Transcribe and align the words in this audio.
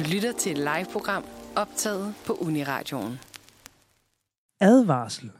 Du 0.00 0.04
lytter 0.04 0.32
til 0.32 0.52
et 0.52 0.58
live-program 0.58 1.24
optaget 1.56 2.14
på 2.26 2.32
Uniradioen. 2.32 3.18
Advarsel. 4.60 5.30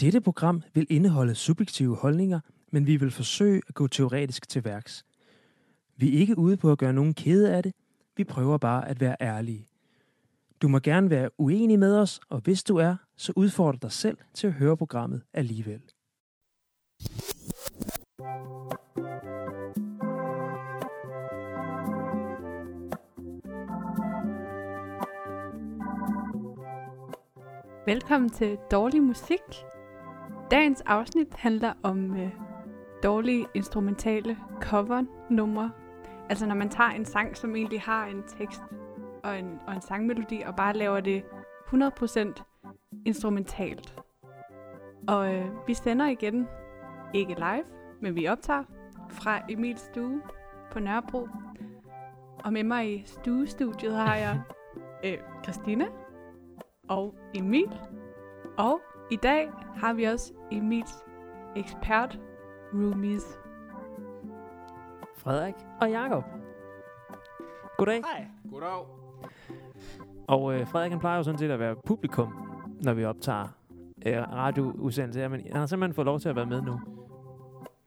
Dette 0.00 0.20
program 0.20 0.62
vil 0.74 0.86
indeholde 0.90 1.34
subjektive 1.34 1.96
holdninger, 1.96 2.40
men 2.72 2.86
vi 2.86 2.96
vil 2.96 3.10
forsøge 3.10 3.62
at 3.68 3.74
gå 3.74 3.86
teoretisk 3.86 4.48
til 4.48 4.64
værks. 4.64 5.04
Vi 5.96 6.16
er 6.16 6.20
ikke 6.20 6.38
ude 6.38 6.56
på 6.56 6.72
at 6.72 6.78
gøre 6.78 6.92
nogen 6.92 7.14
kede 7.14 7.54
af 7.54 7.62
det. 7.62 7.72
Vi 8.16 8.24
prøver 8.24 8.58
bare 8.58 8.88
at 8.88 9.00
være 9.00 9.16
ærlige. 9.20 9.66
Du 10.62 10.68
må 10.68 10.78
gerne 10.78 11.10
være 11.10 11.30
uenig 11.38 11.78
med 11.78 11.98
os, 11.98 12.20
og 12.28 12.40
hvis 12.40 12.62
du 12.62 12.76
er, 12.76 12.96
så 13.16 13.32
udfordrer 13.36 13.78
dig 13.78 13.92
selv 13.92 14.18
til 14.34 14.46
at 14.46 14.52
høre 14.52 14.76
programmet 14.76 15.22
alligevel. 15.32 15.80
Velkommen 27.86 28.30
til 28.30 28.58
Dårlig 28.70 29.02
Musik. 29.02 29.40
Dagens 30.50 30.80
afsnit 30.80 31.34
handler 31.34 31.72
om 31.82 32.16
øh, 32.16 32.30
dårlige 33.02 33.46
instrumentale 33.54 34.38
cover-numre. 34.60 35.70
Altså 36.28 36.46
når 36.46 36.54
man 36.54 36.68
tager 36.68 36.90
en 36.90 37.04
sang, 37.04 37.36
som 37.36 37.56
egentlig 37.56 37.80
har 37.80 38.06
en 38.06 38.22
tekst 38.38 38.62
og 39.24 39.38
en, 39.38 39.58
og 39.66 39.74
en 39.74 39.80
sangmelodi, 39.80 40.42
og 40.46 40.56
bare 40.56 40.76
laver 40.76 41.00
det 41.00 41.24
100% 41.74 43.02
instrumentalt. 43.06 43.94
Og 45.08 45.34
øh, 45.34 45.46
vi 45.66 45.74
sender 45.74 46.06
igen, 46.06 46.48
ikke 47.14 47.34
live, 47.34 47.64
men 48.02 48.16
vi 48.16 48.28
optager 48.28 48.64
fra 49.10 49.40
Emils 49.48 49.80
stue 49.80 50.22
på 50.72 50.80
Nørrebro. 50.80 51.28
Og 52.44 52.52
med 52.52 52.64
mig 52.64 52.94
i 52.94 53.02
stuestudiet 53.06 53.94
har 53.94 54.16
jeg 54.16 54.40
øh, 55.04 55.18
Christina 55.44 55.86
og 56.88 57.14
Emil. 57.34 57.80
Og 58.58 58.80
i 59.10 59.16
dag 59.16 59.50
har 59.76 59.92
vi 59.92 60.04
også 60.04 60.32
Emils 60.52 60.92
ekspert 61.56 62.20
roomies. 62.74 63.38
Frederik 65.16 65.54
og 65.80 65.90
Jakob. 65.90 66.24
Goddag. 67.78 68.02
Hej. 68.14 68.26
Goddag. 68.50 68.86
Og 70.28 70.54
øh, 70.54 70.66
Frederik 70.66 70.90
han 70.90 71.00
plejer 71.00 71.16
jo 71.16 71.22
sådan 71.22 71.38
set 71.38 71.50
at 71.50 71.58
være 71.58 71.76
publikum, 71.86 72.32
når 72.82 72.94
vi 72.94 73.04
optager 73.04 73.48
øh, 74.06 74.16
radioudsendelser, 74.18 75.28
men 75.28 75.40
han 75.40 75.56
har 75.56 75.66
simpelthen 75.66 75.94
fået 75.94 76.04
lov 76.06 76.20
til 76.20 76.28
at 76.28 76.36
være 76.36 76.46
med 76.46 76.62
nu. 76.62 76.80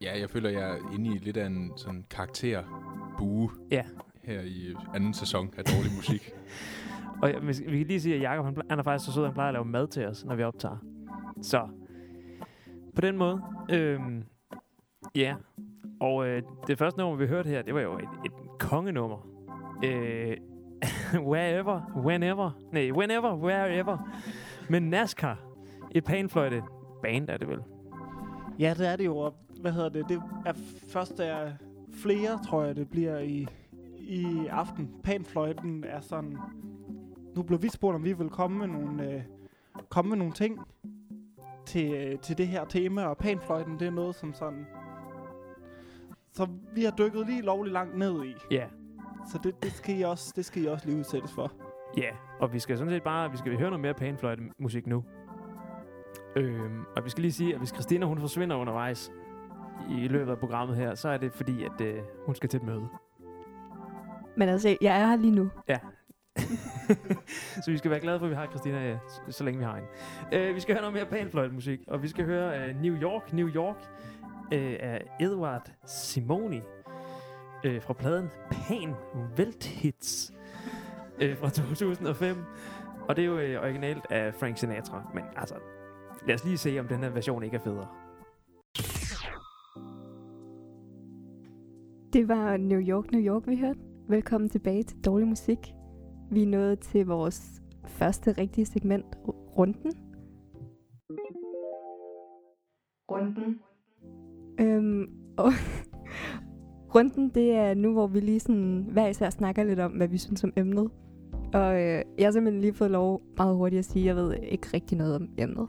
Ja, 0.01 0.19
jeg 0.19 0.29
føler, 0.29 0.49
jeg 0.49 0.69
er 0.71 0.77
inde 0.93 1.15
i 1.15 1.17
lidt 1.17 1.37
af 1.37 1.45
en 1.45 1.71
sådan 1.75 2.05
karakterbue 2.09 3.49
Ja. 3.71 3.83
her 4.23 4.41
i 4.41 4.75
anden 4.95 5.13
sæson 5.13 5.53
af 5.57 5.63
Dårlig 5.63 5.91
Musik. 5.95 6.31
Og 7.21 7.29
vi 7.41 7.53
vi 7.67 7.77
kan 7.77 7.87
lige 7.87 8.01
sige, 8.01 8.15
at 8.15 8.21
Jacob 8.21 8.45
han, 8.45 8.57
han 8.69 8.79
er 8.79 8.83
faktisk 8.83 9.05
så 9.05 9.13
sød, 9.13 9.25
han 9.25 9.33
plejer 9.33 9.47
at 9.47 9.53
lave 9.53 9.65
mad 9.65 9.87
til 9.87 10.07
os, 10.07 10.25
når 10.25 10.35
vi 10.35 10.43
optager. 10.43 10.77
Så 11.41 11.67
på 12.95 13.01
den 13.01 13.17
måde, 13.17 13.41
øhm, 13.71 14.23
ja. 15.15 15.35
Og 15.99 16.27
øh, 16.27 16.43
det 16.67 16.77
første 16.77 16.99
nummer, 16.99 17.17
vi 17.17 17.27
hørte 17.27 17.49
her, 17.49 17.61
det 17.61 17.73
var 17.73 17.81
jo 17.81 17.97
et, 17.97 18.09
et 18.25 18.31
kongenummer. 18.59 19.27
Øh, 19.83 20.37
wherever, 21.31 21.81
whenever, 22.05 22.51
nej, 22.71 22.91
whenever, 22.91 23.35
wherever. 23.35 23.97
Men 24.69 24.89
NASCAR, 24.89 25.39
et 25.91 26.03
panfløjte 26.03 26.63
band 27.01 27.29
er 27.29 27.37
det 27.37 27.47
vel. 27.47 27.59
Ja, 28.59 28.73
det 28.77 28.87
er 28.87 28.95
det 28.95 29.05
jo. 29.05 29.17
og 29.17 29.35
Hvad 29.61 29.71
hedder 29.71 29.89
det? 29.89 30.09
Det 30.09 30.21
er 30.45 30.53
først 30.89 31.19
er 31.19 31.51
flere, 31.93 32.39
tror 32.47 32.63
jeg, 32.63 32.75
det 32.75 32.89
bliver 32.89 33.19
i, 33.19 33.47
i 33.99 34.47
aften. 34.49 34.89
Panfløjten 35.03 35.83
er 35.87 35.99
sådan... 35.99 36.37
Nu 37.39 37.43
blev 37.43 37.61
vi 37.61 37.69
spurgt, 37.69 37.95
om 37.95 38.03
vi 38.03 38.13
vil 38.13 38.29
komme 38.29 38.57
med 38.57 38.67
nogle, 38.67 39.13
øh, 39.13 39.21
komme 39.89 40.09
med 40.09 40.17
nogle 40.17 40.33
ting 40.33 40.59
til, 41.65 41.93
øh, 41.93 42.19
til 42.19 42.37
det 42.37 42.47
her 42.47 42.65
tema, 42.65 43.05
og 43.05 43.17
panfløjten, 43.17 43.79
det 43.79 43.87
er 43.87 43.91
noget 43.91 44.15
som 44.15 44.33
sådan... 44.33 44.67
Så 46.33 46.47
vi 46.75 46.83
har 46.83 46.91
dykket 46.91 47.25
lige 47.27 47.41
lovligt 47.41 47.73
langt 47.73 47.97
ned 47.97 48.25
i. 48.25 48.33
Ja, 48.51 48.67
Så 49.31 49.39
det, 49.43 49.63
det, 49.63 49.71
skal 49.71 49.99
I 49.99 50.01
også, 50.01 50.33
det 50.35 50.45
skal 50.45 50.63
I 50.63 50.65
også 50.65 50.85
lige 50.85 50.99
udsættes 50.99 51.33
for. 51.33 51.51
Ja, 51.97 52.09
og 52.39 52.53
vi 52.53 52.59
skal 52.59 52.77
sådan 52.77 52.93
set 52.93 53.03
bare, 53.03 53.31
vi 53.31 53.37
skal 53.37 53.57
høre 53.57 53.69
noget 53.69 53.81
mere 53.81 53.93
panfløjte 53.93 54.43
musik 54.57 54.87
nu. 54.87 55.03
Øhm, 56.35 56.83
og 56.95 57.05
vi 57.05 57.09
skal 57.09 57.21
lige 57.21 57.33
sige, 57.33 57.53
at 57.53 57.59
hvis 57.59 57.69
Christina 57.69 58.05
hun 58.05 58.19
forsvinder 58.19 58.55
undervejs 58.55 59.11
i 59.89 60.07
løbet 60.07 60.31
af 60.31 60.39
programmet 60.39 60.77
her, 60.77 60.95
så 60.95 61.09
er 61.09 61.17
det 61.17 61.33
fordi, 61.33 61.63
at 61.63 61.81
øh, 61.81 62.01
hun 62.25 62.35
skal 62.35 62.49
til 62.49 62.57
et 62.57 62.63
møde. 62.63 62.87
Men 64.37 64.49
altså, 64.49 64.77
jeg 64.81 65.01
er 65.01 65.07
her 65.07 65.15
lige 65.15 65.35
nu. 65.35 65.49
så 67.63 67.71
vi 67.71 67.77
skal 67.77 67.91
være 67.91 67.99
glade 67.99 68.19
for, 68.19 68.25
at 68.25 68.29
vi 68.29 68.35
har 68.35 68.45
Christina, 68.45 68.83
øh, 68.83 68.89
ja, 68.89 68.97
så, 69.07 69.37
så 69.37 69.43
længe 69.43 69.59
vi 69.59 69.65
har 69.65 69.75
hende. 69.75 70.49
Øh, 70.49 70.55
vi 70.55 70.59
skal 70.59 70.75
høre 70.75 70.81
noget 70.81 70.93
mere 70.93 71.05
panfløjtmusik, 71.05 71.79
og 71.87 72.03
vi 72.03 72.07
skal 72.07 72.25
høre 72.25 72.59
øh, 72.59 72.81
New 72.81 72.95
York, 72.95 73.33
New 73.33 73.47
York 73.47 73.77
øh, 74.53 74.75
af 74.79 75.01
Edward 75.19 75.71
Simoni 75.85 76.61
øh, 77.63 77.81
fra 77.81 77.93
pladen 77.93 78.29
Pan 78.51 78.93
Welthits 79.37 80.33
øh, 81.21 81.37
fra 81.37 81.49
2005. 81.49 82.37
Og 83.07 83.15
det 83.15 83.21
er 83.21 83.25
jo 83.25 83.37
øh, 83.39 83.61
originalt 83.61 84.05
af 84.09 84.33
Frank 84.33 84.57
Sinatra, 84.57 85.11
men 85.13 85.23
altså, 85.35 85.55
lad 86.27 86.35
os 86.35 86.45
lige 86.45 86.57
se, 86.57 86.79
om 86.79 86.87
den 86.87 87.03
her 87.03 87.09
version 87.09 87.43
ikke 87.43 87.55
er 87.55 87.61
federe. 87.61 87.87
Det 92.13 92.27
var 92.27 92.57
New 92.57 92.79
York, 92.79 93.11
New 93.11 93.21
York, 93.21 93.47
vi 93.47 93.57
hørte. 93.57 93.79
Velkommen 94.07 94.49
tilbage 94.49 94.83
til 94.83 94.97
Dårlig 95.05 95.27
Musik. 95.27 95.59
Vi 96.31 96.43
er 96.43 96.47
nået 96.47 96.79
til 96.79 97.05
vores 97.05 97.61
første 97.85 98.31
rigtige 98.31 98.65
segment, 98.65 99.05
ru- 99.05 99.57
Runden. 99.57 99.91
Runden. 103.11 103.59
Øhm, 104.59 105.09
og 105.37 105.51
Runden, 106.95 107.29
det 107.29 107.51
er 107.51 107.73
nu, 107.73 107.93
hvor 107.93 108.07
vi 108.07 108.19
lige 108.19 108.39
sådan 108.39 108.85
hver 108.91 109.07
især 109.07 109.29
snakker 109.29 109.63
lidt 109.63 109.79
om, 109.79 109.91
hvad 109.91 110.07
vi 110.07 110.17
synes 110.17 110.43
om 110.43 110.53
emnet. 110.55 110.91
Og 111.53 111.81
øh, 111.81 112.03
jeg 112.17 112.25
har 112.27 112.31
simpelthen 112.31 112.61
lige 112.61 112.73
fået 112.73 112.91
lov 112.91 113.21
meget 113.37 113.55
hurtigt 113.55 113.79
at 113.79 113.85
sige, 113.85 114.03
at 114.03 114.07
jeg 114.07 114.15
ved 114.15 114.35
ikke 114.41 114.67
rigtig 114.73 114.97
noget 114.97 115.15
om 115.15 115.29
emnet. 115.37 115.67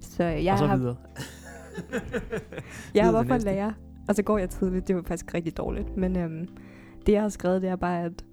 Så 0.00 0.24
jeg 0.24 0.52
og 0.52 0.58
så 0.58 0.66
har, 0.66 0.76
videre. 0.76 0.96
jeg 2.94 3.04
har 3.04 3.12
for 3.12 3.22
næste. 3.22 3.50
lærer, 3.50 3.72
og 4.08 4.14
så 4.14 4.22
går 4.22 4.38
jeg 4.38 4.50
tidligt. 4.50 4.88
Det 4.88 4.96
var 4.96 5.02
faktisk 5.02 5.34
rigtig 5.34 5.56
dårligt. 5.56 5.96
Men 5.96 6.16
øhm, 6.16 6.48
det, 7.06 7.12
jeg 7.12 7.22
har 7.22 7.28
skrevet, 7.28 7.62
det 7.62 7.70
er 7.70 7.76
bare, 7.76 8.04
at 8.04 8.24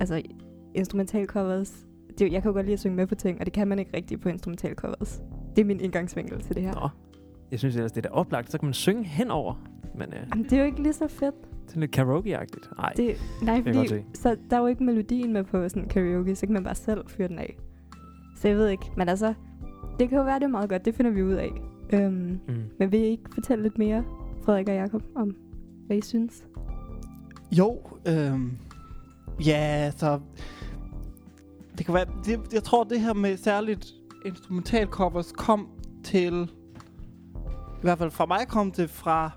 altså, 0.00 0.22
instrumental 0.74 1.26
covers... 1.26 1.86
Det, 2.18 2.32
jeg 2.32 2.42
kan 2.42 2.48
jo 2.50 2.54
godt 2.54 2.66
lide 2.66 2.72
at 2.72 2.80
synge 2.80 2.96
med 2.96 3.06
på 3.06 3.14
ting, 3.14 3.40
og 3.40 3.46
det 3.46 3.52
kan 3.52 3.68
man 3.68 3.78
ikke 3.78 3.96
rigtig 3.96 4.20
på 4.20 4.28
instrumental 4.28 4.74
covers. 4.74 5.22
Det 5.56 5.62
er 5.62 5.66
min 5.66 5.80
indgangsvinkel 5.80 6.40
til 6.40 6.54
det 6.54 6.62
her. 6.62 6.74
Nå, 6.74 6.88
jeg 7.50 7.58
synes 7.58 7.76
ellers, 7.76 7.92
det 7.92 8.06
er 8.06 8.08
da 8.08 8.14
oplagt. 8.14 8.50
Så 8.52 8.58
kan 8.58 8.66
man 8.66 8.74
synge 8.74 9.04
henover. 9.04 9.54
Men 9.94 10.08
øh, 10.08 10.18
Jamen, 10.30 10.44
det 10.44 10.52
er 10.52 10.58
jo 10.58 10.64
ikke 10.64 10.82
lige 10.82 10.92
så 10.92 11.08
fedt. 11.08 11.34
det 11.68 11.76
er 11.76 11.80
lidt 11.80 11.90
karaoke-agtigt. 11.98 12.70
Nej, 12.76 12.92
Det, 12.96 13.16
nej, 13.42 13.62
fordi 13.62 14.04
så, 14.14 14.36
der 14.50 14.56
er 14.56 14.60
jo 14.60 14.66
ikke 14.66 14.84
melodien 14.84 15.32
med 15.32 15.44
på 15.44 15.68
sådan 15.68 15.88
karaoke, 15.88 16.36
så 16.36 16.46
kan 16.46 16.52
man 16.52 16.64
bare 16.64 16.74
selv 16.74 17.00
fyre 17.08 17.28
den 17.28 17.38
af. 17.38 17.56
Så 18.36 18.48
jeg 18.48 18.56
ved 18.56 18.68
ikke, 18.68 18.84
men 18.96 19.08
altså, 19.08 19.34
det 19.98 20.08
kan 20.08 20.18
jo 20.18 20.24
være, 20.24 20.38
det 20.38 20.44
er 20.44 20.48
meget 20.48 20.68
godt, 20.70 20.84
det 20.84 20.94
finder 20.94 21.10
vi 21.10 21.22
ud 21.22 21.32
af. 21.34 21.50
Øhm, 21.92 22.40
Mm. 22.48 22.54
men 22.78 22.92
vil 22.92 23.00
I 23.00 23.04
ikke 23.04 23.22
fortælle 23.34 23.62
lidt 23.62 23.78
mere, 23.78 24.04
Frederik 24.44 24.68
og 24.68 24.74
Jakob, 24.74 25.02
om 25.16 25.36
hvad 25.86 25.96
I 25.96 26.00
synes? 26.00 26.44
Jo, 27.52 27.78
øhm, 28.08 28.56
ja, 29.46 29.90
så 29.90 30.20
det 31.78 31.86
kan 31.86 31.94
være, 31.94 32.06
det, 32.24 32.40
jeg 32.52 32.64
tror 32.64 32.84
det 32.84 33.00
her 33.00 33.12
med 33.12 33.36
særligt 33.36 33.86
instrumental 34.24 34.86
covers 34.86 35.32
kom 35.32 35.68
til, 36.04 36.50
i 37.78 37.82
hvert 37.82 37.98
fald 37.98 38.10
fra 38.10 38.26
mig 38.26 38.48
kom 38.48 38.72
det 38.72 38.90
fra 38.90 39.30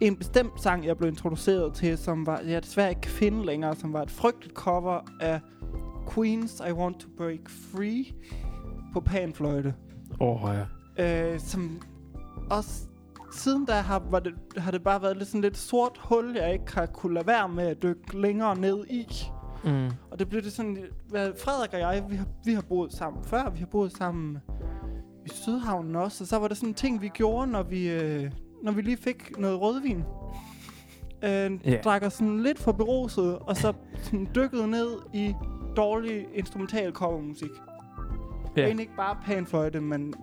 en 0.00 0.16
bestemt 0.16 0.62
sang, 0.62 0.86
jeg 0.86 0.96
blev 0.96 1.08
introduceret 1.08 1.74
til, 1.74 1.98
som 1.98 2.26
var, 2.26 2.40
jeg 2.40 2.62
desværre 2.62 2.88
ikke 2.88 3.00
kan 3.00 3.10
finde 3.10 3.46
længere, 3.46 3.76
som 3.76 3.92
var 3.92 4.02
et 4.02 4.10
frygteligt 4.10 4.54
cover 4.54 5.00
af 5.20 5.40
Queens 6.14 6.62
I 6.68 6.72
Want 6.72 7.00
to 7.00 7.08
Break 7.16 7.48
Free 7.48 8.04
på 8.92 9.00
panfløjte. 9.00 9.74
Åh, 10.20 10.44
oh, 10.44 10.56
ja. 10.98 11.32
Øh, 11.32 11.40
som 11.40 11.82
også 12.50 12.88
siden 13.32 13.64
da 13.64 13.72
har, 13.72 14.02
var 14.10 14.20
det, 14.20 14.34
har 14.56 14.70
det 14.70 14.82
bare 14.82 15.02
været 15.02 15.16
lidt 15.16 15.28
sådan 15.28 15.40
lidt 15.40 15.56
sort 15.56 15.98
hul, 16.02 16.36
jeg 16.36 16.52
ikke 16.52 16.74
har 16.74 16.86
kunne 16.86 17.14
lade 17.14 17.26
være 17.26 17.48
med 17.48 17.66
at 17.66 17.82
dykke 17.82 18.20
længere 18.20 18.58
ned 18.58 18.86
i. 18.90 19.06
Mm. 19.64 19.90
Og 20.10 20.18
det 20.18 20.28
blev 20.28 20.42
det 20.42 20.52
sådan, 20.52 20.78
hvad 21.08 21.32
Frederik 21.44 21.72
og 21.72 21.78
jeg, 21.80 22.04
vi 22.10 22.16
har, 22.16 22.26
vi 22.44 22.52
har 22.52 22.62
boet 22.62 22.92
sammen 22.92 23.24
før, 23.24 23.50
vi 23.50 23.58
har 23.58 23.66
boet 23.66 23.92
sammen 23.96 24.38
i 25.26 25.28
Sydhavnen 25.28 25.96
også, 25.96 26.24
og 26.24 26.28
så 26.28 26.38
var 26.38 26.48
det 26.48 26.56
sådan 26.56 26.68
en 26.68 26.74
ting, 26.74 27.02
vi 27.02 27.08
gjorde, 27.08 27.46
når 27.50 27.62
vi, 27.62 27.88
øh, 27.90 28.30
når 28.62 28.72
vi 28.72 28.82
lige 28.82 28.96
fik 28.96 29.38
noget 29.38 29.60
rødvin. 29.60 30.04
Øh, 31.24 31.50
Ja. 31.72 31.80
Drak 31.84 32.02
os 32.02 32.12
sådan 32.12 32.40
lidt 32.42 32.58
for 32.58 32.72
beruset, 32.72 33.38
og 33.38 33.56
så 33.56 33.72
sådan 34.02 34.28
dykkede 34.34 34.68
ned 34.70 34.90
i 35.14 35.34
dårlig 35.76 36.26
instrumental 36.34 36.92
covermusik. 36.92 37.50
Ja. 38.56 38.60
Ja. 38.60 38.66
Egentlig 38.66 38.82
ikke 38.84 38.96
bare 38.96 39.16
panfløjte, 39.24 39.80
men 39.80 40.14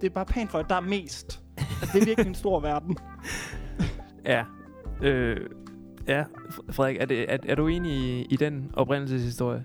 det 0.00 0.06
er 0.06 0.10
bare 0.14 0.24
panfløjte, 0.26 0.68
der 0.68 0.74
er 0.76 0.80
mest. 0.80 1.40
Altså, 1.56 1.90
det 1.92 2.02
er 2.02 2.06
virkelig 2.06 2.28
en 2.28 2.34
stor 2.34 2.60
verden. 2.60 2.96
Ja. 4.24 4.44
Øh, 5.02 5.50
ja, 6.08 6.24
Frederik, 6.70 6.96
er, 7.00 7.06
det, 7.06 7.32
er, 7.32 7.38
er 7.42 7.54
du 7.54 7.66
enig 7.66 7.92
i, 7.92 8.26
i 8.30 8.36
den 8.36 8.70
oprindelseshistorie? 8.74 9.64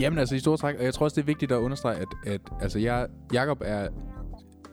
Jamen 0.00 0.18
altså 0.18 0.34
i 0.34 0.38
store 0.38 0.56
træk, 0.56 0.76
og 0.78 0.84
jeg 0.84 0.94
tror 0.94 1.04
også, 1.04 1.14
det 1.14 1.22
er 1.22 1.26
vigtigt 1.26 1.52
at 1.52 1.56
understrege, 1.56 1.96
at, 1.96 2.08
at 2.26 2.40
altså, 2.60 2.78
jeg, 2.78 3.06
Jacob 3.32 3.62
er 3.64 3.88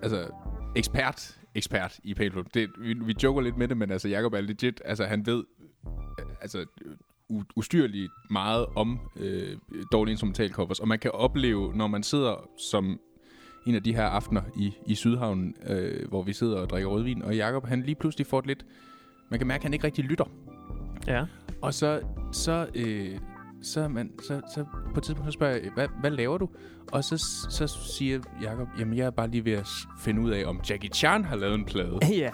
altså, 0.01 0.27
ekspert, 0.75 1.39
ekspert 1.55 1.99
i 2.03 2.13
Pale 2.13 2.43
det, 2.53 2.69
vi, 2.79 2.93
vi 2.93 3.15
joker 3.23 3.41
lidt 3.41 3.57
med 3.57 3.67
det, 3.67 3.77
men 3.77 3.91
altså 3.91 4.07
Jacob 4.07 4.33
er 4.33 4.41
legit, 4.41 4.81
altså 4.85 5.03
han 5.03 5.25
ved 5.25 5.43
øh, 6.19 6.25
altså 6.41 6.65
u- 7.33 7.53
ustyrligt 7.55 8.11
meget 8.29 8.65
om 8.75 8.99
øh, 9.15 9.57
dårlige 9.91 10.11
instrumentalcovers, 10.11 10.79
og 10.79 10.87
man 10.87 10.99
kan 10.99 11.11
opleve, 11.11 11.75
når 11.75 11.87
man 11.87 12.03
sidder 12.03 12.49
som 12.71 12.99
en 13.65 13.75
af 13.75 13.83
de 13.83 13.95
her 13.95 14.05
aftener 14.05 14.41
i, 14.57 14.73
i 14.87 14.95
Sydhavnen, 14.95 15.55
øh, 15.67 16.07
hvor 16.09 16.23
vi 16.23 16.33
sidder 16.33 16.57
og 16.57 16.69
drikker 16.69 16.89
rødvin, 16.89 17.21
og 17.21 17.35
Jacob 17.35 17.65
han 17.65 17.81
lige 17.81 17.95
pludselig 17.95 18.27
får 18.27 18.39
et 18.39 18.47
lidt, 18.47 18.65
man 19.29 19.39
kan 19.39 19.47
mærke, 19.47 19.59
at 19.59 19.63
han 19.63 19.73
ikke 19.73 19.85
rigtig 19.85 20.05
lytter. 20.05 20.25
Ja. 21.07 21.23
Og 21.61 21.73
så, 21.73 21.99
så, 22.31 22.67
øh, 22.75 23.17
så, 23.61 23.87
man, 23.87 24.11
så, 24.27 24.41
så 24.55 24.65
på 24.93 24.99
et 24.99 25.03
tidspunkt 25.03 25.27
så 25.27 25.31
spørger 25.31 25.53
jeg, 25.53 25.71
hvad, 25.75 25.87
hvad 26.01 26.11
laver 26.11 26.37
du? 26.37 26.49
Og 26.91 27.03
så, 27.03 27.17
så 27.49 27.67
siger 27.67 28.19
Jacob, 28.43 28.67
jamen 28.79 28.97
jeg 28.97 29.05
er 29.05 29.09
bare 29.11 29.27
lige 29.29 29.45
ved 29.45 29.53
at 29.53 29.67
finde 29.99 30.21
ud 30.21 30.29
af, 30.31 30.45
om 30.45 30.61
Jackie 30.69 30.89
Chan 30.89 31.25
har 31.25 31.35
lavet 31.35 31.55
en 31.55 31.65
plade. 31.65 31.99
ja. 32.23 32.29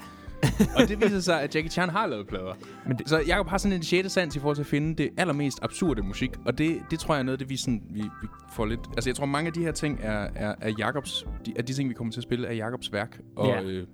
og 0.76 0.88
det 0.88 1.02
viser 1.02 1.20
sig, 1.20 1.42
at 1.42 1.56
Jackie 1.56 1.72
Chan 1.72 1.90
har 1.90 2.08
lavet 2.08 2.28
plader. 2.28 2.54
Men 2.54 2.68
Men 2.88 2.98
det- 2.98 3.10
Så 3.10 3.24
Jacob 3.28 3.48
har 3.48 3.58
sådan 3.58 3.78
en 3.78 3.84
sjette 3.84 4.10
sans 4.10 4.36
i 4.36 4.40
forhold 4.40 4.56
til 4.56 4.64
at 4.64 4.68
finde 4.68 4.96
det 5.04 5.10
allermest 5.18 5.60
absurde 5.62 6.02
musik. 6.02 6.32
Og 6.46 6.58
det, 6.58 6.78
det 6.92 7.00
tror 7.00 7.14
jeg 7.16 7.20
er 7.20 7.24
noget, 7.24 7.40
det 7.40 7.50
vi, 7.50 7.58
sådan, 7.58 7.82
vi, 7.90 8.02
vi 8.02 8.28
får 8.54 8.66
lidt... 8.66 8.80
Altså 8.96 9.10
jeg 9.10 9.16
tror, 9.16 9.26
mange 9.26 9.48
af 9.48 9.54
de 9.54 9.60
her 9.60 9.72
ting 9.72 10.00
er, 10.02 10.28
er, 10.36 10.56
er 10.62 10.72
Jacobs... 10.80 11.26
De, 11.46 11.54
er 11.56 11.62
de 11.62 11.74
ting, 11.74 11.90
vi 11.90 11.94
kommer 11.94 12.12
til 12.14 12.20
at 12.20 12.24
spille, 12.24 12.48
er 12.48 12.54
Jacobs 12.54 12.94
værk. 12.94 13.20
Og 13.36 13.48
Ja. 13.48 13.62
øh, 13.64 13.88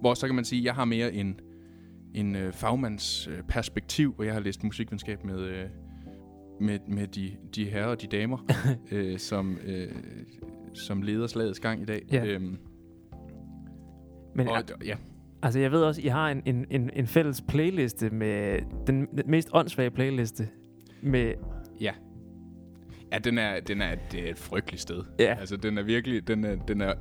hvor 0.00 0.14
så 0.14 0.26
kan 0.26 0.34
man 0.34 0.44
sige, 0.44 0.58
at 0.60 0.64
jeg 0.64 0.74
har 0.74 0.84
mere 0.84 1.12
en, 1.14 1.40
en 2.14 2.36
øh, 2.36 2.52
fagmands 2.52 3.28
øh, 3.28 3.42
perspektiv, 3.42 4.14
hvor 4.14 4.24
jeg 4.24 4.32
har 4.32 4.40
læst 4.40 4.64
musikvidenskab 4.64 5.24
med... 5.24 5.38
Øh, 5.38 5.66
med, 6.60 6.78
med 6.88 7.06
de, 7.06 7.36
de 7.54 7.64
herrer 7.64 7.86
og 7.86 8.02
de 8.02 8.06
damer, 8.06 8.38
øh, 8.92 9.18
som, 9.18 9.58
øh, 9.66 9.88
som 10.74 11.02
leder 11.02 11.26
slagets 11.26 11.60
gang 11.60 11.82
i 11.82 11.84
dag. 11.84 12.02
Ja. 12.12 12.24
Øhm, 12.24 12.58
Men 14.34 14.48
og, 14.48 14.62
ja. 14.84 14.96
altså, 15.42 15.60
jeg 15.60 15.72
ved 15.72 15.82
også, 15.82 16.00
I 16.00 16.06
har 16.06 16.30
en, 16.30 16.42
en, 16.46 16.66
en, 16.70 16.90
en 16.92 17.06
fælles 17.06 17.42
playliste 17.48 18.10
med 18.10 18.58
den, 18.86 19.06
den 19.06 19.30
mest 19.30 19.48
åndssvage 19.52 19.90
playliste. 19.90 20.48
Med, 21.02 21.34
Ja. 21.80 21.92
Ja, 23.12 23.18
den 23.18 23.38
er, 23.38 23.60
den 23.60 23.82
er, 23.82 23.94
det 24.12 24.26
er 24.26 24.30
et 24.30 24.38
frygteligt 24.38 24.82
sted. 24.82 25.02
Ja. 25.18 25.36
Altså, 25.40 25.56
den 25.56 25.78
er 25.78 25.82
virkelig, 25.82 26.28
den 26.28 26.44
er, 26.44 26.56
den 26.56 26.80
er, 26.80 26.94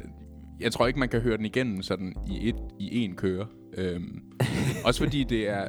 jeg 0.59 0.71
tror 0.71 0.87
ikke, 0.87 0.99
man 0.99 1.09
kan 1.09 1.21
høre 1.21 1.37
den 1.37 1.45
igennem 1.45 1.81
sådan 1.81 2.15
i 2.27 2.49
et, 2.49 2.55
i 2.79 2.99
en 2.99 3.15
køre. 3.15 3.47
Øhm, 3.77 4.21
også 4.85 5.03
fordi 5.03 5.23
det 5.23 5.49
er, 5.49 5.63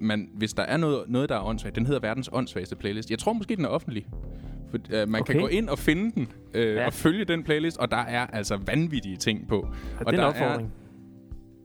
man, 0.00 0.28
hvis 0.34 0.54
der 0.54 0.62
er 0.62 0.76
noget, 0.76 1.04
noget, 1.08 1.28
der 1.28 1.36
er 1.36 1.42
åndssvagt, 1.44 1.76
den 1.76 1.86
hedder 1.86 2.00
verdens 2.00 2.30
åndssvageste 2.32 2.76
playlist. 2.76 3.10
Jeg 3.10 3.18
tror 3.18 3.32
måske, 3.32 3.56
den 3.56 3.64
er 3.64 3.68
offentlig. 3.68 4.06
For, 4.70 4.78
øh, 4.90 5.08
man 5.08 5.20
okay. 5.20 5.32
kan 5.32 5.40
gå 5.42 5.46
ind 5.48 5.68
og 5.68 5.78
finde 5.78 6.12
den, 6.14 6.28
øh, 6.54 6.66
Ja. 6.74 6.80
ja. 6.80 6.86
og 6.86 6.92
følge 6.92 7.24
den 7.24 7.42
playlist, 7.42 7.76
og 7.78 7.90
der 7.90 7.96
er 7.96 8.26
altså 8.26 8.56
vanvittige 8.66 9.16
ting 9.16 9.48
på. 9.48 9.60
og 9.60 9.68
Og 10.06 10.12
det 10.12 10.20
er 10.20 10.24
der 10.24 10.32
en 10.32 10.42
opfordring. 10.42 10.72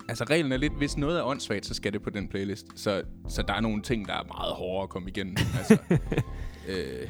Altså, 0.10 0.24
reglen 0.24 0.52
er 0.52 0.58
lidt, 0.58 0.74
hvis 0.78 0.98
noget 0.98 1.20
er 1.20 1.24
åndssvagt, 1.24 1.66
så 1.66 1.74
skal 1.74 1.94
det 1.94 2.02
på 2.02 2.10
den 2.10 2.28
playlist. 2.28 2.68
Så, 2.76 3.02
så 3.28 3.42
der 3.42 3.54
er 3.54 3.62
nogle 3.62 3.82
ting, 3.82 4.08
der 4.08 4.14
er 4.14 4.24
meget 4.28 4.54
hårdere 4.54 4.84
at 4.84 4.90
komme 4.90 5.10
igennem. 5.10 5.36
altså, 5.60 5.78
øh, 6.70 7.10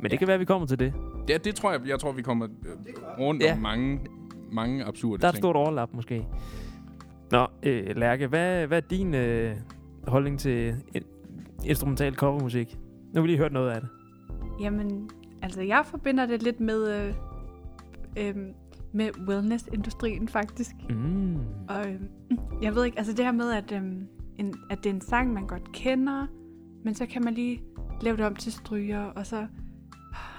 Men 0.00 0.10
det 0.10 0.18
kan 0.18 0.28
være, 0.28 0.34
at 0.34 0.40
vi 0.40 0.44
kommer 0.44 0.66
til 0.66 0.78
det. 0.78 0.92
Ja, 1.28 1.36
det 1.36 1.54
tror 1.54 1.72
jeg. 1.72 1.80
Jeg 1.86 1.98
tror, 2.00 2.12
vi 2.12 2.22
kommer 2.22 2.46
øh, 2.66 2.94
rundt 3.18 3.42
Ja. 3.42 3.52
om 3.52 3.58
mange, 3.58 4.00
mange 4.52 4.84
absurde 4.84 5.20
Der 5.20 5.26
er 5.26 5.30
et 5.30 5.34
ting. 5.34 5.42
stort 5.42 5.56
overlap, 5.56 5.88
måske. 5.94 6.24
Nå, 7.30 7.46
øh, 7.62 7.96
Lærke, 7.96 8.26
hvad, 8.26 8.66
hvad 8.66 8.82
er 8.82 8.86
din 8.86 9.14
øh, 9.14 9.56
holdning 10.06 10.38
til 10.38 10.74
in- 10.94 11.04
instrumental 11.64 12.14
covermusik? 12.14 12.78
Nu 13.06 13.10
har 13.14 13.20
vi 13.20 13.28
lige 13.28 13.38
hørt 13.38 13.52
noget 13.52 13.70
af 13.70 13.80
det. 13.80 13.90
Jamen, 14.60 15.10
altså 15.42 15.62
jeg 15.62 15.82
forbinder 15.86 16.26
det 16.26 16.42
lidt 16.42 16.60
med, 16.60 17.06
øh, 17.06 17.14
øh, 18.16 18.34
med 18.92 19.10
wellness-industrien 19.28 20.28
faktisk. 20.28 20.74
Mm. 20.90 21.36
Og 21.68 21.88
øh, 21.88 22.00
jeg 22.62 22.74
ved 22.74 22.84
ikke, 22.84 22.98
altså 22.98 23.12
det 23.12 23.24
her 23.24 23.32
med, 23.32 23.52
at, 23.52 23.72
øh, 23.72 23.82
en, 24.38 24.54
at 24.70 24.78
det 24.84 24.90
er 24.90 24.94
en 24.94 25.00
sang, 25.00 25.32
man 25.32 25.46
godt 25.46 25.72
kender, 25.72 26.26
men 26.84 26.94
så 26.94 27.06
kan 27.06 27.24
man 27.24 27.34
lige 27.34 27.62
lave 28.00 28.16
det 28.16 28.26
om 28.26 28.34
til 28.36 28.52
stryger, 28.52 29.04
og 29.04 29.26
så, 29.26 29.46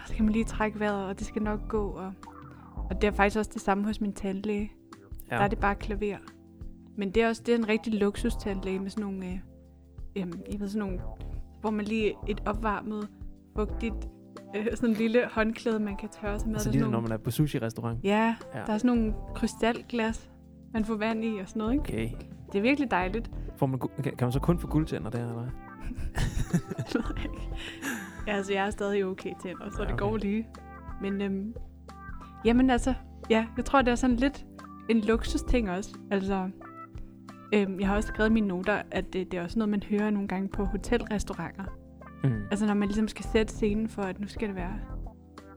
så 0.06 0.13
kan 0.13 0.25
man 0.25 0.33
lige 0.33 0.45
trække 0.45 0.80
vejret, 0.80 1.06
og 1.06 1.19
det 1.19 1.28
skal 1.28 1.42
nok 1.42 1.68
gå. 1.68 1.88
Og, 1.88 2.13
og 2.90 3.01
det 3.01 3.07
er 3.07 3.12
faktisk 3.12 3.38
også 3.38 3.51
det 3.54 3.62
samme 3.62 3.83
hos 3.86 4.01
min 4.01 4.13
tandlæge. 4.13 4.72
Ja. 5.31 5.36
Der 5.36 5.42
er 5.42 5.48
det 5.48 5.60
bare 5.60 5.75
klaver. 5.75 6.18
Men 6.97 7.11
det 7.11 7.23
er 7.23 7.27
også 7.27 7.44
det 7.45 7.53
er 7.53 7.57
en 7.57 7.69
rigtig 7.69 7.94
luksustandlæge 7.94 8.79
med 8.79 8.89
sådan 8.89 9.03
nogle, 9.03 9.25
øh, 9.25 9.33
øh, 10.15 10.27
jeg 10.51 10.59
ved, 10.59 10.67
sådan 10.69 10.88
nogle, 10.88 10.99
hvor 11.61 11.69
man 11.69 11.85
lige 11.85 12.13
et 12.27 12.41
opvarmet, 12.45 13.07
fugtigt, 13.55 14.07
øh, 14.55 14.65
sådan 14.73 14.89
en 14.89 14.95
lille 14.95 15.27
håndklæde, 15.31 15.79
man 15.79 15.97
kan 15.97 16.09
tørre 16.09 16.39
sig 16.39 16.47
med. 16.47 16.55
Altså 16.55 16.69
er 16.69 16.71
ligesom 16.71 16.85
sådan 16.91 17.01
når 17.01 17.07
man 17.09 17.11
er 17.11 17.17
på 17.17 17.31
sushi-restaurant. 17.31 17.99
ja, 18.03 18.35
Ja. 18.53 18.59
der 18.67 18.73
er 18.73 18.77
sådan 18.77 18.97
nogle 18.97 19.13
krystalglas, 19.35 20.31
man 20.73 20.85
får 20.85 20.95
vand 20.95 21.23
i 21.23 21.39
og 21.41 21.47
sådan 21.49 21.59
noget, 21.59 21.73
ikke? 21.73 21.83
Okay. 21.83 22.09
Det 22.51 22.57
er 22.57 22.61
virkelig 22.61 22.91
dejligt. 22.91 23.31
Får 23.57 23.65
man, 23.65 23.79
kan, 24.03 24.13
man 24.21 24.31
så 24.31 24.39
kun 24.39 24.59
få 24.59 24.67
guldtænder 24.67 25.09
der, 25.09 25.19
eller 25.29 25.45
ja, 28.27 28.33
altså, 28.35 28.53
jeg 28.53 28.65
er 28.65 28.69
stadig 28.69 29.05
okay 29.05 29.33
tænder, 29.44 29.69
så 29.69 29.77
Ja, 29.81 29.83
det 29.83 29.94
okay. 29.94 29.99
går 30.05 30.17
lige. 30.17 30.47
Men, 31.01 31.21
øhm, 31.21 31.53
jamen 32.45 32.69
altså, 32.69 32.94
ja, 33.29 33.47
jeg 33.57 33.65
tror, 33.65 33.81
det 33.81 33.91
er 33.91 33.95
sådan 33.95 34.15
lidt 34.15 34.45
en 34.89 34.99
luksusting 35.01 35.69
også. 35.69 35.97
Altså, 36.11 36.49
øhm, 37.53 37.79
jeg 37.79 37.88
har 37.88 37.95
også 37.95 38.07
skrevet 38.07 38.29
i 38.29 38.33
mine 38.33 38.47
noter, 38.47 38.81
at 38.91 39.13
det, 39.13 39.31
det 39.31 39.38
er 39.39 39.44
også 39.44 39.59
noget, 39.59 39.69
man 39.69 39.83
hører 39.83 40.09
nogle 40.09 40.27
gange 40.27 40.49
på 40.49 40.65
hotelrestauranter. 40.65 41.65
Mm. 42.23 42.41
Altså, 42.51 42.65
når 42.65 42.73
man 42.73 42.88
ligesom 42.88 43.07
skal 43.07 43.25
sætte 43.25 43.53
scenen 43.53 43.89
for, 43.89 44.01
at 44.01 44.19
nu 44.19 44.27
skal 44.27 44.47
det 44.47 44.55
være, 44.55 44.79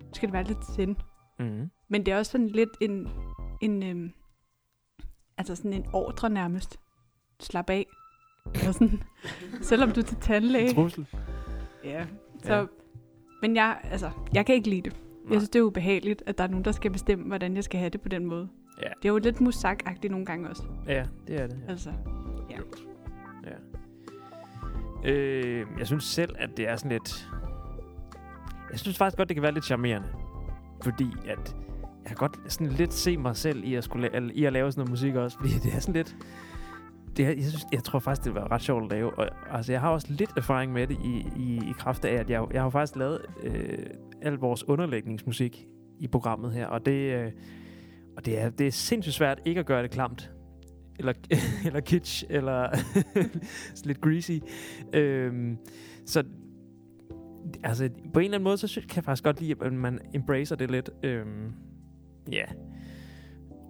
nu 0.00 0.14
skal 0.14 0.26
det 0.26 0.32
være 0.32 0.44
lidt 0.44 0.66
sind. 0.74 0.96
Mm. 1.38 1.70
Men 1.88 2.06
det 2.06 2.12
er 2.12 2.18
også 2.18 2.32
sådan 2.32 2.48
lidt 2.48 2.70
en, 2.80 3.08
en 3.60 3.82
øhm, 3.82 4.10
altså 5.38 5.56
sådan 5.56 5.72
en 5.72 5.86
ordre 5.92 6.30
nærmest. 6.30 6.80
Slap 7.40 7.70
af. 7.70 7.86
Og 8.46 8.74
sådan, 8.74 9.02
selvom 9.60 9.90
du 9.90 10.00
er 10.00 10.04
til 10.04 10.16
tandlæge. 10.16 10.74
Trussel. 10.74 11.06
Ja. 11.84 12.06
Så, 12.42 12.54
ja. 12.54 12.64
Men 13.42 13.56
jeg, 13.56 13.80
altså, 13.84 14.10
jeg 14.34 14.46
kan 14.46 14.54
ikke 14.54 14.68
lide 14.68 14.82
det. 14.82 14.92
Nej. 14.92 15.32
Jeg 15.32 15.40
synes, 15.40 15.50
det 15.50 15.58
er 15.58 15.62
ubehageligt, 15.62 16.22
at 16.26 16.38
der 16.38 16.44
er 16.44 16.48
nogen, 16.48 16.64
der 16.64 16.72
skal 16.72 16.90
bestemme, 16.90 17.26
hvordan 17.26 17.56
jeg 17.56 17.64
skal 17.64 17.78
have 17.80 17.90
det 17.90 18.00
på 18.00 18.08
den 18.08 18.26
måde. 18.26 18.48
Ja. 18.82 18.88
Det 19.02 19.08
er 19.08 19.12
jo 19.12 19.18
lidt 19.18 19.40
musak 19.40 19.82
nogle 20.10 20.26
gange 20.26 20.48
også. 20.48 20.62
Ja, 20.86 21.04
det 21.26 21.40
er 21.40 21.46
det. 21.46 21.58
Ja. 21.66 21.70
Altså, 21.70 21.90
ja. 22.50 22.56
Ja. 23.44 25.10
Øh, 25.12 25.66
jeg 25.78 25.86
synes 25.86 26.04
selv, 26.04 26.34
at 26.38 26.50
det 26.56 26.68
er 26.68 26.76
sådan 26.76 26.90
lidt... 26.90 27.28
Jeg 28.70 28.78
synes 28.78 28.98
faktisk 28.98 29.16
godt, 29.16 29.28
det 29.28 29.34
kan 29.36 29.42
være 29.42 29.54
lidt 29.54 29.64
charmerende. 29.64 30.08
Fordi 30.82 31.12
at 31.26 31.56
jeg 32.02 32.06
kan 32.06 32.16
godt 32.16 32.52
sådan 32.52 32.72
lidt 32.72 32.94
se 32.94 33.16
mig 33.16 33.36
selv 33.36 33.64
i 33.64 33.74
at, 33.74 33.84
skulle 33.84 34.08
la- 34.08 34.32
i 34.34 34.44
at 34.44 34.52
lave 34.52 34.72
sådan 34.72 34.80
noget 34.80 34.90
musik 34.90 35.14
også. 35.14 35.38
Fordi 35.38 35.52
det 35.52 35.74
er 35.74 35.80
sådan 35.80 35.94
lidt... 35.94 36.16
Det 37.16 37.24
er, 37.24 37.28
jeg, 37.28 37.44
synes, 37.44 37.66
jeg 37.72 37.84
tror 37.84 37.98
faktisk, 37.98 38.24
det 38.24 38.34
var 38.34 38.52
ret 38.52 38.62
sjovt 38.62 38.84
at 38.84 38.90
lave. 38.90 39.18
Og, 39.18 39.28
altså, 39.50 39.72
jeg 39.72 39.80
har 39.80 39.90
også 39.90 40.06
lidt 40.10 40.30
erfaring 40.36 40.72
med 40.72 40.86
det 40.86 40.98
i, 41.04 41.26
i, 41.36 41.56
i 41.56 41.72
kraft 41.78 42.04
af, 42.04 42.14
at 42.14 42.30
jeg, 42.30 42.46
jeg 42.52 42.62
har 42.62 42.70
faktisk 42.70 42.96
lavet 42.96 43.20
øh, 43.42 43.86
al 44.22 44.32
vores 44.32 44.68
underlægningsmusik 44.68 45.66
i 45.98 46.08
programmet 46.08 46.52
her. 46.52 46.66
Og 46.66 46.86
det, 46.86 47.14
øh, 47.14 47.32
og 48.16 48.26
det, 48.26 48.38
er, 48.40 48.50
det 48.50 48.66
er 48.66 48.70
sindssygt 48.70 49.14
svært 49.14 49.40
ikke 49.44 49.60
at 49.60 49.66
gøre 49.66 49.82
det 49.82 49.90
klamt. 49.90 50.30
Eller, 50.98 51.12
eller 51.66 51.80
kitsch, 51.80 52.24
eller 52.30 52.68
lidt 53.86 54.00
greasy. 54.00 54.38
Øhm, 54.94 55.58
så 56.06 56.24
altså, 57.62 57.88
på 58.12 58.18
en 58.18 58.24
eller 58.24 58.34
anden 58.34 58.44
måde, 58.44 58.56
så 58.56 58.66
synes, 58.66 58.86
kan 58.86 58.96
jeg 58.96 59.04
faktisk 59.04 59.24
godt 59.24 59.40
lide, 59.40 59.54
at 59.60 59.72
man 59.72 59.98
embracer 60.14 60.56
det 60.56 60.70
lidt. 60.70 60.90
Øhm, 61.02 61.52
ja. 62.32 62.44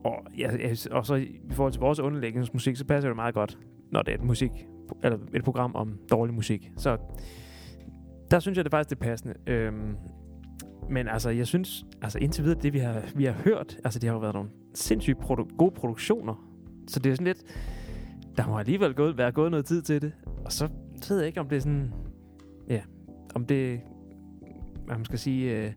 Og, 0.04 0.26
ja, 0.38 0.50
og 0.90 1.06
så 1.06 1.14
i 1.14 1.40
forhold 1.50 1.72
til 1.72 1.80
vores 1.80 2.00
underlægningsmusik, 2.00 2.76
så 2.76 2.84
passer 2.84 3.08
det 3.08 3.16
meget 3.16 3.34
godt, 3.34 3.58
når 3.92 4.02
det 4.02 4.12
er 4.14 4.18
et 4.18 4.24
musik, 4.24 4.50
eller 5.02 5.18
et 5.34 5.44
program 5.44 5.74
om 5.74 5.98
dårlig 6.10 6.34
musik. 6.34 6.70
Så 6.76 6.98
der 8.30 8.40
synes 8.40 8.56
jeg 8.56 8.64
det 8.64 8.72
er 8.72 8.76
faktisk, 8.76 8.90
det 8.90 8.98
passende. 8.98 9.34
Øhm, 9.46 9.96
men 10.90 11.08
altså, 11.08 11.30
jeg 11.30 11.46
synes, 11.46 11.84
altså 12.02 12.18
indtil 12.18 12.44
videre, 12.44 12.60
det 12.60 12.72
vi 12.72 12.78
har, 12.78 13.02
vi 13.14 13.24
har 13.24 13.32
hørt, 13.32 13.78
altså 13.84 13.98
det 13.98 14.08
har 14.08 14.14
jo 14.14 14.20
været 14.20 14.34
nogle 14.34 14.50
sindssygt 14.74 15.18
produ- 15.18 15.56
gode 15.56 15.74
produktioner. 15.74 16.46
Så 16.88 17.00
det 17.00 17.10
er 17.10 17.14
sådan 17.14 17.26
lidt, 17.26 17.42
der 18.36 18.46
må 18.46 18.58
alligevel 18.58 18.94
gået, 18.94 19.18
være 19.18 19.32
gået 19.32 19.50
noget 19.50 19.66
tid 19.66 19.82
til 19.82 20.02
det. 20.02 20.12
Og 20.44 20.52
så 20.52 20.68
ved 21.08 21.18
jeg 21.18 21.26
ikke, 21.26 21.40
om 21.40 21.48
det 21.48 21.56
er 21.56 21.60
sådan, 21.60 21.92
ja, 22.68 22.80
om 23.34 23.44
det, 23.44 23.80
hvad 24.86 24.96
man 24.96 25.04
skal 25.04 25.18
sige, 25.18 25.56
øh, 25.56 25.72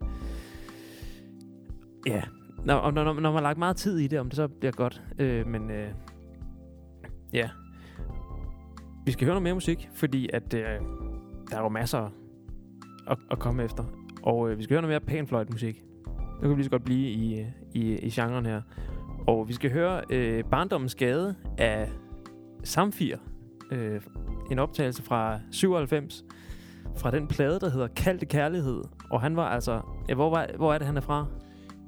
ja, 2.06 2.22
når, 2.64 2.90
når, 2.90 3.04
når, 3.04 3.12
når 3.12 3.20
man 3.20 3.32
har 3.32 3.40
lagt 3.40 3.58
meget 3.58 3.76
tid 3.76 3.98
i 3.98 4.06
det, 4.06 4.20
om 4.20 4.28
det 4.28 4.36
så 4.36 4.48
bliver 4.48 4.72
godt. 4.72 5.02
Øh, 5.18 5.46
men 5.46 5.70
øh, 5.70 5.88
ja, 7.32 7.50
vi 9.04 9.12
skal 9.12 9.24
høre 9.24 9.34
noget 9.34 9.42
mere 9.42 9.54
musik, 9.54 9.88
fordi 9.94 10.28
at 10.32 10.54
øh, 10.54 10.62
der 11.50 11.56
er 11.56 11.62
jo 11.62 11.68
masser 11.68 12.10
at, 13.06 13.18
at 13.30 13.38
komme 13.38 13.64
efter. 13.64 13.84
Og 14.24 14.50
øh, 14.50 14.58
vi 14.58 14.62
skal 14.62 14.74
høre 14.74 14.82
noget 14.82 14.92
mere 14.92 15.16
panfløjt-musik. 15.16 15.84
Nu 16.16 16.40
kan 16.40 16.50
vi 16.50 16.54
lige 16.54 16.64
så 16.64 16.70
godt 16.70 16.84
blive 16.84 17.10
i, 17.10 17.40
øh, 17.40 17.46
i, 17.74 17.98
i 17.98 18.10
genren 18.10 18.46
her. 18.46 18.62
Og 19.26 19.48
vi 19.48 19.52
skal 19.52 19.72
høre 19.72 20.02
øh, 20.10 20.44
Barndommens 20.44 20.94
Gade 20.94 21.34
af 21.58 21.90
Samfir. 22.64 23.16
Øh, 23.72 24.00
en 24.50 24.58
optagelse 24.58 25.02
fra 25.02 25.40
97 25.50 26.24
fra 26.96 27.10
den 27.10 27.26
plade, 27.26 27.60
der 27.60 27.70
hedder 27.70 27.86
Kaldte 27.86 28.26
Kærlighed. 28.26 28.82
Og 29.10 29.20
han 29.20 29.36
var 29.36 29.48
altså 29.48 29.80
Ja, 30.08 30.14
hvor, 30.14 30.30
var, 30.30 30.48
hvor 30.56 30.74
er 30.74 30.78
det, 30.78 30.86
han 30.86 30.96
er 30.96 31.00
fra? 31.00 31.26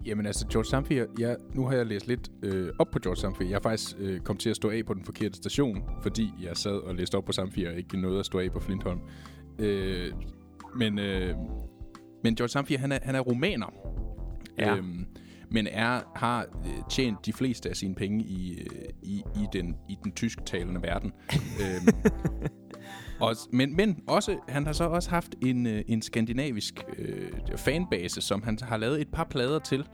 Jamen 0.07 0.27
altså, 0.27 0.47
George 0.47 0.65
Samfir, 0.65 1.05
jeg, 1.19 1.37
nu 1.55 1.67
har 1.67 1.77
jeg 1.77 1.87
læst 1.87 2.07
lidt 2.07 2.31
øh, 2.43 2.69
op 2.79 2.91
på 2.91 2.99
George 2.99 3.17
Samfir. 3.17 3.47
Jeg 3.47 3.55
har 3.55 3.61
faktisk 3.61 3.97
øh, 3.99 4.21
kommet 4.21 4.41
til 4.41 4.51
at 4.51 4.57
stå 4.57 4.71
af 4.71 4.87
på 4.87 4.95
den 4.95 5.05
forkerte 5.05 5.37
station, 5.37 5.85
fordi 6.03 6.33
jeg 6.43 6.57
sad 6.57 6.73
og 6.73 6.95
læste 6.95 7.15
op 7.15 7.25
på 7.25 7.33
Samfir 7.33 7.69
og 7.69 7.77
ikke 7.77 8.01
nåede 8.01 8.19
at 8.19 8.27
stå 8.27 8.39
af 8.39 8.53
på 8.53 8.61
Flintholm. 8.61 9.01
Øh, 9.59 10.13
men, 10.77 10.99
øh, 10.99 11.35
men 12.27 12.35
George 12.35 12.49
Samfier, 12.49 12.79
han 12.79 12.93
er, 12.93 12.99
han 13.03 13.15
er 13.15 13.21
romaner. 13.21 13.67
Ja. 14.59 14.77
Øhm, 14.77 15.07
men 15.51 15.67
er, 15.67 16.01
har 16.17 16.41
øh, 16.41 16.83
tjent 16.91 17.27
de 17.27 17.33
fleste 17.33 17.69
af 17.69 17.77
sine 17.77 17.95
penge 17.95 18.25
i, 18.25 18.61
øh, 18.61 18.89
i, 19.03 19.23
i, 19.35 19.47
den, 19.53 19.77
i 19.89 19.99
den 20.05 20.13
tysktalende 20.13 20.83
verden. 20.83 21.13
øhm, 21.63 22.13
og, 23.21 23.37
men, 23.53 23.77
men 23.77 24.03
også, 24.09 24.37
han 24.49 24.67
har 24.67 24.73
så 24.73 24.85
også 24.85 25.11
haft 25.11 25.35
en, 25.43 25.67
øh, 25.67 25.83
en 25.89 26.03
skandinavisk 26.03 26.85
øh, 26.99 27.31
fanbase, 27.57 28.21
som 28.21 28.43
han 28.43 28.59
har 28.63 28.77
lavet 28.77 29.01
et 29.01 29.09
par 29.09 29.25
plader 29.25 29.59
til. 29.59 29.85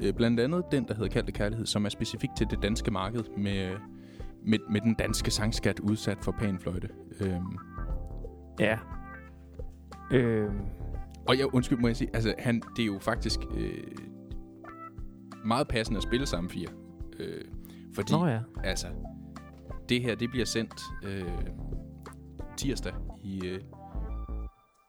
Øh, 0.00 0.12
blandt 0.14 0.40
andet 0.40 0.64
den, 0.72 0.88
der 0.88 0.94
hedder 0.94 1.08
Kaldte 1.08 1.32
Kærlighed, 1.32 1.66
som 1.66 1.84
er 1.84 1.88
specifik 1.88 2.30
til 2.36 2.46
det 2.50 2.58
danske 2.62 2.90
marked 2.90 3.24
med, 3.38 3.70
med, 4.46 4.58
med 4.70 4.80
den 4.80 4.94
danske 4.94 5.30
sangskat 5.30 5.80
udsat 5.80 6.18
for 6.22 6.32
panfløjte. 6.32 6.88
Øhm, 7.20 7.58
Ja. 8.60 8.78
Øh, 10.12 10.50
og 11.28 11.38
jeg, 11.38 11.54
undskyld, 11.54 11.78
må 11.78 11.88
jeg 11.88 11.96
sige, 11.96 12.10
altså 12.14 12.34
han, 12.38 12.62
det 12.76 12.82
er 12.82 12.86
jo 12.86 12.98
faktisk 12.98 13.40
øh, 13.54 13.84
meget 15.44 15.68
passende 15.68 15.96
at 15.96 16.02
spille 16.02 16.26
sammen 16.26 16.50
fire. 16.50 16.68
Øh, 17.18 17.44
fordi, 17.94 18.12
nå 18.12 18.26
ja. 18.26 18.40
altså, 18.64 18.86
det 19.88 20.02
her, 20.02 20.14
det 20.14 20.30
bliver 20.30 20.46
sendt 20.46 20.74
øh, 21.04 21.24
tirsdag 22.56 22.92
i, 23.24 23.46
øh, 23.46 23.60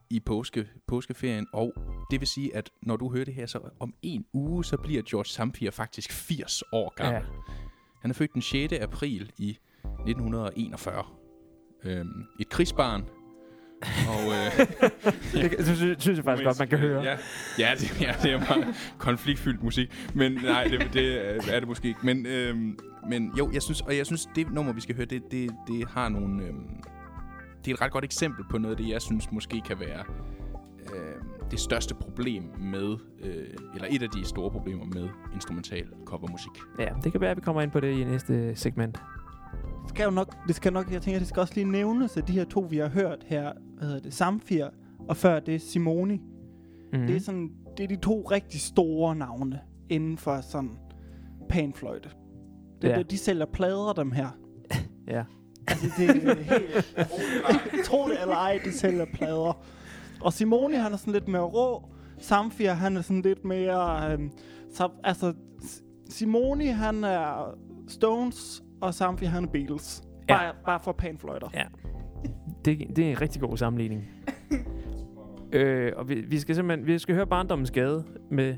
i 0.10 0.20
påske, 0.20 0.68
påskeferien, 0.88 1.48
og 1.54 1.74
det 2.12 2.20
vil 2.20 2.28
sige, 2.28 2.56
at 2.56 2.70
når 2.82 2.98
du 2.98 3.12
hører 3.12 3.26
det 3.26 3.34
her, 3.34 3.46
så 3.46 3.60
om 3.80 3.94
en 4.02 4.26
uge, 4.34 4.66
så 4.66 4.78
bliver 4.78 5.02
George 5.10 5.26
Samfier 5.26 5.72
faktisk 5.72 6.12
80 6.12 6.64
år 6.72 6.94
gammel. 6.96 7.22
Ja. 7.22 7.54
Han 8.02 8.12
er 8.12 8.16
født 8.16 8.34
den 8.34 8.42
6. 8.42 8.74
april 8.74 9.32
i 9.38 9.58
1941. 9.84 11.04
Øhm, 11.84 12.24
et 12.40 12.50
krigsbarn. 12.50 13.06
Og, 14.10 14.32
øh, 14.32 14.68
Det, 15.42 15.58
det 15.58 15.78
synes, 15.78 16.02
synes 16.04 16.18
jeg 16.18 16.24
faktisk 16.26 16.46
godt, 16.46 16.60
man 16.60 16.68
kan 16.68 16.80
høre. 16.80 17.04
Ja, 17.04 17.18
ja, 17.60 17.72
det, 17.80 18.02
ja, 18.02 18.14
det 18.24 18.32
er 18.32 18.40
meget 18.40 18.76
konfliktfyldt 18.98 19.64
musik. 19.64 20.10
Men 20.14 20.32
nej, 20.32 20.64
det, 20.64 20.90
det 20.94 21.38
er 21.54 21.60
det 21.60 21.68
måske 21.68 21.88
ikke. 21.88 22.00
Men, 22.04 22.26
øhm, 22.26 22.80
men 23.10 23.32
jo, 23.38 23.52
jeg 23.54 23.62
synes, 23.62 23.82
og 23.82 23.98
jeg 23.98 24.06
synes, 24.06 24.30
det 24.36 24.52
nummer, 24.52 24.74
vi 24.74 24.82
skal 24.82 24.96
høre, 24.96 25.06
det, 25.06 25.32
det, 25.32 25.52
det 25.68 25.88
har 25.90 26.10
nogle... 26.10 26.44
Øhm, 26.44 26.84
det 27.66 27.72
er 27.72 27.76
et 27.76 27.82
ret 27.82 27.92
godt 27.92 28.04
eksempel 28.04 28.46
på 28.50 28.58
noget 28.58 28.76
af 28.76 28.84
det, 28.84 28.90
jeg 28.94 29.02
synes 29.02 29.32
måske 29.32 29.62
kan 29.62 29.80
være 29.80 30.04
øh, 30.96 31.22
det 31.52 31.60
største 31.60 31.96
problem 31.96 32.44
med, 32.60 32.98
øh, 33.24 33.46
eller 33.76 33.88
et 33.92 34.04
af 34.04 34.10
de 34.10 34.26
store 34.26 34.52
problemer 34.52 34.86
med 34.86 35.10
instrumental 35.34 35.88
covermusik. 36.06 36.52
Ja, 36.80 36.90
det 37.04 37.12
kan 37.12 37.22
være, 37.22 37.32
at 37.32 37.38
vi 37.38 37.42
kommer 37.42 37.62
ind 37.62 37.72
på 37.72 37.80
det 37.80 37.92
i 37.92 38.04
næste 38.04 38.56
segment. 38.56 38.98
Skal 39.88 40.04
jo 40.04 40.10
nok, 40.12 40.48
det 40.48 40.56
skal 40.56 40.74
nok, 40.74 40.92
jeg 40.92 41.02
tænker, 41.02 41.20
det 41.20 41.28
skal 41.28 41.40
også 41.40 41.54
lige 41.56 41.72
nævnes, 41.72 42.18
at 42.18 42.28
de 42.28 42.34
her 42.34 42.44
to, 42.46 42.68
vi 42.70 42.78
har 42.78 42.88
hørt 42.90 43.24
her, 43.26 43.52
hvad 43.78 43.88
hedder 43.88 44.02
det, 44.02 44.14
Samfir, 44.14 44.68
og 45.10 45.18
før 45.18 45.40
det 45.40 45.62
Simoni, 45.62 46.22
Mm. 46.94 47.00
mm. 47.00 47.08
det 47.08 47.16
er 47.16 47.20
sådan, 47.20 47.52
det 47.78 47.84
er 47.84 47.88
de 47.88 47.96
to 47.96 48.22
rigtig 48.32 48.62
store 48.62 49.16
navne 49.16 49.60
inden 49.90 50.18
for 50.18 50.42
sådan 50.42 50.70
panfløjte. 51.50 52.10
Det, 52.82 52.88
Ja. 52.90 52.98
det, 52.98 53.12
de 53.12 53.18
sælger 53.18 53.46
plader, 53.46 53.94
dem 53.94 54.12
her. 54.12 54.28
Ja. 55.08 55.24
Altså, 55.68 55.86
det 55.98 56.10
er 56.10 56.14
helt... 56.36 57.86
Tro 57.86 58.08
det 58.08 58.22
eller 58.22 58.36
ej, 58.36 58.60
de 58.66 58.72
sælger 58.72 59.06
plader. 59.14 59.64
Og 60.22 60.34
Simoni, 60.34 60.76
han 60.76 60.94
er 60.94 60.98
sådan 60.98 61.14
lidt 61.14 61.28
mere 61.28 61.42
rå. 61.42 61.90
Samfir, 62.18 62.72
han 62.72 62.98
er 62.98 63.02
sådan 63.02 63.22
lidt 63.22 63.46
mere... 63.46 64.12
Øhm, 64.14 64.32
så, 64.74 64.90
altså, 65.04 65.34
Simoni, 66.10 66.66
han 66.68 67.04
er 67.04 67.56
Stones, 67.88 68.64
og 68.84 68.94
Samfir, 68.94 69.28
han 69.28 69.48
Beatles. 69.48 70.04
Ja. 70.30 70.38
Bare, 70.38 70.54
bare 70.66 70.80
for 70.80 70.92
panfløjter. 70.92 71.50
Ja. 71.54 71.64
Det, 72.66 72.96
det 72.96 73.06
er 73.06 73.12
en 73.12 73.22
rigtig 73.22 73.42
god 73.42 73.58
sammenligning. 73.58 74.04
øh, 75.54 75.92
og 75.96 76.10
vi, 76.10 76.16
vi 76.22 76.40
skal 76.40 76.56
simpelthen 76.56 76.88
vi 76.88 77.00
skal 77.00 77.16
høre 77.16 77.28
Barndommens 77.28 77.72
Gade 77.72 78.04
med 78.32 78.56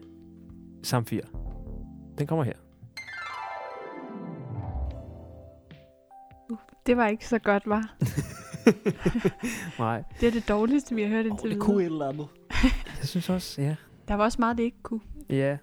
Samfir. 0.84 1.22
Den 2.18 2.28
kommer 2.28 2.44
her. 2.44 2.54
Det 6.86 6.98
var 6.98 7.08
ikke 7.08 7.28
så 7.28 7.40
godt, 7.40 7.70
var. 7.70 7.96
Nej, 9.80 10.04
Det 10.20 10.28
er 10.28 10.32
det 10.32 10.50
dårligste, 10.50 10.96
vi 10.96 11.02
har 11.02 11.10
hørt 11.10 11.26
Oh, 11.26 11.30
indtil 11.30 11.50
det 11.50 11.56
videre. 11.56 11.66
kunne 11.66 11.84
et 11.84 11.86
eller 11.86 12.10
andet. 12.10 12.28
jeg 13.00 13.08
synes 13.08 13.30
også, 13.30 13.62
ja. 13.62 13.76
Der 14.08 14.14
var 14.14 14.24
også 14.24 14.38
meget, 14.40 14.58
det 14.58 14.64
ikke 14.64 14.84
kunne. 14.84 15.00
Ja, 15.30 15.58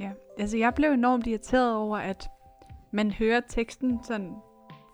Ja, 0.00 0.10
altså 0.38 0.56
jeg 0.56 0.74
blev 0.74 0.90
enormt 0.90 1.26
irriteret 1.26 1.74
over, 1.74 1.98
at 1.98 2.28
man 2.94 3.10
hører 3.10 3.40
teksten 3.48 3.98
sådan 4.04 4.32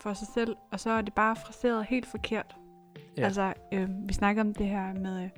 for 0.03 0.13
sig 0.13 0.29
selv, 0.35 0.57
og 0.73 0.81
så 0.81 0.91
er 0.91 1.03
det 1.03 1.15
bare 1.15 1.37
fraseret 1.37 1.87
helt 1.87 2.07
forkert. 2.07 2.57
Ja. 3.17 3.25
Altså, 3.25 3.55
øh, 3.73 3.89
vi 4.07 4.13
snakker 4.13 4.43
om 4.43 4.55
det 4.55 4.67
her 4.67 4.95
med, 4.95 5.25
øh, 5.25 5.31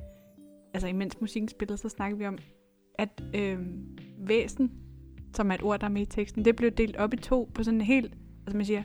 altså 0.74 0.88
imens 0.88 1.20
musikken 1.20 1.48
spillede, 1.48 1.78
så 1.78 1.88
snakker 1.88 2.18
vi 2.18 2.26
om, 2.26 2.38
at 2.98 3.22
øh, 3.34 3.58
væsen, 4.18 4.72
som 5.34 5.50
er 5.50 5.54
et 5.54 5.62
ord, 5.62 5.80
der 5.80 5.86
er 5.86 5.90
med 5.90 6.02
i 6.02 6.04
teksten, 6.06 6.44
det 6.44 6.56
blev 6.56 6.70
delt 6.70 6.96
op 6.96 7.14
i 7.14 7.16
to 7.16 7.50
på 7.54 7.62
sådan 7.62 7.80
en 7.80 7.86
helt, 7.86 8.16
altså 8.46 8.56
man 8.56 8.66
siger, 8.66 8.82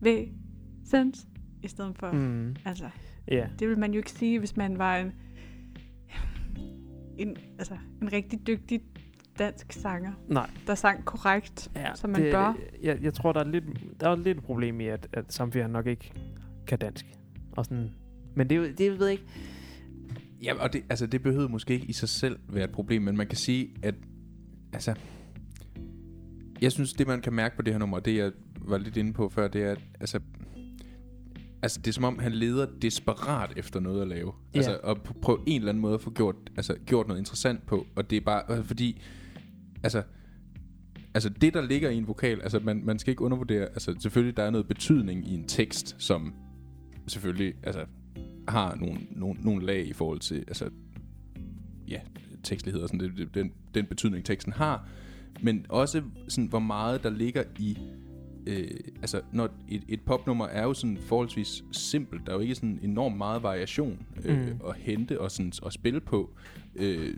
væsens, 0.00 1.28
i 1.62 1.68
stedet 1.68 1.98
for, 1.98 2.12
mm. 2.12 2.56
altså, 2.64 2.90
ja. 3.28 3.48
det 3.58 3.68
vil 3.68 3.78
man 3.78 3.92
jo 3.92 3.98
ikke 3.98 4.10
sige, 4.10 4.38
hvis 4.38 4.56
man 4.56 4.78
var 4.78 4.96
en, 4.96 5.12
en, 7.18 7.36
altså, 7.58 7.76
en 8.02 8.12
rigtig 8.12 8.46
dygtig 8.46 8.82
dansk 9.40 9.72
sanger, 9.72 10.12
Nej. 10.28 10.50
der 10.66 10.74
sang 10.74 11.04
korrekt, 11.04 11.70
Ja, 11.76 11.94
som 11.94 12.10
man 12.10 12.22
det, 12.22 12.32
bør. 12.32 12.58
Jeg, 12.82 12.98
jeg 13.02 13.14
tror, 13.14 13.32
der 13.32 13.40
er, 13.40 13.48
lidt, 13.48 13.64
der 14.00 14.08
er 14.08 14.16
lidt 14.16 14.38
et 14.38 14.44
problem 14.44 14.80
i, 14.80 14.86
at, 14.86 15.08
at 15.12 15.32
Samfir 15.32 15.66
nok 15.66 15.86
ikke 15.86 16.12
kan 16.66 16.78
dansk. 16.78 17.06
Og 17.52 17.64
sådan, 17.64 17.90
men 18.34 18.50
det, 18.50 18.56
er 18.56 18.60
jo- 18.60 18.72
det 18.78 18.98
ved 18.98 19.06
jeg 19.06 19.12
ikke. 19.12 19.24
Ja, 20.42 20.54
og 20.62 20.72
det, 20.72 20.82
altså, 20.90 21.06
det 21.06 21.22
behøver 21.22 21.48
måske 21.48 21.74
ikke 21.74 21.86
i 21.86 21.92
sig 21.92 22.08
selv 22.08 22.38
være 22.48 22.64
et 22.64 22.70
problem, 22.70 23.02
men 23.02 23.16
man 23.16 23.26
kan 23.26 23.36
sige, 23.36 23.70
at 23.82 23.94
altså, 24.72 24.94
jeg 26.60 26.72
synes, 26.72 26.92
det 26.92 27.06
man 27.06 27.20
kan 27.20 27.32
mærke 27.32 27.56
på 27.56 27.62
det 27.62 27.74
her 27.74 27.78
nummer, 27.78 27.98
det 28.00 28.16
jeg 28.16 28.32
var 28.60 28.78
lidt 28.78 28.96
inde 28.96 29.12
på 29.12 29.28
før, 29.28 29.48
det 29.48 29.62
er, 29.62 29.70
at 29.70 29.80
altså, 30.00 30.20
altså 31.62 31.80
det 31.80 31.88
er 31.88 31.92
som 31.92 32.04
om, 32.04 32.18
han 32.18 32.32
leder 32.32 32.66
desperat 32.82 33.52
efter 33.56 33.80
noget 33.80 34.02
at 34.02 34.08
lave. 34.08 34.32
Ja. 34.54 34.58
Altså, 34.58 34.78
og 34.82 35.02
på, 35.02 35.12
på 35.22 35.40
en 35.46 35.60
eller 35.60 35.68
anden 35.68 35.82
måde 35.82 35.98
få 35.98 36.10
gjort, 36.10 36.36
altså, 36.56 36.76
gjort 36.86 37.08
noget 37.08 37.18
interessant 37.20 37.66
på, 37.66 37.86
og 37.96 38.10
det 38.10 38.16
er 38.16 38.20
bare, 38.20 38.42
øh, 38.58 38.64
fordi, 38.64 39.02
altså, 39.82 40.02
altså 41.14 41.28
det, 41.28 41.54
der 41.54 41.62
ligger 41.62 41.90
i 41.90 41.96
en 41.96 42.06
vokal, 42.08 42.40
altså 42.42 42.60
man, 42.60 42.82
man 42.84 42.98
skal 42.98 43.10
ikke 43.10 43.22
undervurdere, 43.22 43.62
altså 43.66 43.96
selvfølgelig, 43.98 44.36
der 44.36 44.42
er 44.42 44.50
noget 44.50 44.68
betydning 44.68 45.28
i 45.28 45.34
en 45.34 45.44
tekst, 45.44 45.96
som 45.98 46.34
selvfølgelig, 47.06 47.54
altså, 47.62 47.84
har 48.48 48.74
nogle, 48.74 48.98
nogle, 49.10 49.40
nogle 49.40 49.66
lag 49.66 49.86
i 49.86 49.92
forhold 49.92 50.20
til, 50.20 50.38
altså, 50.38 50.70
ja, 51.88 52.00
tekstlighed 52.42 52.82
og 52.82 52.88
sådan, 52.88 53.00
det, 53.00 53.16
det, 53.16 53.34
den, 53.34 53.52
den 53.74 53.86
betydning, 53.86 54.24
teksten 54.24 54.52
har, 54.52 54.88
men 55.42 55.66
også 55.68 56.02
sådan, 56.28 56.48
hvor 56.48 56.58
meget 56.58 57.02
der 57.02 57.10
ligger 57.10 57.42
i, 57.58 57.78
øh, 58.46 58.70
altså, 59.00 59.20
når 59.32 59.48
et, 59.68 59.82
et 59.88 60.00
popnummer 60.00 60.46
er 60.46 60.62
jo 60.62 60.74
sådan 60.74 60.98
forholdsvis 60.98 61.64
simpelt, 61.72 62.26
der 62.26 62.32
er 62.32 62.36
jo 62.36 62.42
ikke 62.42 62.54
sådan 62.54 62.78
enormt 62.82 63.16
meget 63.16 63.42
variation 63.42 64.06
øh, 64.24 64.38
Mm. 64.38 64.60
at 64.68 64.76
hente 64.76 65.20
og, 65.20 65.30
sådan, 65.30 65.52
at 65.66 65.72
spille 65.72 66.00
på, 66.00 66.30
øh, 66.76 67.14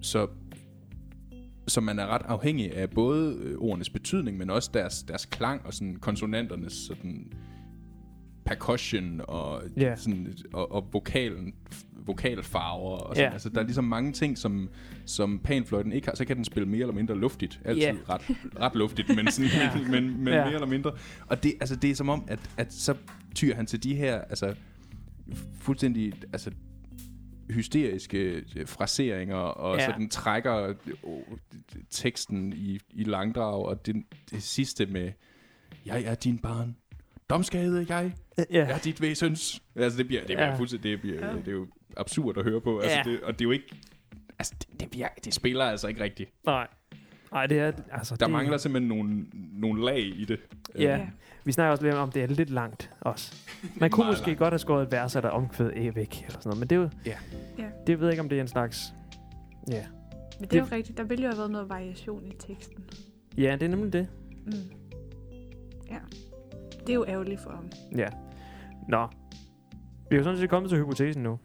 så 0.00 0.26
så 1.68 1.80
man 1.80 1.98
er 1.98 2.06
ret 2.06 2.22
afhængig 2.24 2.74
af 2.76 2.90
både 2.90 3.36
øh, 3.42 3.58
ordenes 3.58 3.90
betydning, 3.90 4.36
men 4.38 4.50
også 4.50 4.70
deres, 4.74 5.02
deres 5.02 5.26
klang 5.26 5.66
og 5.66 5.74
sådan 5.74 5.96
konsonanternes 5.96 6.72
sådan 6.72 7.32
percussion 8.44 9.20
og, 9.24 9.62
Ja. 9.76 9.96
sådan, 9.96 10.36
og, 10.52 10.72
og 10.72 10.88
vokalen, 10.92 11.54
vokalfarver. 12.06 12.90
Og 12.98 13.16
sådan. 13.16 13.28
Ja. 13.28 13.32
Altså, 13.32 13.48
der 13.48 13.58
er 13.60 13.64
ligesom 13.64 13.84
mange 13.84 14.12
ting, 14.12 14.38
som, 14.38 14.68
som 15.04 15.38
panfløjten 15.44 15.92
ikke 15.92 16.08
har. 16.08 16.14
Så 16.14 16.24
kan 16.24 16.36
den 16.36 16.44
spille 16.44 16.68
mere 16.68 16.80
eller 16.80 16.94
mindre 16.94 17.18
luftigt. 17.18 17.60
Altid 17.64 17.82
Ja. 17.82 17.94
ret, 18.08 18.22
ret 18.60 18.74
luftigt, 18.74 19.16
men, 19.16 19.30
sådan, 19.30 19.50
Ja. 19.60 19.70
men, 20.00 20.24
men, 20.24 20.34
Ja. 20.34 20.44
mere 20.44 20.54
eller 20.54 20.66
mindre. 20.66 20.92
Og 21.26 21.42
det, 21.42 21.54
altså, 21.60 21.76
det 21.76 21.90
er 21.90 21.94
som 21.94 22.08
om, 22.08 22.24
at, 22.28 22.38
at 22.56 22.72
så 22.72 22.94
tyr 23.34 23.54
han 23.54 23.66
til 23.66 23.82
de 23.82 23.94
her 23.94 24.20
altså, 24.20 24.54
fuldstændig 25.58 26.12
altså, 26.32 26.50
hysteriske 27.50 28.18
øh, 28.56 28.66
fraseringer, 28.68 29.36
og 29.36 29.76
Ja. 29.76 29.82
ja. 29.82 29.86
sådan 29.88 30.08
trækker 30.08 30.54
øh, 30.68 30.74
teksten 31.90 32.52
i, 32.52 32.78
i 32.90 33.04
langdrag, 33.04 33.64
og 33.66 33.86
det, 33.86 33.96
det 34.30 34.42
sidste 34.42 34.86
med, 34.86 35.12
jeg 35.86 36.02
er 36.04 36.14
din 36.14 36.38
barn, 36.38 36.76
domskade 37.30 37.86
jeg, 37.88 38.12
Ja, 38.38 38.44
jeg 38.50 38.70
er 38.70 38.78
dit 38.78 39.00
væsens. 39.00 39.62
Altså 39.76 39.98
det 39.98 40.06
bliver, 40.06 40.20
det 40.20 40.26
bliver 40.26 40.42
Ja. 40.44 40.50
ja. 40.50 40.56
fuldstændig, 40.58 40.90
det, 40.92 41.00
bliver, 41.00 41.32
det 41.36 41.48
er 41.48 41.52
jo 41.52 41.66
absurd 41.96 42.38
at 42.38 42.44
høre 42.44 42.60
på, 42.60 42.78
altså, 42.78 42.96
Ja. 42.96 43.02
det, 43.10 43.20
og 43.20 43.32
det 43.32 43.40
er 43.40 43.44
jo 43.44 43.50
ikke, 43.50 43.76
altså 44.38 44.54
det, 44.60 44.80
det, 44.80 44.88
virker, 44.98 45.08
det 45.24 45.34
spiller 45.34 45.64
altså 45.64 45.88
ikke 45.88 46.02
rigtigt. 46.04 46.30
nej. 46.44 46.66
Nej, 47.32 47.46
det 47.46 47.58
er... 47.58 47.72
Altså, 47.92 48.16
Der 48.16 48.26
det, 48.26 48.32
mangler 48.32 48.56
simpelthen 48.56 48.88
nogle, 48.88 49.26
nogle 49.52 49.84
lag 49.84 49.98
i 50.00 50.24
det. 50.24 50.40
Ja. 50.78 50.96
Ja. 50.96 51.06
Vi 51.44 51.52
snakker 51.52 51.70
også 51.70 51.84
lidt 51.84 51.94
om, 51.94 52.10
det 52.12 52.22
er 52.22 52.26
lidt 52.26 52.50
langt 52.50 52.90
også. 53.00 53.34
Man 53.76 53.90
kunne 53.90 54.06
måske 54.06 54.26
langt. 54.26 54.38
godt 54.38 54.52
have 54.52 54.58
skåret 54.58 54.82
et 54.86 54.92
vers, 54.92 55.12
der 55.12 55.28
omkvæd 55.28 55.70
af 55.70 55.94
væk, 55.94 56.24
eller 56.26 56.40
sådan 56.40 56.48
noget, 56.48 56.58
men 56.58 56.68
det 56.70 56.76
er 56.76 56.80
jo... 56.80 56.88
Ja. 57.06 57.16
Ja. 57.58 57.68
Det 57.86 58.00
ved 58.00 58.06
jeg 58.06 58.12
ikke, 58.12 58.20
om 58.22 58.28
det 58.28 58.38
er 58.38 58.42
en 58.42 58.48
slags 58.48 58.92
Ja. 59.70 59.84
Men 60.40 60.48
det 60.48 60.58
er 60.58 60.64
Det- 60.64 60.70
jo 60.70 60.76
rigtigt. 60.76 60.98
Der 60.98 61.04
ville 61.04 61.24
jo 61.24 61.28
have 61.30 61.38
været 61.38 61.50
noget 61.50 61.68
variation 61.68 62.26
i 62.26 62.32
teksten. 62.38 62.84
Ja, 63.38 63.52
det 63.52 63.62
er 63.62 63.68
nemlig 63.68 63.92
det. 63.92 64.08
Mm. 64.46 64.52
Ja. 65.90 65.98
Det 66.80 66.88
er 66.90 66.94
jo 66.94 67.04
ærgerligt 67.08 67.40
for 67.40 67.50
ham. 67.50 67.70
Ja. 67.96 68.08
Nå. 68.88 69.06
Vi 70.10 70.16
er 70.16 70.18
jo 70.18 70.24
sådan 70.24 70.38
set 70.38 70.50
kommet 70.50 70.68
til 70.70 70.78
hypotesen 70.78 71.22
nu. 71.22 71.38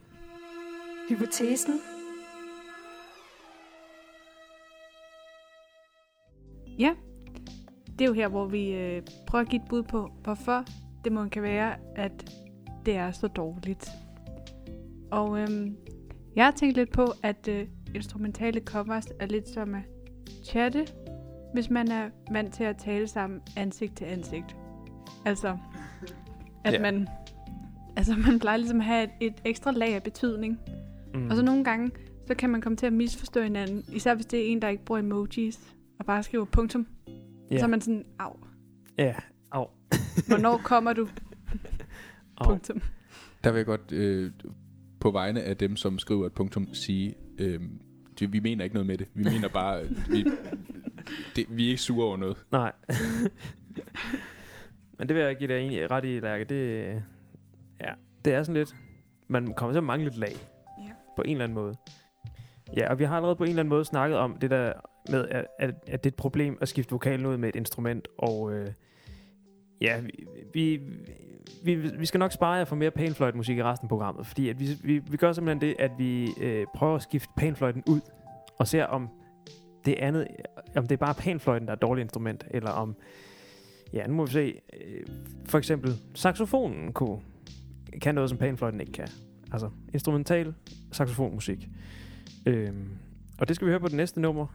Hypotesen. 1.09 1.73
Ja. 6.79 6.93
Det 8.01 8.05
er 8.05 8.10
jo 8.10 8.15
her, 8.15 8.27
hvor 8.27 8.46
vi 8.46 8.72
øh, 8.72 9.01
prøver 9.27 9.41
at 9.41 9.50
give 9.50 9.62
et 9.62 9.67
bud 9.70 9.84
på, 9.84 10.12
hvorfor 10.24 10.65
det 11.03 11.12
må 11.12 11.27
kan 11.27 11.43
være, 11.43 11.75
at 11.96 12.31
det 12.86 12.96
er 12.96 13.12
så 13.12 13.27
dårligt. 13.27 13.89
Og 15.12 15.39
øhm, 15.39 15.77
jeg 16.36 16.46
har 16.46 16.51
tænkt 16.51 16.75
lidt 16.75 16.91
på, 16.91 17.05
at 17.24 17.48
øh, 17.48 17.67
instrumentale 17.96 18.60
covers 18.60 19.05
er 19.20 19.25
lidt 19.25 19.50
som 19.50 19.75
at 19.75 19.81
chatte, 20.46 20.88
hvis 21.53 21.70
man 21.70 21.91
er 21.91 22.10
vant 22.31 22.53
til 22.53 22.63
at 22.63 22.77
tale 22.77 23.08
sammen 23.08 23.41
ansigt 23.58 23.98
til 23.98 24.05
ansigt. 24.05 24.55
Altså, 25.25 25.58
at 26.63 26.74
ja. 26.74 26.81
man, 26.81 27.08
altså 27.98 28.15
man 28.27 28.39
plejer 28.39 28.58
ligesom 28.58 28.79
at 28.79 28.86
have 28.86 29.03
et, 29.03 29.12
et 29.20 29.41
ekstra 29.46 29.72
lag 29.72 29.96
af 29.96 30.03
betydning. 30.03 30.60
Mm. 31.13 31.29
Og 31.29 31.36
så 31.36 31.41
nogle 31.41 31.63
gange, 31.63 31.91
så 32.27 32.36
kan 32.36 32.50
man 32.50 32.62
komme 32.62 32.75
til 32.75 32.86
at 32.86 32.93
misforstå 32.93 33.41
hinanden, 33.41 33.84
især 33.93 34.15
hvis 34.15 34.25
det 34.25 34.39
er 34.39 34.51
en, 34.51 34.62
der 34.62 34.70
ikke 34.70 34.86
bruger 34.86 35.00
emojis, 35.00 35.60
og 36.00 36.05
bare 36.05 36.24
skriver 36.24 36.46
punktum. 36.46 36.88
Ja. 37.51 37.60
Så 37.60 37.65
er 37.65 37.70
man 37.70 37.81
sådan, 37.81 38.05
au, 38.20 38.34
Ja. 38.98 39.15
Au. 39.51 39.67
hvornår 40.27 40.58
kommer 40.58 40.93
du? 40.93 41.08
Punktum. 42.46 42.81
Der 43.43 43.51
vil 43.51 43.58
jeg 43.58 43.65
godt 43.65 43.91
øh, 43.91 44.31
på 45.00 45.12
vegne 45.12 45.43
af 45.43 45.58
dem, 45.58 45.75
som 45.75 46.00
skriver 46.00 46.25
et 46.25 46.34
punktum, 46.34 46.74
sige, 46.74 47.15
øh, 47.38 47.60
det, 48.20 48.34
vi 48.34 48.39
mener 48.39 48.63
ikke 48.63 48.74
noget 48.74 48.88
med 48.88 48.98
det. 48.98 49.08
Vi 49.13 49.24
mener 49.24 49.48
bare, 49.48 49.79
at 49.79 49.89
vi, 50.12 50.25
det, 51.36 51.46
vi 51.50 51.65
er 51.65 51.70
ikke 51.70 51.81
sure 51.81 52.08
over 52.08 52.17
noget. 52.17 52.38
Nej. 52.51 52.72
Men 54.98 55.08
det 55.08 55.15
vil 55.15 55.24
jeg 55.24 55.36
give 55.36 55.48
dig 55.48 55.53
egentlig 55.58 55.91
ret 55.91 56.05
i, 56.05 56.20
Lærke. 56.20 56.43
Det, 56.43 56.86
ja, 57.81 57.93
det 58.25 58.34
er 58.34 58.43
sådan 58.43 58.55
lidt... 58.55 58.75
Man 59.27 59.53
kommer 59.53 59.74
til 59.74 59.77
at 59.77 59.84
mangle 59.84 60.03
lidt 60.03 60.17
lag. 60.17 60.34
Ja. 60.88 60.91
På 61.15 61.22
en 61.22 61.31
eller 61.31 61.43
anden 61.43 61.55
måde. 61.55 61.75
Ja, 62.77 62.91
og 62.91 63.00
vi 63.00 63.03
har 63.03 63.15
allerede 63.15 63.36
på 63.36 63.43
en 63.43 63.50
eller 63.50 63.60
anden 63.60 63.70
måde 63.70 63.86
snakket 63.86 64.17
om 64.17 64.38
det 64.38 64.50
der 64.50 64.74
med, 65.10 65.27
at, 65.27 65.48
at, 65.60 65.70
at 65.88 66.03
det 66.03 66.10
er 66.10 66.13
et 66.13 66.15
problem 66.15 66.58
at 66.62 66.70
skifte 66.70 66.91
vokalen 66.91 67.25
ud 67.25 67.38
med 67.38 67.50
et 67.50 67.55
instrument. 67.55 68.08
Og 68.17 68.53
øh, 68.53 68.72
ja, 69.81 70.01
vi, 70.53 70.81
vi, 71.63 71.75
vi, 71.75 71.89
vi 71.98 72.05
skal 72.05 72.17
nok 72.17 72.31
spare 72.31 72.53
jer 72.53 72.65
for 72.65 72.75
mere 72.75 72.91
panfløjtmusik 72.91 73.58
i 73.58 73.63
resten 73.63 73.86
af 73.86 73.89
programmet. 73.89 74.27
Fordi 74.27 74.50
at 74.50 74.60
vi, 74.60 74.77
vi, 74.84 75.00
vi 75.00 75.17
gør 75.17 75.34
simpelthen 75.34 75.62
det, 75.62 75.75
at 75.79 75.91
vi 75.98 76.29
øh, 76.41 76.65
prøver 76.75 76.96
at 76.96 77.01
skifte 77.01 77.29
panfløjten 77.38 77.84
ud. 77.88 78.01
Og 78.58 78.67
ser 78.67 78.86
om 78.86 79.10
det 79.86 79.96
andet, 79.96 80.27
om 80.75 80.88
det 80.88 80.91
er 80.91 80.98
bare 80.98 81.13
panfløjten, 81.13 81.67
der 81.67 81.72
er 81.72 81.75
et 81.75 81.81
dårligt 81.81 82.05
instrument, 82.05 82.43
eller 82.51 82.70
om, 82.70 82.96
ja, 83.93 84.08
nu 84.08 84.13
må 84.13 84.25
vi 84.25 84.31
se, 84.31 84.62
øh, 84.74 85.05
for 85.46 85.58
eksempel 85.58 85.93
saxofonen 86.13 86.93
kunne, 86.93 87.20
kan 88.01 88.15
noget, 88.15 88.29
som 88.29 88.39
panfløjten 88.39 88.79
ikke 88.79 88.91
kan. 88.91 89.08
Altså 89.51 89.70
instrumental 89.93 90.53
saxofonmusik. 90.91 91.67
Øh, 92.46 92.74
og 93.41 93.48
det 93.48 93.55
skal 93.55 93.65
vi 93.65 93.71
høre 93.71 93.79
på 93.79 93.88
det 93.88 93.95
næste 93.95 94.21
nummer, 94.21 94.48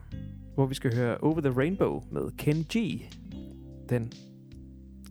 hvor 0.54 0.66
vi 0.66 0.74
skal 0.74 0.94
høre 0.94 1.18
Over 1.18 1.40
the 1.40 1.50
Rainbow 1.50 2.02
med 2.10 2.36
Ken 2.38 2.64
G. 2.74 3.02
Den 3.88 4.12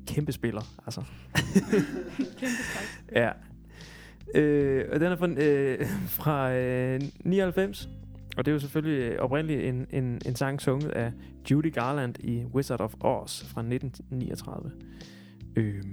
kæmpe 0.08 0.32
spiller, 0.32 0.62
altså. 0.86 1.04
Kæmpe 1.36 2.56
tak. 2.76 2.86
Ja. 3.12 3.32
Øh, 4.36 4.86
og 4.94 5.00
den 5.00 5.12
er 5.12 5.16
fra, 5.16 5.28
øh, 5.28 5.86
fra 6.08 6.54
øh, 6.54 7.02
99. 7.20 7.90
Og 8.38 8.46
det 8.46 8.52
er 8.52 8.54
jo 8.54 8.60
selvfølgelig 8.60 9.12
øh, 9.12 9.20
oprindeligt 9.20 9.62
en, 9.62 9.88
en, 9.90 10.22
en 10.26 10.36
sang 10.36 10.62
sunget 10.62 10.90
af 10.90 11.12
Judy 11.52 11.74
Garland 11.74 12.16
i 12.20 12.46
Wizard 12.46 12.82
of 12.82 12.94
Oz 13.00 13.44
fra 13.44 13.62
1939. 13.62 14.72
Øh, 15.56 15.84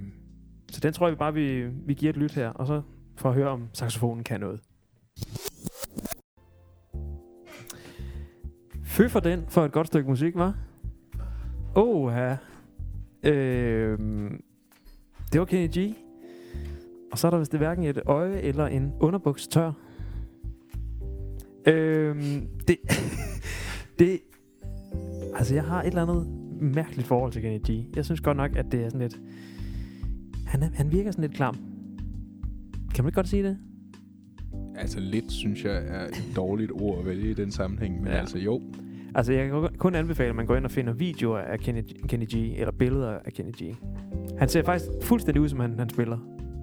så 0.71 0.79
den 0.79 0.93
tror 0.93 1.07
jeg 1.07 1.11
vi 1.11 1.17
bare, 1.17 1.33
vi, 1.33 1.67
vi 1.67 1.93
giver 1.93 2.09
et 2.09 2.17
lyt 2.17 2.31
her, 2.31 2.49
og 2.49 2.67
så 2.67 2.81
for 3.15 3.29
at 3.29 3.35
høre, 3.35 3.49
om 3.49 3.69
saxofonen 3.73 4.23
kan 4.23 4.39
noget. 4.39 4.59
Fø 8.93 9.07
for 9.07 9.19
den, 9.19 9.43
for 9.47 9.65
et 9.65 9.71
godt 9.71 9.87
stykke 9.87 10.09
musik, 10.09 10.35
var. 10.35 10.55
Åh, 11.75 12.13
ja. 12.13 12.37
Øh, 13.23 13.99
det 15.31 15.39
var 15.39 15.45
Kenny 15.45 15.77
G. 15.77 15.95
Og 17.11 17.17
så 17.17 17.27
er 17.27 17.31
der 17.31 17.37
vist 17.37 17.51
det 17.51 17.59
hverken 17.59 17.83
et 17.83 18.01
øje 18.05 18.37
eller 18.37 18.67
en 18.67 18.93
underbuks 18.99 19.47
tør. 19.47 19.71
Øhm, 21.67 22.47
det, 22.67 22.77
det, 23.99 24.19
altså 25.35 25.55
jeg 25.55 25.63
har 25.63 25.81
et 25.81 25.87
eller 25.87 26.01
andet 26.01 26.27
mærkeligt 26.61 27.07
forhold 27.07 27.31
til 27.31 27.41
Kenny 27.41 27.59
G. 27.71 27.95
Jeg 27.95 28.05
synes 28.05 28.21
godt 28.21 28.37
nok, 28.37 28.55
at 28.55 28.65
det 28.71 28.83
er 28.83 28.89
sådan 28.89 29.01
lidt, 29.01 29.19
han, 30.47 30.63
er, 30.63 30.69
han 30.73 30.91
virker 30.91 31.11
sådan 31.11 31.21
lidt 31.21 31.35
klam. 31.35 31.55
Kan 32.95 33.03
man 33.03 33.09
ikke 33.09 33.15
godt 33.15 33.27
sige 33.27 33.43
det? 33.43 33.57
Altså 34.77 34.99
lidt, 34.99 35.31
synes 35.31 35.63
jeg, 35.63 35.83
er 35.87 36.05
et 36.07 36.23
dårligt 36.35 36.71
ord 36.71 36.99
at 36.99 37.05
vælge 37.05 37.29
i 37.29 37.33
den 37.33 37.51
sammenhæng. 37.51 38.01
Men 38.01 38.11
Ja. 38.11 38.17
altså 38.19 38.37
jo, 38.37 38.61
Altså 39.15 39.33
jeg 39.33 39.49
kan 39.49 39.67
kun 39.77 39.95
anbefale, 39.95 40.29
at 40.29 40.35
man 40.35 40.45
går 40.45 40.55
ind 40.55 40.65
og 40.65 40.71
finder 40.71 40.93
videoer 40.93 41.37
af 41.39 41.59
Kenny, 41.59 41.81
Kenny 42.07 42.25
G, 42.35 42.59
eller 42.59 42.71
billeder 42.71 43.17
af 43.25 43.33
Kenny 43.33 43.51
G. 43.63 43.75
Han 44.39 44.49
ser 44.49 44.63
faktisk 44.63 44.85
fuldstændig 45.01 45.41
ud, 45.41 45.49
som 45.49 45.59
han, 45.59 45.79
han 45.79 45.89
spiller. 45.89 46.17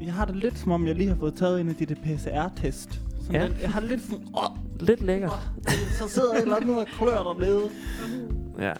Jeg 0.04 0.12
har 0.12 0.24
det 0.24 0.36
lidt 0.36 0.58
som 0.58 0.72
om, 0.72 0.86
jeg 0.86 0.94
lige 0.94 1.08
har 1.08 1.16
fået 1.16 1.34
taget 1.34 1.60
en 1.60 1.68
af 1.68 1.74
de 1.74 1.86
der 1.86 1.94
PCR-test. 1.94 3.00
Ja. 3.32 3.46
lidt, 3.46 3.62
jeg 3.62 3.70
har 3.70 3.80
det 3.80 3.88
lidt 3.88 4.00
sådan, 4.02 4.26
åh, 4.36 4.56
Lidt 4.86 5.02
lækkert. 5.02 5.30
åh, 5.30 5.72
så 5.98 6.08
sidder 6.08 6.32
et 6.32 6.42
eller 6.42 6.56
andet 6.56 6.78
og 6.78 6.86
klør 6.86 7.22
dernede. 7.22 7.62
Ja. 8.58 8.72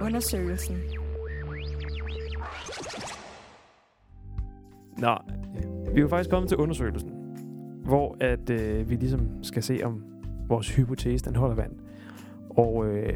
Undersøgelsen. 0.00 0.76
Nå, 4.98 5.16
vi 5.92 5.96
er 5.96 6.02
jo 6.02 6.08
faktisk 6.08 6.30
kommet 6.30 6.48
til 6.48 6.58
undersøgelsen, 6.58 7.10
hvor 7.84 8.16
at 8.20 8.50
øh, 8.50 8.90
vi 8.90 8.94
ligesom 8.94 9.42
skal 9.42 9.62
se, 9.62 9.80
om 9.84 10.04
vores 10.48 10.76
hypotese, 10.76 11.24
den 11.24 11.36
holder 11.36 11.54
vand. 11.54 11.72
Og 12.50 12.86
øh, 12.86 13.12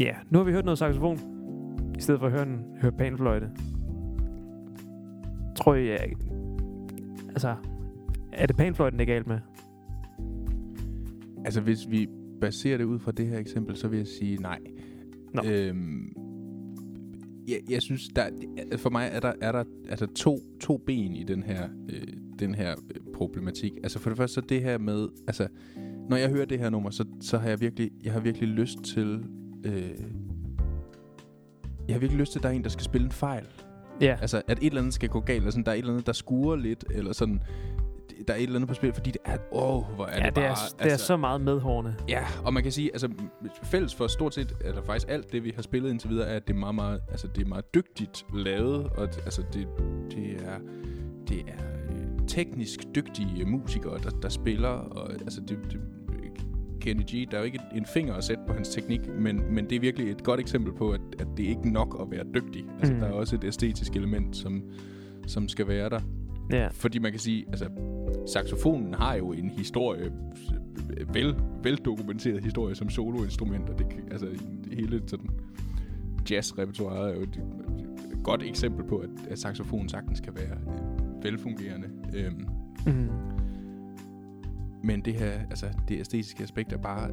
ja, 0.00 0.14
nu 0.30 0.38
har 0.38 0.44
vi 0.44 0.52
hørt 0.52 0.64
noget 0.64 0.78
saxofon, 0.78 1.18
i 1.98 2.00
stedet 2.00 2.20
for 2.20 2.26
at 2.26 2.32
høre, 2.32 2.42
en, 2.42 2.64
høre 2.80 2.92
panfløjte. 2.92 3.50
Tror 5.56 5.74
jeg, 5.74 6.12
altså, 7.28 7.54
er 8.32 8.46
det 8.46 8.56
panfløjten, 8.56 8.98
det 8.98 9.08
er 9.08 9.14
galt 9.14 9.26
med? 9.26 9.38
altså 11.48 11.60
hvis 11.60 11.90
vi 11.90 12.08
baserer 12.40 12.76
det 12.78 12.84
ud 12.84 12.98
fra 12.98 13.12
det 13.12 13.26
her 13.26 13.38
eksempel, 13.38 13.76
så 13.76 13.88
vil 13.88 13.96
jeg 13.96 14.06
sige 14.06 14.36
nej. 14.36 14.58
Nå. 15.34 15.42
Øhm, 15.46 16.12
jeg, 17.48 17.58
jeg 17.68 17.82
synes, 17.82 18.08
der, 18.16 18.30
for 18.76 18.90
mig 18.90 19.08
er 19.12 19.20
der, 19.20 19.32
er 19.40 19.52
der 19.52 19.64
altså 19.88 20.06
to, 20.06 20.38
to 20.60 20.76
ben 20.76 21.14
i 21.14 21.24
den 21.24 21.42
her, 21.42 21.68
øh, 21.88 22.06
den 22.38 22.54
her 22.54 22.70
øh, 22.70 23.00
problematik. 23.14 23.72
Altså 23.82 23.98
for 23.98 24.10
det 24.10 24.16
første 24.16 24.34
så 24.34 24.40
det 24.40 24.62
her 24.62 24.78
med, 24.78 25.08
altså 25.26 25.48
når 26.08 26.16
jeg 26.16 26.30
hører 26.30 26.44
det 26.44 26.58
her 26.58 26.70
nummer, 26.70 26.90
så, 26.90 27.04
så 27.20 27.38
har 27.38 27.48
jeg 27.48 27.60
virkelig, 27.60 27.90
jeg 28.04 28.12
har 28.12 28.20
virkelig 28.20 28.48
lyst 28.48 28.78
til, 28.84 29.24
øh, 29.64 29.90
jeg 31.88 31.94
har 31.94 32.00
virkelig 32.00 32.20
lyst 32.20 32.32
til, 32.32 32.38
at 32.38 32.42
der 32.42 32.48
er 32.48 32.52
en, 32.52 32.62
der 32.62 32.70
skal 32.70 32.84
spille 32.84 33.04
en 33.04 33.12
fejl. 33.12 33.46
Ja, 34.00 34.16
Altså, 34.20 34.42
at 34.48 34.58
et 34.58 34.66
eller 34.66 34.80
andet 34.80 34.94
skal 34.94 35.08
gå 35.08 35.20
galt, 35.20 35.36
eller 35.36 35.50
sådan, 35.50 35.64
der 35.64 35.70
er 35.70 35.74
et 35.74 35.78
eller 35.78 35.92
andet, 35.92 36.06
der 36.06 36.12
skurer 36.12 36.56
lidt, 36.56 36.84
eller 36.90 37.12
sådan, 37.12 37.40
der 38.26 38.32
er 38.34 38.36
et 38.36 38.42
eller 38.42 38.54
andet 38.54 38.68
på 38.68 38.74
spil, 38.74 38.92
fordi 38.92 39.10
det 39.10 39.20
er, 39.24 39.36
åh, 39.52 39.76
oh, 39.76 39.94
hvor 39.94 40.06
er 40.06 40.10
ja 40.10 40.16
det 40.16 40.24
det, 40.26 40.34
bare... 40.34 40.44
er, 40.44 40.82
det 40.84 40.92
er 40.92 40.96
så 40.96 41.16
meget 41.16 41.40
medhårende. 41.40 41.94
Ja, 42.08 42.24
og 42.44 42.54
man 42.54 42.62
kan 42.62 42.72
sige, 42.72 42.90
altså 42.92 43.08
fælles 43.62 43.94
for 43.94 44.06
stort 44.06 44.34
set, 44.34 44.56
eller 44.64 44.82
faktisk 44.82 45.06
alt 45.10 45.32
det, 45.32 45.44
vi 45.44 45.52
har 45.54 45.62
spillet 45.62 45.90
indtil 45.90 46.10
videre, 46.10 46.28
er, 46.28 46.36
at 46.36 46.46
det 46.48 46.54
er 46.54 46.58
meget, 46.58 46.74
meget, 46.74 47.00
altså, 47.10 47.26
det 47.36 47.42
er 47.44 47.48
meget 47.48 47.74
dygtigt 47.74 48.26
lavet, 48.34 48.86
og 48.86 49.08
det- 49.08 49.22
altså, 49.24 49.42
det, 49.52 49.66
det 50.10 50.32
er, 50.44 50.58
det 51.28 51.38
er 51.38 51.64
øh, 51.90 52.26
teknisk 52.28 52.80
dygtige 52.94 53.44
musikere, 53.44 53.98
der, 53.98 54.10
der 54.10 54.28
spiller, 54.28 54.68
og 54.68 55.12
altså, 55.12 55.40
det, 55.40 55.58
det, 55.72 55.80
Kenny 56.80 57.02
G, 57.02 57.30
der 57.30 57.36
er 57.36 57.40
jo 57.40 57.44
ikke 57.44 57.60
en 57.74 57.86
finger 57.86 58.14
at 58.14 58.24
sætte 58.24 58.42
på 58.46 58.52
hans 58.52 58.68
teknik, 58.68 59.00
men, 59.08 59.54
men 59.54 59.70
det 59.70 59.76
er 59.76 59.80
virkelig 59.80 60.10
et 60.10 60.22
godt 60.24 60.40
eksempel 60.40 60.72
på, 60.72 60.90
at, 60.90 61.00
at 61.18 61.26
det 61.36 61.44
er 61.44 61.48
ikke 61.48 61.72
nok 61.72 61.96
at 62.00 62.10
være 62.10 62.24
dygtig. 62.34 62.64
Altså, 62.78 62.94
mm. 62.94 63.00
der 63.00 63.06
er 63.06 63.12
også 63.12 63.36
et 63.36 63.44
æstetisk 63.44 63.96
element, 63.96 64.36
som, 64.36 64.62
som 65.26 65.48
skal 65.48 65.68
være 65.68 65.88
der. 65.88 66.00
Ja, 66.50 66.68
Fordi 66.72 66.98
man 66.98 67.10
kan 67.12 67.20
sige, 67.20 67.44
altså, 67.48 67.68
saxofonen 68.26 68.94
har 68.94 69.14
jo 69.14 69.32
en 69.32 69.50
historie, 69.50 70.12
vel, 71.12 71.34
veldokumenteret 71.62 72.44
historie 72.44 72.74
som 72.74 72.90
soloinstrument, 72.90 73.68
og 73.68 73.78
det, 73.78 73.86
altså, 74.10 74.26
hele 74.72 75.02
sådan 75.06 75.30
jazzrepertoireet 76.30 77.10
er 77.10 77.14
jo 77.14 77.22
et, 77.22 77.36
et 78.12 78.24
godt 78.24 78.42
eksempel 78.42 78.84
på, 78.84 78.96
at, 78.98 79.10
at 79.30 79.38
saxofonen 79.38 79.88
sagtens 79.88 80.20
kan 80.20 80.34
være 80.36 80.56
øh, 80.66 81.24
velfungerende. 81.24 81.88
Øhm, 82.14 82.46
mm. 82.86 83.08
men 84.84 85.00
det 85.00 85.14
her, 85.14 85.30
altså, 85.50 85.66
det 85.88 86.00
æstetiske 86.00 86.42
aspekt 86.42 86.72
er 86.72 86.78
bare, 86.78 87.10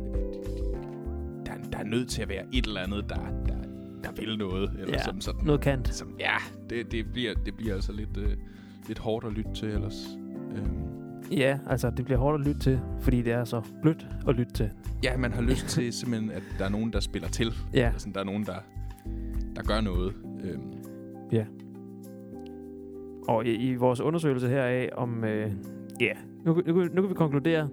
der, 1.45 1.53
der 1.71 1.77
er 1.77 1.83
nødt 1.83 2.09
til 2.09 2.21
at 2.21 2.29
være 2.29 2.43
et 2.53 2.65
eller 2.65 2.81
andet, 2.81 3.05
der, 3.09 3.43
der, 3.47 3.57
der 4.03 4.11
vil 4.11 4.37
noget, 4.37 4.71
eller 4.79 4.93
Ja, 4.93 5.03
som 5.03 5.21
sådan, 5.21 5.45
noget 5.45 5.61
kant. 5.61 5.95
som, 5.95 6.15
ja, 6.19 6.35
det, 6.69 6.91
det, 6.91 7.05
bliver, 7.13 7.33
det 7.45 7.55
bliver 7.55 7.75
altså 7.75 7.91
lidt, 7.91 8.17
øh, 8.17 8.37
lidt 8.87 8.99
hårdt 8.99 9.25
at 9.25 9.33
lytte 9.33 9.53
til 9.53 9.67
ellers. 9.69 10.07
Øhm, 10.57 10.81
Ja, 11.31 11.59
altså 11.67 11.89
det 11.89 12.05
bliver 12.05 12.17
hårdt 12.17 12.41
at 12.41 12.47
lytte 12.47 12.59
til, 12.59 12.79
fordi 13.01 13.21
det 13.21 13.33
er 13.33 13.43
så 13.43 13.61
blødt 13.81 14.07
at 14.27 14.35
lytte 14.35 14.53
til. 14.53 14.69
Ja, 15.03 15.17
man 15.17 15.31
har 15.33 15.41
lyst 15.41 15.67
til 15.67 15.93
simpelthen, 15.93 16.31
at 16.31 16.43
der 16.59 16.65
er 16.65 16.69
nogen, 16.69 16.93
der 16.93 16.99
spiller 16.99 17.27
til. 17.29 17.53
Ja, 17.73 17.89
Altså, 17.93 18.09
der 18.13 18.19
er 18.19 18.23
nogen, 18.23 18.43
der, 18.43 18.55
der 19.55 19.63
gør 19.63 19.81
noget. 19.81 20.13
Øhm, 20.43 20.73
og 23.27 23.45
i, 23.45 23.55
i 23.55 23.75
vores 23.75 24.01
undersøgelse 24.01 24.47
her 24.49 24.63
af 24.63 24.89
om... 24.93 25.23
Øh, 25.23 25.51
ja, 26.01 26.11
nu, 26.45 26.53
nu, 26.67 26.73
nu, 26.73 26.83
nu 26.93 27.01
kan 27.01 27.09
vi 27.09 27.13
konkludere, 27.13 27.69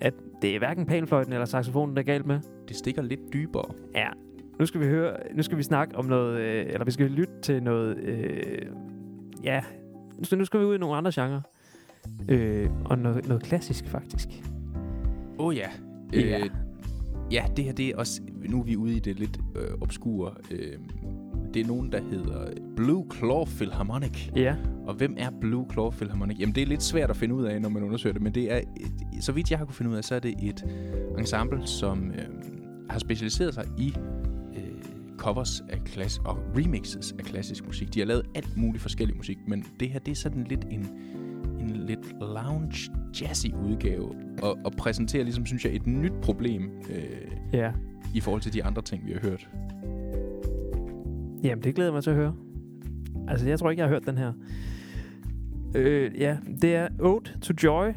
at 0.00 0.14
det 0.42 0.54
er 0.54 0.58
hverken 0.58 0.86
panfløjten 0.86 1.32
eller 1.32 1.46
saxofonen, 1.46 1.96
der 1.96 2.02
er 2.02 2.06
galt 2.06 2.26
med. 2.26 2.40
det 2.68 2.76
stikker 2.76 3.02
lidt 3.02 3.20
dybere. 3.32 3.64
Ja, 3.94 4.08
nu 4.58 4.66
skal 4.66 4.80
vi 4.80 4.86
høre, 4.86 5.16
nu 5.34 5.42
skal 5.42 5.58
vi 5.58 5.62
snakke 5.62 5.96
om 5.96 6.04
noget, 6.04 6.40
øh, 6.40 6.66
eller 6.68 6.84
vi 6.84 6.90
skal 6.90 7.10
lytte 7.10 7.32
til 7.42 7.62
noget, 7.62 7.96
øh, 7.96 8.62
ja, 9.44 9.62
så 10.22 10.36
nu 10.36 10.44
skal 10.44 10.60
vi 10.60 10.64
ud 10.64 10.74
i 10.74 10.78
nogle 10.78 10.96
andre 10.96 11.12
genrer. 11.14 11.40
Øh, 12.28 12.70
og 12.84 12.98
noget, 12.98 13.28
noget 13.28 13.42
klassisk, 13.42 13.86
faktisk. 13.86 14.28
Åh 15.38 15.46
oh, 15.46 15.56
ja. 15.56 15.68
Ja. 16.12 16.38
Øh, 16.38 16.50
ja, 17.32 17.44
det 17.56 17.64
her 17.64 17.72
det 17.72 17.88
er 17.88 17.96
også... 17.96 18.22
Nu 18.48 18.60
er 18.60 18.64
vi 18.64 18.76
ude 18.76 18.96
i 18.96 18.98
det 18.98 19.18
lidt 19.18 19.38
øh, 19.56 19.68
obskure. 19.80 20.32
Øh, 20.50 20.78
det 21.54 21.62
er 21.62 21.66
nogen, 21.66 21.92
der 21.92 22.00
hedder 22.02 22.50
Blue 22.76 23.06
Claw 23.18 23.44
Philharmonic. 23.44 24.30
Ja, 24.36 24.56
Og 24.86 24.94
hvem 24.94 25.14
er 25.18 25.30
Blue 25.40 25.66
Claw 25.72 25.90
Philharmonic? 25.90 26.40
Jamen, 26.40 26.54
det 26.54 26.62
er 26.62 26.66
lidt 26.66 26.82
svært 26.82 27.10
at 27.10 27.16
finde 27.16 27.34
ud 27.34 27.44
af, 27.44 27.62
når 27.62 27.68
man 27.68 27.82
undersøger 27.82 28.12
det, 28.12 28.22
men 28.22 28.34
det 28.34 28.52
er, 28.52 28.56
et, 28.56 29.24
så 29.24 29.32
vidt 29.32 29.50
jeg 29.50 29.58
har 29.58 29.64
kunne 29.64 29.74
finde 29.74 29.90
ud 29.90 29.96
af, 29.96 30.04
så 30.04 30.14
er 30.14 30.18
det 30.18 30.34
et 30.42 30.64
ensemble, 31.18 31.66
som 31.66 32.10
øh, 32.10 32.24
har 32.90 32.98
specialiseret 32.98 33.54
sig 33.54 33.64
i 33.78 33.94
covers 35.24 35.62
af 35.68 35.84
klass 35.84 36.20
og 36.24 36.38
remixes 36.56 37.14
af 37.18 37.24
klassisk 37.24 37.66
musik. 37.66 37.94
De 37.94 38.00
har 38.00 38.06
lavet 38.06 38.22
alt 38.34 38.56
muligt 38.56 38.82
forskellig 38.82 39.16
musik, 39.16 39.38
men 39.46 39.64
det 39.80 39.88
her, 39.88 39.98
det 39.98 40.12
er 40.12 40.16
sådan 40.16 40.44
lidt 40.44 40.64
en, 40.70 40.86
en 41.60 41.70
lidt 41.70 42.12
lounge 42.20 42.90
jazzy 43.20 43.46
udgave, 43.46 44.14
og, 44.42 44.58
og 44.64 44.72
præsenterer 44.72 45.24
ligesom, 45.24 45.46
synes 45.46 45.64
jeg, 45.64 45.74
et 45.74 45.86
nyt 45.86 46.12
problem 46.22 46.70
øh, 46.90 47.30
ja. 47.52 47.72
i 48.14 48.20
forhold 48.20 48.42
til 48.42 48.52
de 48.52 48.64
andre 48.64 48.82
ting, 48.82 49.06
vi 49.06 49.12
har 49.12 49.20
hørt. 49.20 49.48
Jamen, 51.42 51.64
det 51.64 51.74
glæder 51.74 51.90
jeg 51.90 51.94
mig 51.94 52.02
til 52.02 52.10
at 52.10 52.16
høre. 52.16 52.34
Altså, 53.28 53.48
jeg 53.48 53.58
tror 53.58 53.70
ikke, 53.70 53.80
jeg 53.80 53.88
har 53.88 53.94
hørt 53.94 54.06
den 54.06 54.18
her. 54.18 54.32
Øh, 55.74 56.20
ja, 56.20 56.36
det 56.62 56.74
er 56.74 56.88
Ode 57.00 57.30
to 57.42 57.54
Joy. 57.62 57.88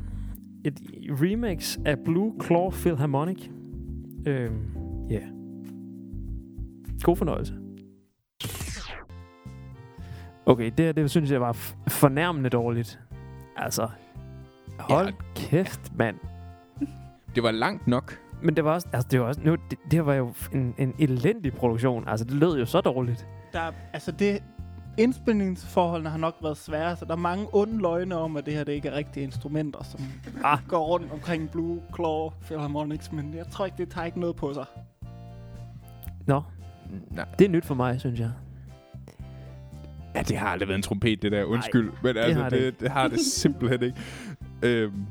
Et 0.65 0.79
remix 1.21 1.77
af 1.85 1.99
Blue 1.99 2.33
Claw 2.45 2.69
Philharmonic. 2.69 3.49
Øh, 4.27 4.51
ja. 5.09 5.21
God 7.03 7.15
fornøjelse. 7.15 7.53
Okay, 10.45 10.71
det 10.77 10.85
her, 10.85 10.91
det 10.91 11.11
synes 11.11 11.31
jeg 11.31 11.41
var 11.41 11.51
fornærmende 11.87 12.49
dårligt. 12.49 12.99
Altså, 13.57 13.87
hold 14.79 15.07
Ja. 15.07 15.13
kæft, 15.35 15.95
mand. 15.95 16.15
Det 17.35 17.43
var 17.43 17.51
langt 17.51 17.87
nok. 17.87 18.19
Men 18.43 18.55
det 18.55 18.63
var 18.65 18.73
også, 18.73 18.87
altså 18.93 19.07
det 19.11 19.19
var 19.21 19.25
også, 19.25 19.41
nu, 19.43 19.51
det, 19.51 19.79
det 19.83 19.93
her 19.93 20.01
var 20.01 20.13
jo 20.13 20.33
en, 20.53 20.75
en 20.77 20.93
elendig 20.99 21.53
produktion. 21.53 22.07
Altså, 22.07 22.25
det 22.25 22.33
lød 22.33 22.59
jo 22.59 22.65
så 22.65 22.81
dårligt. 22.81 23.27
Der, 23.53 23.59
er- 23.59 23.71
altså 23.93 24.11
det, 24.11 24.43
indspilningsforholdene 24.97 26.09
har 26.09 26.17
nok 26.17 26.35
været 26.41 26.57
svære, 26.57 26.95
så 26.95 27.05
der 27.05 27.11
er 27.11 27.15
mange 27.17 27.47
onde 27.53 27.77
løgne 27.81 28.15
om, 28.15 28.37
at 28.37 28.45
det 28.45 28.53
her 28.53 28.63
det 28.63 28.71
ikke 28.73 28.87
er 28.89 28.95
rigtige 28.97 29.23
instrumenter, 29.23 29.83
som 29.83 29.99
Ah. 30.43 30.59
går 30.67 30.85
rundt 30.87 31.11
omkring 31.11 31.49
Blue 31.51 31.81
Claw 31.95 32.29
Philharmonics, 32.41 33.11
men 33.11 33.33
jeg 33.33 33.45
tror 33.51 33.65
ikke, 33.65 33.77
det 33.77 33.89
tager 33.89 34.05
ikke 34.05 34.19
noget 34.19 34.35
på 34.35 34.53
sig. 34.53 34.65
Nå, 36.27 36.41
Nej. 37.11 37.25
det 37.39 37.45
er 37.45 37.49
nyt 37.49 37.65
for 37.65 37.75
mig, 37.75 37.99
synes 37.99 38.19
jeg. 38.19 38.31
Ja, 40.15 40.21
det 40.21 40.37
har 40.37 40.47
aldrig 40.47 40.67
været 40.67 40.77
en 40.77 40.83
trompet, 40.83 41.21
det 41.21 41.31
der. 41.31 41.43
Undskyld. 41.43 41.91
men 42.03 42.17
altså, 42.17 42.41
har 42.41 42.49
det, 42.49 42.59
det 42.59 42.73
det, 42.73 42.79
det 42.79 42.91
har 42.91 43.07
det 43.07 43.19
simpelthen 43.41 43.83
ikke. 43.83 43.97
Øhm. 44.63 45.05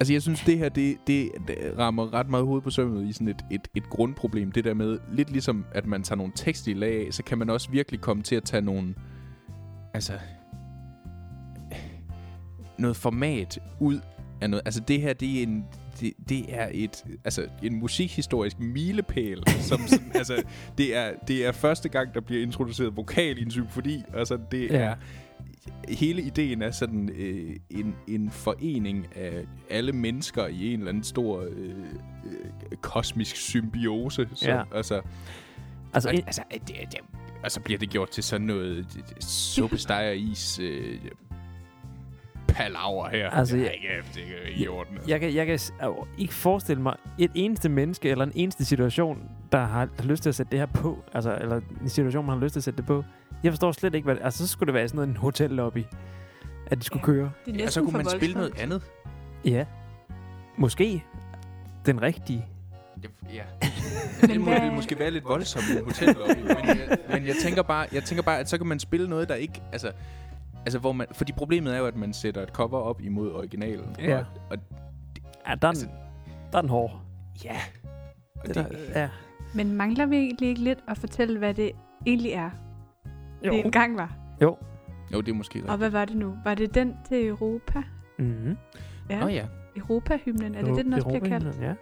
Altså, 0.00 0.12
jeg 0.12 0.22
synes, 0.22 0.40
det 0.40 0.58
her, 0.58 0.68
det, 0.68 0.96
det, 1.06 1.30
det 1.48 1.56
rammer 1.78 2.14
ret 2.14 2.28
meget 2.28 2.46
hoved 2.46 2.62
på 2.62 2.70
sømmet 2.70 3.08
i 3.08 3.12
sådan 3.12 3.28
et, 3.28 3.44
et, 3.50 3.68
et 3.74 3.90
grundproblem. 3.90 4.52
Det 4.52 4.64
der 4.64 4.74
med, 4.74 4.98
lidt 5.12 5.30
ligesom, 5.30 5.64
at 5.72 5.86
man 5.86 6.02
tager 6.02 6.16
nogle 6.16 6.32
tekst 6.34 6.66
i 6.66 6.72
lag 6.72 7.06
af, 7.06 7.14
så 7.14 7.22
kan 7.22 7.38
man 7.38 7.50
også 7.50 7.70
virkelig 7.70 8.00
komme 8.00 8.22
til 8.22 8.36
at 8.36 8.44
tage 8.44 8.60
nogle, 8.60 8.94
altså, 9.94 10.12
noget 12.78 12.96
format 12.96 13.58
ud 13.80 14.00
af 14.40 14.50
noget. 14.50 14.62
Altså, 14.64 14.80
det 14.80 15.00
her, 15.00 15.12
det 15.12 15.38
er 15.38 15.42
en, 15.42 15.64
det, 16.00 16.12
det 16.28 16.44
er 16.48 16.68
et, 16.72 17.04
altså, 17.24 17.46
en 17.62 17.74
musikhistorisk 17.78 18.58
milepæl, 18.60 19.42
som, 19.60 19.80
som 19.88 20.10
altså, 20.14 20.42
det 20.78 20.96
er, 20.96 21.12
det 21.28 21.46
er 21.46 21.52
første 21.52 21.88
gang, 21.88 22.14
der 22.14 22.20
bliver 22.20 22.42
introduceret 22.42 22.96
vokal 22.96 23.38
i 23.38 23.42
en 23.42 23.50
symfoni. 23.50 24.02
Altså, 24.14 24.38
det 24.50 24.70
Ja. 24.70 24.76
er... 24.76 24.94
Hele 25.88 26.22
ideen 26.22 26.62
er 26.62 26.70
sådan 26.70 27.10
øh, 27.16 27.56
en, 27.70 27.94
en 28.08 28.30
forening 28.30 29.06
af 29.16 29.44
alle 29.70 29.92
mennesker 29.92 30.46
i 30.46 30.72
en 30.72 30.78
eller 30.78 30.88
anden 30.88 31.04
stor 31.04 31.40
øh, 31.40 31.68
øh, 32.26 32.76
kosmisk 32.80 33.36
symbiose. 33.36 34.28
Så, 34.34 34.50
Ja. 34.50 34.62
Altså, 34.74 35.00
Altså, 35.94 36.08
og, 36.08 36.14
altså, 36.14 36.42
det, 36.52 36.68
det, 36.68 36.98
og 37.44 37.50
så 37.50 37.60
bliver 37.60 37.78
det 37.78 37.90
gjort 37.90 38.10
til 38.10 38.24
sådan 38.24 38.46
noget 38.46 38.86
suppesteger 39.20 40.12
is 40.12 40.58
øh, 40.62 40.98
palaver 42.54 43.08
her. 43.08 43.30
Altså, 43.30 43.56
det 43.56 43.62
er 43.62 43.64
jeg- 43.66 43.74
ikke, 43.74 43.88
det 44.14 44.22
er 44.22 44.48
ikke 44.48 44.60
i 44.64 44.68
orden. 44.68 44.94
altså. 44.94 45.10
jeg 45.10 45.20
kan, 45.20 45.34
jeg 45.34 45.46
kan 45.46 45.58
ikke 46.18 46.34
forestille 46.34 46.82
mig 46.82 46.96
et 47.18 47.30
eneste 47.34 47.68
menneske 47.68 48.10
eller 48.10 48.24
en 48.24 48.32
eneste 48.34 48.64
situation, 48.64 49.18
der 49.52 49.58
har, 49.64 49.88
lyst 50.02 50.22
til 50.22 50.28
at 50.30 50.34
sætte 50.34 50.50
det 50.50 50.58
her 50.58 50.66
på. 50.66 50.98
Altså, 51.14 51.38
eller 51.40 51.60
en 51.82 51.88
situation, 51.88 52.26
man 52.26 52.36
har 52.38 52.44
lyst 52.44 52.52
til 52.52 52.60
at 52.60 52.64
sætte 52.64 52.76
det 52.76 52.86
på. 52.86 53.04
Jeg 53.42 53.52
forstår 53.52 53.72
slet 53.72 53.94
ikke, 53.94 54.04
hvad 54.04 54.16
Altså, 54.22 54.46
så 54.46 54.52
skulle 54.52 54.66
det 54.66 54.74
være 54.74 54.88
sådan 54.88 54.96
noget 54.96 55.08
en 55.08 55.16
hotellobby, 55.16 55.84
at 56.66 56.78
det 56.78 56.84
skulle 56.84 57.00
Ja. 57.00 57.06
køre. 57.06 57.30
Det 57.46 57.60
Ja, 57.60 57.66
så 57.70 57.82
kunne 57.82 57.92
man 57.92 58.08
spille 58.08 58.34
noget 58.34 58.58
andet. 58.60 58.82
Ja. 59.44 59.64
Måske. 60.56 61.04
Den 61.86 62.02
rigtige. 62.02 62.46
Ja. 63.34 63.42
Det 64.28 64.40
må, 64.40 64.50
vil 64.60 64.72
måske 64.72 64.98
være 64.98 65.10
lidt 65.10 65.24
voldsomt 65.24 65.64
i 65.68 65.78
en 65.78 65.84
hotellobby, 65.84 66.38
men, 66.40 66.66
jeg, 66.66 66.98
men 67.10 67.26
jeg 67.26 67.34
tænker 67.42 67.62
bare, 67.62 67.86
jeg 67.92 68.04
tænker 68.04 68.22
bare, 68.22 68.38
at 68.38 68.48
så 68.48 68.58
kan 68.58 68.66
man 68.66 68.78
spille 68.78 69.08
noget, 69.08 69.28
der 69.28 69.34
ikke, 69.34 69.62
altså, 69.72 69.90
altså 70.66 70.78
hvor 70.78 70.92
man, 70.92 71.06
fordi 71.12 71.32
problemet 71.32 71.74
er 71.74 71.78
jo, 71.78 71.86
at 71.86 71.96
man 71.96 72.12
sætter 72.12 72.42
et 72.42 72.48
cover 72.48 72.78
op 72.78 73.00
imod 73.00 73.32
originalen. 73.32 73.96
Ja. 73.98 74.18
Og, 74.18 74.24
og 74.50 74.56
Ja, 75.48 75.54
der 75.54 75.68
er 75.68 75.72
den, 75.72 75.80
Altså- 75.80 75.88
der 76.52 76.58
er 76.58 76.62
den 76.62 76.70
hård. 76.70 77.00
ja, 77.44 77.56
og 78.36 78.46
Det 78.46 78.54
det, 78.54 78.66
der, 78.94 79.00
ja. 79.00 79.08
Men 79.54 79.72
mangler 79.76 80.06
vi 80.06 80.16
egentlig 80.16 80.48
ikke 80.48 80.60
lidt 80.60 80.78
at 80.88 80.98
fortælle, 80.98 81.38
hvad 81.38 81.54
det 81.54 81.70
egentlig 82.06 82.32
er, 82.32 82.50
Jo. 83.46 83.52
det 83.52 83.64
engang 83.64 83.96
var? 83.96 84.16
Jo. 84.42 84.56
jo, 85.12 85.20
det 85.20 85.28
er 85.28 85.34
måske 85.34 85.58
Og 85.58 85.62
rigtigt. 85.62 85.78
hvad 85.78 85.90
var 85.90 86.04
det 86.04 86.16
nu? 86.16 86.34
Var 86.44 86.54
det 86.54 86.74
den 86.74 86.96
til 87.08 87.26
Europa? 87.26 87.82
Mm-hmm. 88.18 88.56
Ja. 89.10 89.20
Nå 89.20 89.26
ja, 89.28 89.46
Europa-hymnen, 89.76 90.54
er 90.54 90.62
det 90.62 90.76
det, 90.76 90.84
den 90.84 90.92
også 90.92 91.08
bliver 91.08 91.24
kaldt? 91.24 91.60
Ja. 91.60 91.74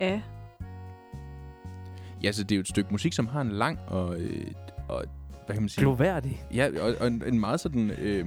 Ja. 0.00 0.20
ja, 2.22 2.32
så 2.32 2.42
det 2.42 2.52
er 2.52 2.56
jo 2.56 2.60
et 2.60 2.68
stykke 2.68 2.90
musik, 2.90 3.12
som 3.12 3.26
har 3.26 3.40
en 3.40 3.50
lang 3.52 3.78
og, 3.88 4.20
øh, 4.20 4.46
og 4.88 5.04
hvad 5.46 5.56
kan 5.56 5.62
man 5.62 5.68
sige? 5.68 5.82
Gloværdig. 5.82 6.42
Ja, 6.54 6.68
og, 6.80 6.94
og 7.00 7.06
en, 7.06 7.22
en 7.26 7.40
meget 7.40 7.60
sådan 7.60 7.90
øh, 7.90 8.26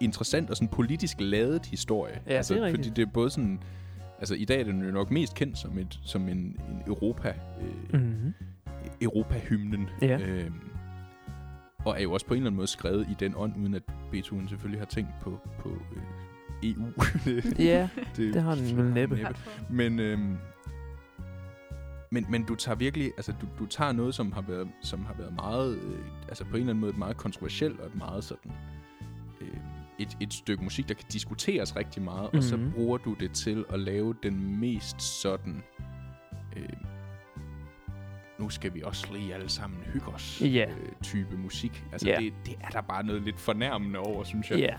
interessant 0.00 0.50
og 0.50 0.56
sådan 0.56 0.68
politisk 0.68 1.16
ladet 1.20 1.66
historie. 1.66 2.20
Ja, 2.26 2.32
altså, 2.32 2.54
det 2.54 2.60
er 2.60 2.66
rigtigt. 2.66 2.86
Fordi 2.86 3.00
det 3.00 3.08
er 3.08 3.12
både 3.12 3.30
sådan, 3.30 3.60
altså 4.18 4.34
i 4.34 4.44
dag 4.44 4.60
er 4.60 4.64
den 4.64 4.84
jo 4.84 4.90
nok 4.90 5.10
mest 5.10 5.34
kendt 5.34 5.58
som, 5.58 5.78
et, 5.78 5.98
som 6.02 6.28
en, 6.28 6.36
en 6.38 6.82
Europa, 6.86 7.34
øh, 7.92 8.00
Mm-hmm. 8.00 8.34
Europa-hymnen. 9.00 9.88
Ja. 10.02 10.18
Øh, 10.18 10.50
og 11.84 11.96
er 11.98 12.02
jo 12.02 12.12
også 12.12 12.26
på 12.26 12.34
en 12.34 12.38
eller 12.38 12.46
anden 12.46 12.56
måde 12.56 12.66
skrevet 12.66 13.06
i 13.10 13.16
den 13.20 13.34
ånd, 13.36 13.52
uden 13.56 13.74
at 13.74 13.82
Beethoven 14.10 14.48
selvfølgelig 14.48 14.80
har 14.80 14.86
tænkt 14.86 15.10
på, 15.20 15.38
på 15.58 15.68
øh, 15.68 16.70
EU. 16.70 16.84
det, 17.24 17.58
Ja, 17.58 17.88
det 18.16 18.42
har 18.42 18.54
den 18.54 18.76
vel 18.76 18.84
næppe. 18.84 19.26
Men, 19.70 19.98
øhm, 19.98 20.36
men, 22.10 22.26
men 22.28 22.44
du 22.44 22.54
tager 22.54 22.76
virkelig, 22.76 23.12
altså 23.16 23.32
du, 23.40 23.46
du 23.58 23.66
tager 23.66 23.92
noget, 23.92 24.14
som 24.14 24.32
har 24.32 24.40
været, 24.42 24.68
som 24.82 25.04
har 25.04 25.14
været 25.18 25.34
meget, 25.34 25.76
øh, 25.76 25.98
altså 26.28 26.44
på 26.44 26.50
en 26.50 26.54
eller 26.56 26.70
anden 26.70 26.80
måde 26.80 26.90
et 26.90 26.98
meget 26.98 27.16
kontroversielt 27.16 27.80
og 27.80 27.86
et 27.86 27.94
meget 27.94 28.24
sådan, 28.24 28.52
øh, 29.40 29.56
et, 29.98 30.16
et 30.20 30.32
stykke 30.32 30.64
musik, 30.64 30.88
der 30.88 30.94
kan 30.94 31.04
diskuteres 31.12 31.76
rigtig 31.76 32.02
meget, 32.02 32.22
mm-hmm. 32.22 32.38
og 32.38 32.42
så 32.44 32.56
Mhm. 32.56 32.72
bruger 32.72 32.98
du 32.98 33.14
det 33.14 33.32
til 33.32 33.64
at 33.70 33.80
lave 33.80 34.14
den 34.22 34.60
mest 34.60 35.02
sådan, 35.02 35.62
øh, 36.56 36.68
nu 38.38 38.48
skal 38.48 38.74
vi 38.74 38.82
også 38.82 39.12
lige 39.12 39.34
alle 39.34 39.48
sammen 39.48 39.78
hygge 39.80 40.06
os, 40.08 40.42
Ja. 40.44 40.66
øh, 40.70 40.88
type 41.02 41.36
musik. 41.36 41.84
Altså 41.92 42.08
Ja. 42.08 42.16
det, 42.20 42.32
det 42.46 42.54
er 42.60 42.68
der 42.68 42.80
bare 42.80 43.02
noget 43.06 43.22
lidt 43.22 43.40
fornærmende 43.40 43.98
over, 43.98 44.24
synes 44.24 44.50
jeg. 44.50 44.58
Ja. 44.58 44.74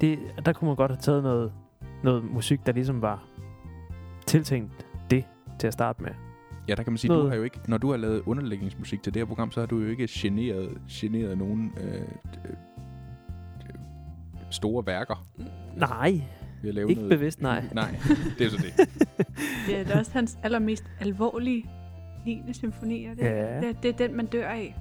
Det, 0.00 0.18
der 0.46 0.52
kunne 0.52 0.66
man 0.68 0.76
godt 0.76 0.90
have 0.90 1.00
taget 1.00 1.22
noget, 1.22 1.52
noget 2.04 2.24
musik, 2.24 2.66
der 2.66 2.72
ligesom 2.72 3.02
var 3.02 3.24
tiltænkt 4.26 4.86
det 5.10 5.24
til 5.58 5.66
at 5.66 5.72
starte 5.72 6.02
med. 6.02 6.10
Ja, 6.68 6.74
der 6.74 6.82
kan 6.82 6.92
man 6.92 6.98
sige, 6.98 7.08
du 7.08 7.14
Noget- 7.14 7.30
har 7.30 7.36
jo 7.36 7.42
ikke, 7.42 7.58
når 7.68 7.78
du 7.78 7.90
har 7.90 7.96
lavet 7.96 8.22
underlægningsmusik 8.26 9.02
til 9.02 9.14
det 9.14 9.20
her 9.20 9.26
program, 9.26 9.50
så 9.52 9.60
har 9.60 9.66
du 9.66 9.78
jo 9.80 9.88
ikke 9.88 10.08
generet, 10.10 10.78
generet 10.90 11.38
nogen 11.38 11.72
øh, 11.80 11.94
øh, 11.94 12.00
øh, 12.48 12.54
store 14.50 14.86
værker. 14.86 15.26
Nej, 15.76 16.20
ved 16.62 16.68
at 16.68 16.74
lave 16.74 16.88
ikke 16.90 17.02
noget. 17.02 17.18
bevidst, 17.18 17.40
nej. 17.42 17.64
Nej, 17.74 17.96
det 18.38 18.46
er 18.46 18.50
så 18.50 18.56
det. 18.56 18.88
Det 19.66 19.78
er 19.78 19.84
da 19.84 19.98
også 19.98 20.12
hans 20.12 20.38
allermest 20.42 20.84
alvorlige 21.00 21.70
9. 22.26 22.42
symfoni. 22.52 23.04
Er 23.04 23.14
det, 23.14 23.22
Ja. 23.22 23.60
det, 23.60 23.82
det 23.82 23.88
er 23.88 24.06
den, 24.06 24.16
man 24.16 24.26
dør 24.26 24.48
af. 24.48 24.76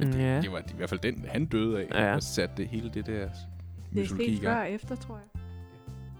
Ja. 0.00 0.40
Det 0.40 0.52
var 0.52 0.58
i 0.58 0.76
hvert 0.76 0.88
fald 0.88 1.00
den, 1.00 1.24
han 1.28 1.44
døde 1.46 1.80
af, 1.80 1.86
Ja. 1.94 2.14
og 2.14 2.22
satte 2.22 2.54
det 2.56 2.68
hele 2.68 2.90
det 2.94 3.06
der 3.06 3.12
Det 3.12 3.22
er 3.22 3.28
mytologi 3.92 4.24
i 4.24 4.36
sket 4.36 4.44
før 4.46 4.62
efter, 4.62 4.96
tror 4.96 5.14
jeg. 5.16 5.33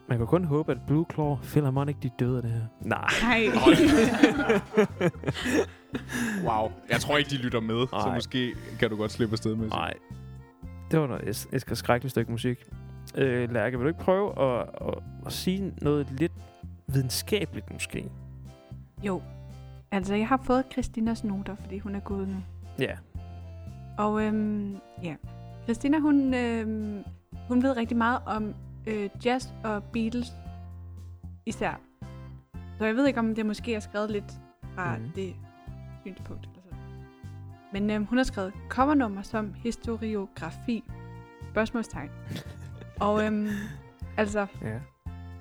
Man 0.08 0.18
kan 0.18 0.26
kun 0.26 0.44
håbe, 0.44 0.72
at 0.72 0.78
Blue 0.86 1.06
Claw 1.14 1.36
Philharmonic, 1.42 1.96
de 2.02 2.10
døde 2.18 2.36
af 2.36 2.42
det 2.42 2.50
her. 2.50 2.64
Nej. 2.80 3.08
Nej. 3.22 3.40
Wow. 6.44 6.72
Jeg 6.90 7.00
tror 7.00 7.16
ikke, 7.16 7.30
de 7.30 7.36
lytter 7.36 7.60
med, 7.60 7.86
så 7.86 7.96
Nej. 8.06 8.14
måske 8.14 8.54
kan 8.78 8.90
du 8.90 8.96
godt 8.96 9.12
slippe 9.12 9.32
afsted 9.32 9.54
med 9.54 9.64
det. 9.64 9.72
Nej. 9.72 9.94
Det 10.90 11.00
var 11.00 11.06
noget, 11.06 11.28
et, 11.28 11.46
et 11.70 11.78
skrækkeligt 11.78 12.10
stykke 12.10 12.32
musik. 12.32 12.58
Øh, 13.14 13.52
Lærke, 13.52 13.76
vil 13.78 13.84
du 13.84 13.88
ikke 13.88 14.00
prøve 14.00 14.38
at, 14.42 14.68
at, 14.80 14.94
at 15.26 15.32
sige 15.32 15.72
noget 15.82 16.06
lidt 16.10 16.32
videnskabeligt 16.86 17.72
måske? 17.72 18.10
jo. 19.04 19.22
Altså, 19.90 20.14
jeg 20.14 20.28
har 20.28 20.40
fået 20.44 20.64
Christinas 20.72 21.24
noter, 21.24 21.54
fordi 21.54 21.78
hun 21.78 21.94
er 21.94 22.00
gået 22.00 22.28
nu. 22.28 22.36
Ja. 22.78 22.92
Og 23.98 24.22
øhm, 24.22 24.76
ja, 25.02 25.14
Christina, 25.64 25.98
hun, 25.98 26.34
øhm, 26.34 27.04
hun 27.48 27.62
ved 27.62 27.76
rigtig 27.76 27.96
meget 27.96 28.18
om 28.26 28.54
øh, 28.86 29.10
jazz 29.24 29.46
og 29.64 29.82
Beatles 29.84 30.32
især. 31.46 31.80
Så 32.78 32.84
jeg 32.84 32.96
ved 32.96 33.06
ikke, 33.06 33.20
om 33.20 33.34
det 33.34 33.46
måske 33.46 33.74
er 33.74 33.80
skrevet 33.80 34.10
lidt 34.10 34.32
fra 34.74 34.96
mm. 34.96 35.10
det 35.14 35.36
synspunkt. 36.00 36.42
Eller 36.46 36.62
sådan. 36.76 37.04
Men 37.72 37.90
øhm, 37.90 38.04
hun 38.04 38.18
har 38.18 38.24
skrevet 38.24 38.52
covernummer 38.68 39.22
som 39.22 39.54
historiografi. 39.54 40.84
Spørgsmålstegn. 41.50 42.10
og 43.00 43.24
øhm, 43.26 43.48
altså, 44.16 44.46
Ja. 44.62 44.78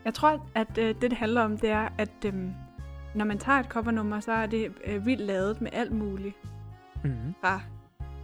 jeg 0.06 0.14
tror, 0.14 0.48
at 0.56 0.78
øh, 0.78 0.88
det, 0.88 1.02
det 1.02 1.14
handler 1.14 1.42
om, 1.42 1.58
det 1.58 1.70
er, 1.70 1.90
at 1.98 2.26
øhm, 2.26 2.54
når 3.16 3.26
man 3.26 3.38
tager 3.38 3.60
et 3.60 3.66
covernummer, 3.66 4.20
så 4.20 4.32
er 4.32 4.46
det 4.46 4.72
øh, 4.86 5.06
vildt 5.06 5.22
lavet 5.22 5.62
med 5.62 5.70
alt 5.74 5.92
muligt 5.92 6.36
Mm-hmm. 7.04 7.34
fra 7.42 7.62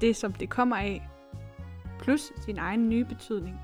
det, 0.01 0.15
som 0.15 0.33
det 0.33 0.49
kommer 0.49 0.75
af, 0.75 1.09
plus 1.99 2.31
sin 2.41 2.57
egen 2.57 2.89
nye 2.89 3.05
betydning. 3.05 3.59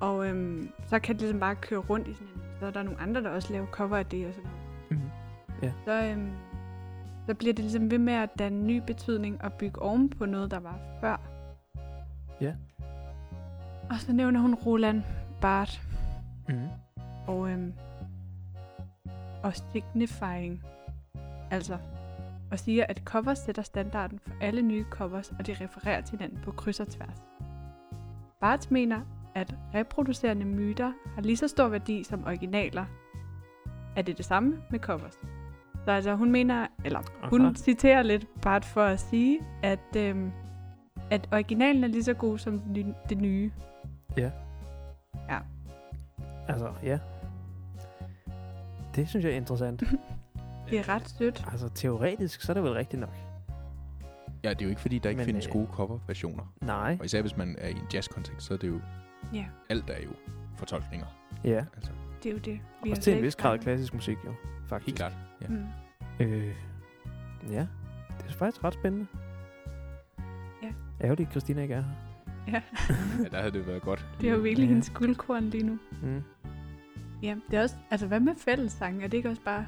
Og 0.00 0.28
øhm, 0.28 0.70
så 0.86 0.98
kan 0.98 1.14
det 1.14 1.20
ligesom 1.20 1.40
bare 1.40 1.54
køre 1.54 1.80
rundt 1.80 2.08
i 2.08 2.14
sådan 2.14 2.26
en... 2.26 2.42
Så 2.60 2.66
er 2.66 2.70
der 2.70 2.82
nogle 2.82 3.00
andre, 3.00 3.22
der 3.22 3.30
også 3.30 3.52
laver 3.52 3.66
cover 3.66 3.96
af 3.96 4.06
det 4.06 4.26
og 4.26 4.34
sådan 4.34 4.50
noget. 4.50 4.68
Mm-hmm. 4.90 5.70
Så, 5.84 6.04
øhm, 6.04 6.30
så 7.26 7.34
bliver 7.34 7.54
det 7.54 7.64
ligesom 7.64 7.90
ved 7.90 7.98
med 7.98 8.12
at 8.12 8.30
danne 8.38 8.66
ny 8.66 8.82
betydning 8.86 9.44
og 9.44 9.52
bygge 9.52 9.82
oven 9.82 10.10
på 10.10 10.26
noget, 10.26 10.50
der 10.50 10.60
var 10.60 10.78
før. 11.00 11.20
Ja. 12.40 12.54
Og 13.90 13.96
så 13.96 14.12
nævner 14.12 14.40
hun 14.40 14.54
Roland 14.54 15.02
Barth 15.40 15.88
Mm-hmm. 16.48 16.68
og, 17.26 17.50
øhm, 17.50 17.72
og 19.42 19.52
signifying. 19.54 20.62
Altså, 21.50 21.78
og 22.50 22.58
siger, 22.58 22.86
at 22.88 23.02
covers 23.04 23.38
sætter 23.38 23.62
standarden 23.62 24.18
for 24.18 24.30
alle 24.40 24.62
nye 24.62 24.84
covers, 24.90 25.32
og 25.38 25.46
de 25.46 25.52
refererer 25.60 26.00
til 26.00 26.18
hinanden 26.18 26.40
på 26.44 26.50
kryds 26.50 26.80
og 26.80 26.88
tværs. 26.88 27.22
Barth 28.40 28.72
mener, 28.72 29.00
at 29.40 29.54
reproducerende 29.74 30.44
myter 30.44 30.92
har 31.14 31.22
lige 31.22 31.36
så 31.36 31.48
stor 31.48 31.68
værdi 31.68 32.04
som 32.04 32.24
originaler. 32.24 32.84
Er 33.96 34.02
det 34.02 34.16
det 34.18 34.24
samme 34.24 34.62
med 34.70 34.78
covers? 34.78 35.18
Så 35.84 35.90
altså, 35.90 36.14
hun 36.14 36.32
mener, 36.32 36.66
eller 36.84 37.28
hun 37.30 37.40
Aha. 37.44 37.54
citerer 37.54 38.02
lidt 38.02 38.26
Barth 38.42 38.68
for 38.68 38.84
at 38.84 39.00
sige, 39.00 39.40
at, 39.62 39.96
øhm, 39.96 40.30
at 41.10 41.28
originalen 41.32 41.84
er 41.84 41.88
lige 41.88 42.04
så 42.04 42.14
god 42.14 42.38
som 42.38 42.60
det 42.60 42.86
ny- 42.86 42.94
det 43.08 43.18
nye. 43.18 43.50
Altså, 46.48 46.72
ja. 46.82 46.98
Det 48.94 49.08
synes 49.08 49.24
jeg 49.24 49.32
er 49.32 49.36
interessant. 49.36 49.82
Det 50.70 50.78
er 50.78 50.88
ret 50.88 51.08
sødt. 51.08 51.44
altså, 51.50 51.68
teoretisk, 51.68 52.40
så 52.40 52.52
er 52.52 52.54
det 52.54 52.62
vel 52.62 52.72
rigtigt 52.72 53.00
nok. 53.00 53.14
Ja, 54.44 54.50
det 54.50 54.60
er 54.60 54.64
jo 54.64 54.68
ikke, 54.68 54.80
fordi 54.80 54.98
der 54.98 55.08
ikke 55.08 55.18
Men, 55.18 55.26
findes 55.26 55.46
øh, 55.46 55.52
gode 55.52 55.66
coverversioner. 55.72 56.54
Nej. 56.62 56.96
Og 57.00 57.04
især 57.04 57.20
hvis 57.20 57.36
man 57.36 57.56
er 57.58 57.68
i 57.68 57.72
en 57.72 57.86
jazzkontekst, 57.94 58.46
så 58.46 58.54
er 58.54 58.58
det 58.58 58.68
jo... 58.68 58.80
Ja. 59.34 59.46
Alt 59.68 59.90
er 59.90 60.02
jo 60.04 60.10
fortolkninger. 60.56 61.06
Ja. 61.44 61.64
Altså, 61.76 61.90
Det 62.22 62.28
er 62.28 62.32
jo 62.32 62.38
det. 62.38 62.60
Vi 62.82 62.88
har 62.88 62.96
Også 62.96 63.02
til 63.02 63.16
en 63.16 63.22
vis 63.22 63.36
grad 63.36 63.58
klassisk 63.58 63.94
musik, 63.94 64.18
jo. 64.24 64.34
Faktisk. 64.68 64.86
helt 64.86 64.96
klart. 64.98 65.12
Ja. 65.42 65.46
Mm. 65.48 65.64
Øh, 66.20 66.54
ja. 67.50 67.66
Det 68.18 68.26
er 68.28 68.32
faktisk 68.32 68.64
ret 68.64 68.74
spændende. 68.74 69.06
Ja. 70.62 70.72
Ærgerligt, 71.00 71.26
at 71.26 71.32
Christina 71.32 71.62
ikke 71.62 71.74
er 71.74 71.82
her. 71.82 71.90
Ja, 72.52 72.62
ja, 73.22 73.28
der 73.28 73.36
havde 73.38 73.52
det 73.52 73.66
været 73.66 73.82
godt. 73.82 74.06
det 74.20 74.28
er 74.28 74.32
jo 74.34 74.40
virkelig 74.40 74.64
Ja. 74.66 74.68
hendes 74.68 74.90
guldkorn 74.90 75.44
lige 75.44 75.66
nu. 75.66 75.78
Mm. 76.02 76.22
Ja, 77.22 77.36
det 77.50 77.58
er 77.58 77.62
også, 77.62 77.76
altså 77.90 78.06
hvad 78.06 78.20
med 78.20 78.34
fællessang? 78.38 79.02
Er 79.04 79.08
det 79.08 79.16
ikke 79.16 79.28
også 79.30 79.42
bare 79.44 79.66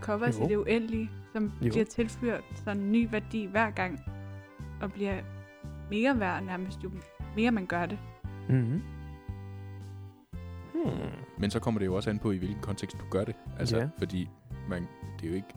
covers 0.00 0.38
Jo. 0.38 0.44
i 0.44 0.48
det 0.48 0.56
uendelige, 0.56 1.10
som 1.32 1.52
Jo. 1.62 1.70
bliver 1.70 1.84
tilført 1.84 2.44
sådan 2.54 2.82
en 2.82 2.92
ny 2.92 3.10
værdi 3.10 3.44
hver 3.44 3.70
gang, 3.70 4.00
og 4.80 4.92
bliver 4.92 5.20
mere 5.90 6.20
værd 6.20 6.42
nærmest 6.44 6.84
jo 6.84 6.90
mere 7.36 7.50
man 7.50 7.66
gør 7.66 7.86
det. 7.86 7.98
Mm-hmm. 8.48 8.82
Hmm. 10.74 11.10
Men 11.38 11.50
så 11.50 11.60
kommer 11.60 11.78
det 11.78 11.86
jo 11.86 11.94
også 11.94 12.10
an 12.10 12.18
på, 12.18 12.32
i 12.32 12.36
hvilken 12.36 12.60
kontekst 12.62 12.96
du 13.00 13.04
gør 13.10 13.24
det. 13.24 13.34
Altså, 13.58 13.76
Ja. 13.78 13.88
fordi 13.98 14.28
man, 14.68 14.86
det 15.20 15.24
er 15.26 15.28
jo 15.30 15.34
ikke... 15.34 15.54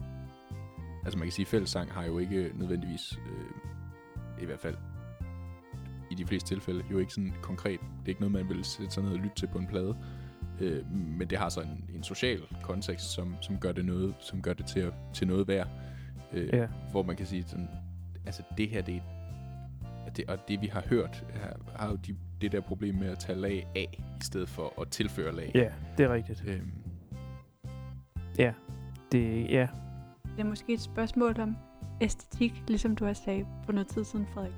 Altså, 1.04 1.18
man 1.18 1.26
kan 1.26 1.32
sige, 1.32 1.44
at 1.44 1.48
fællessang 1.48 1.92
har 1.92 2.04
jo 2.04 2.18
ikke 2.18 2.50
nødvendigvis, 2.54 3.18
øh, 3.26 4.42
i 4.42 4.46
hvert 4.46 4.60
fald 4.60 4.76
i 6.10 6.14
de 6.14 6.26
fleste 6.26 6.48
tilfælde, 6.54 6.84
jo 6.90 6.98
ikke 6.98 7.12
sådan 7.12 7.34
konkret. 7.42 7.80
Det 7.80 8.04
er 8.04 8.08
ikke 8.08 8.20
noget, 8.20 8.32
man 8.32 8.48
vil 8.56 8.64
sætte 8.64 8.90
sig 8.92 9.02
ned 9.02 9.12
og 9.12 9.18
lytte 9.18 9.36
til 9.36 9.46
på 9.52 9.58
en 9.58 9.66
plade. 9.66 9.96
Øh, 10.60 10.92
men 10.92 11.30
det 11.30 11.38
har 11.38 11.48
så 11.48 11.60
en, 11.60 11.90
en 11.94 12.02
social 12.02 12.40
kontekst, 12.62 13.12
som, 13.14 13.34
som 13.40 13.58
gør 13.58 13.72
det 13.72 13.84
noget, 13.84 14.14
som 14.20 14.42
gør 14.42 14.52
det 14.52 14.66
til, 14.66 14.80
at, 14.80 14.92
til 15.14 15.26
noget 15.26 15.48
værd. 15.48 15.68
Øh, 16.32 16.48
Ja. 16.52 16.66
Hvor 16.90 17.02
man 17.02 17.16
kan 17.16 17.26
sige 17.26 17.42
sådan, 17.42 17.68
altså 18.26 18.42
det 18.58 18.68
her, 18.68 18.82
det 18.82 18.96
er 18.96 19.00
det, 20.16 20.30
og 20.30 20.48
det 20.48 20.62
vi 20.62 20.66
har 20.66 20.82
hørt, 20.86 21.24
har, 21.34 21.56
har 21.76 21.90
jo 21.90 21.96
de, 21.96 22.16
det 22.40 22.52
der 22.52 22.60
problem 22.60 22.94
med 22.94 23.08
at 23.08 23.18
tage 23.18 23.38
lag 23.38 23.66
af, 23.76 24.02
i 24.20 24.24
stedet 24.24 24.48
for 24.48 24.80
at 24.80 24.88
tilføre 24.88 25.36
lag. 25.36 25.50
Ja, 25.54 25.72
det 25.98 26.04
er 26.04 26.14
rigtigt. 26.14 26.44
Øhm, 26.46 26.72
Det, 29.12 29.50
ja. 29.50 29.68
Det 30.36 30.40
er 30.40 30.44
måske 30.44 30.72
et 30.72 30.80
spørgsmål 30.80 31.40
om 31.40 31.56
æstetik, 32.00 32.62
ligesom 32.68 32.96
du 32.96 33.04
har 33.04 33.12
sagt 33.12 33.46
for 33.64 33.72
noget 33.72 33.86
tid 33.88 34.04
siden, 34.04 34.26
Frederik. 34.34 34.52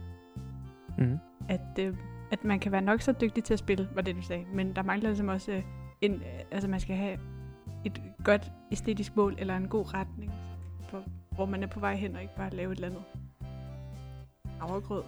Mm. 0.99 1.19
At, 1.49 1.79
øh, 1.79 1.97
at 2.33 2.45
man 2.45 2.61
kan 2.61 2.73
være 2.73 2.83
nok 2.83 3.01
så 3.01 3.13
dygtig 3.13 3.45
til 3.45 3.53
at 3.53 3.59
spille, 3.59 3.89
var 3.95 4.03
det 4.03 4.17
du 4.17 4.23
sagde, 4.23 4.45
men 4.55 4.77
der 4.77 4.83
mangler 4.83 5.09
ligesom 5.09 5.29
også 5.29 5.53
øh, 5.53 5.63
en, 6.01 6.15
øh, 6.15 6.21
altså 6.51 6.69
man 6.69 6.81
skal 6.81 6.97
have 6.97 7.19
et 7.85 8.03
godt 8.25 8.53
æstetisk 8.73 9.17
mål 9.17 9.37
eller 9.39 9.57
en 9.57 9.69
god 9.69 9.95
retning, 9.95 10.33
for, 10.89 11.03
hvor 11.35 11.47
man 11.47 11.63
er 11.63 11.67
på 11.67 11.81
vej 11.81 11.95
hen 11.95 12.17
og 12.17 12.23
ikke 12.23 12.37
bare 12.37 12.51
lave 12.51 12.73
et 12.73 12.77
eller 12.77 12.89
andet 12.89 13.03
havregrød. 14.61 15.03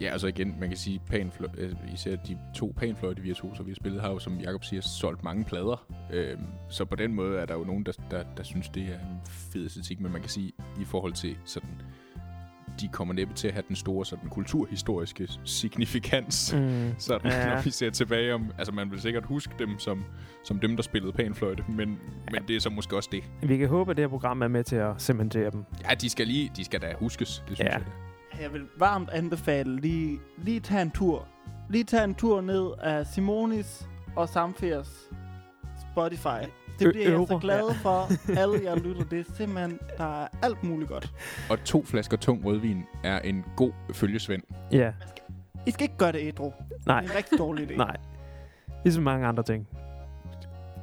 Ja, 0.00 0.06
altså 0.12 0.26
igen, 0.26 0.54
man 0.60 0.68
kan 0.68 0.78
sige, 0.78 1.02
panflø- 1.12 1.60
øh, 1.60 1.74
især 1.94 2.16
de 2.16 2.38
to 2.54 2.74
panfløjte 2.76 3.22
virtuoser, 3.22 3.62
vi 3.64 3.70
har 3.70 3.74
spillet, 3.76 4.00
har 4.02 4.10
jo, 4.10 4.18
som 4.18 4.38
Jacob 4.40 4.64
siger, 4.64 4.80
solgt 4.82 5.24
mange 5.24 5.44
plader. 5.44 5.86
Øhm, 6.12 6.42
så 6.68 6.84
på 6.84 6.96
den 6.96 7.14
måde 7.14 7.38
er 7.38 7.46
der 7.46 7.54
jo 7.54 7.64
nogen, 7.64 7.86
der, 7.86 7.92
der, 8.10 8.22
der 8.36 8.42
synes, 8.42 8.68
det 8.68 8.82
er 8.82 8.94
en 8.98 9.20
fed 9.26 9.64
æstetik, 9.64 10.00
men 10.00 10.12
man 10.12 10.20
kan 10.20 10.30
sige, 10.30 10.52
i 10.80 10.84
forhold 10.84 11.12
til 11.12 11.36
sådan, 11.44 11.70
de 12.80 12.88
kommer 12.88 13.14
næppe 13.14 13.34
til 13.34 13.48
at 13.48 13.54
have 13.54 13.64
den 13.68 13.76
store 13.76 14.04
sådan, 14.06 14.28
kulturhistoriske 14.30 15.28
signifikans. 15.44 16.54
Mm. 16.54 16.90
Sådan, 16.98 17.30
Ja. 17.30 17.48
ja. 17.48 17.54
når 17.54 17.62
vi 17.62 17.70
ser 17.70 17.90
tilbage 17.90 18.34
om... 18.34 18.52
Altså, 18.58 18.72
man 18.74 18.90
vil 18.90 19.00
sikkert 19.00 19.24
huske 19.26 19.52
dem 19.58 19.78
som, 19.78 20.04
som 20.44 20.58
dem, 20.60 20.76
der 20.76 20.82
spillede 20.82 21.12
panfløjte, 21.12 21.64
men, 21.68 21.88
men 22.32 22.42
det 22.48 22.56
er 22.56 22.60
så 22.60 22.70
måske 22.70 22.96
også 22.96 23.08
det. 23.12 23.24
Vi 23.42 23.56
kan 23.56 23.68
håbe, 23.68 23.90
at 23.90 23.96
det 23.96 24.02
her 24.02 24.08
program 24.08 24.42
er 24.42 24.48
med 24.48 24.64
til 24.64 24.76
at 24.76 25.02
cementere 25.02 25.50
dem. 25.50 25.64
Ja, 25.90 25.94
de 25.94 26.08
skal 26.10 26.26
lige... 26.26 26.50
De 26.56 26.64
skal 26.64 26.80
da 26.80 26.94
huskes, 26.98 27.44
det 27.48 27.56
synes 27.56 27.60
Ja. 27.60 27.72
jeg. 27.78 27.82
Jeg 28.40 28.52
vil 28.52 28.66
varmt 28.78 29.10
anbefale 29.10 29.76
lige, 29.76 30.20
lige 30.38 30.60
tage 30.60 30.82
en 30.82 30.90
tur. 30.90 31.28
Lige 31.70 31.84
tage 31.84 32.04
en 32.04 32.14
tur 32.14 32.40
ned 32.40 32.70
af 32.82 33.06
Simonis 33.06 33.88
og 34.16 34.28
Samfers 34.28 35.10
Spotify. 35.92 36.50
Det 36.78 36.92
bliver 36.92 36.94
jeg 36.94 37.06
så 37.06 37.12
øvre, 37.12 37.40
glad 37.40 37.74
for. 37.74 38.08
Alle 38.40 38.60
jer 38.64 38.76
lytter. 38.76 39.04
Det 39.04 39.20
er 39.20 39.24
simpelthen, 39.34 39.78
der 39.98 40.22
er 40.22 40.28
alt 40.42 40.64
muligt 40.64 40.90
godt. 40.90 41.12
Og 41.50 41.64
to 41.64 41.84
flasker 41.84 42.16
tung 42.16 42.44
rødvin 42.44 42.84
er 43.04 43.18
en 43.18 43.44
god 43.56 43.72
følgesvend. 43.94 44.42
Ja. 44.72 44.92
I 45.66 45.70
skal 45.70 45.82
ikke 45.82 45.96
gøre 45.96 46.12
det 46.12 46.20
ædru. 46.22 46.52
Nej. 46.86 47.00
Det 47.00 47.08
er 47.08 47.12
en 47.12 47.16
rigtig 47.16 47.38
dårlig 47.38 47.70
idé. 47.70 47.76
Nej. 47.86 47.96
Ligesom 48.84 49.02
mange 49.02 49.26
andre 49.26 49.42
ting. 49.42 49.68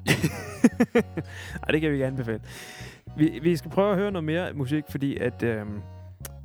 Ej, 1.64 1.72
det 1.72 1.82
kan 1.82 1.90
vi 1.90 1.96
ikke 1.96 2.06
anbefale. 2.06 2.42
Vi, 3.18 3.40
vi 3.42 3.56
skal 3.58 3.72
prøve 3.72 3.92
at 3.92 3.98
høre 3.98 4.12
noget 4.12 4.24
mere 4.24 4.54
musik, 4.54 4.84
fordi 4.90 5.18
at 5.18 5.44
øh, 5.44 5.66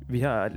vi 0.09 0.19
har 0.19 0.45
øh, 0.45 0.51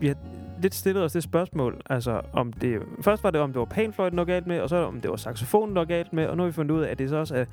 vi 0.00 0.06
har 0.06 0.16
lidt 0.62 0.74
stillet 0.74 1.04
os 1.04 1.12
det 1.12 1.22
spørgsmål, 1.22 1.80
altså 1.90 2.20
om 2.32 2.52
det 2.52 2.82
først 3.00 3.24
var 3.24 3.30
det 3.30 3.40
om 3.40 3.52
det 3.52 3.58
var 3.58 3.64
panfløjten 3.64 4.18
var 4.18 4.24
galt 4.24 4.46
med, 4.46 4.60
og 4.60 4.68
så 4.68 4.76
om 4.76 5.00
det 5.00 5.10
var 5.10 5.16
saxofonen 5.16 5.76
der 5.76 5.80
var 5.80 5.86
galt 5.86 6.12
med, 6.12 6.26
og 6.26 6.36
nu 6.36 6.42
har 6.42 6.46
vi 6.48 6.52
fundet 6.52 6.74
ud 6.74 6.80
af 6.82 6.90
at 6.90 6.98
det 6.98 7.08
så 7.08 7.16
også 7.16 7.34
er 7.36 7.44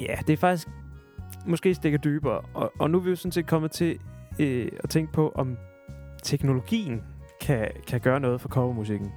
ja, 0.00 0.14
det 0.26 0.32
er 0.32 0.36
faktisk 0.36 0.68
måske 1.46 1.74
stikker 1.74 1.98
dybere, 1.98 2.40
og, 2.54 2.72
og 2.78 2.90
nu 2.90 2.98
er 2.98 3.02
vi 3.02 3.10
jo 3.10 3.16
sådan 3.16 3.32
set 3.32 3.46
kommet 3.46 3.70
til 3.70 3.98
øh, 4.38 4.68
at 4.84 4.90
tænke 4.90 5.12
på 5.12 5.32
om 5.34 5.56
teknologien 6.22 7.02
kan, 7.40 7.68
kan 7.86 8.00
gøre 8.00 8.20
noget 8.20 8.40
for 8.40 8.48
covermusikken. 8.48 9.12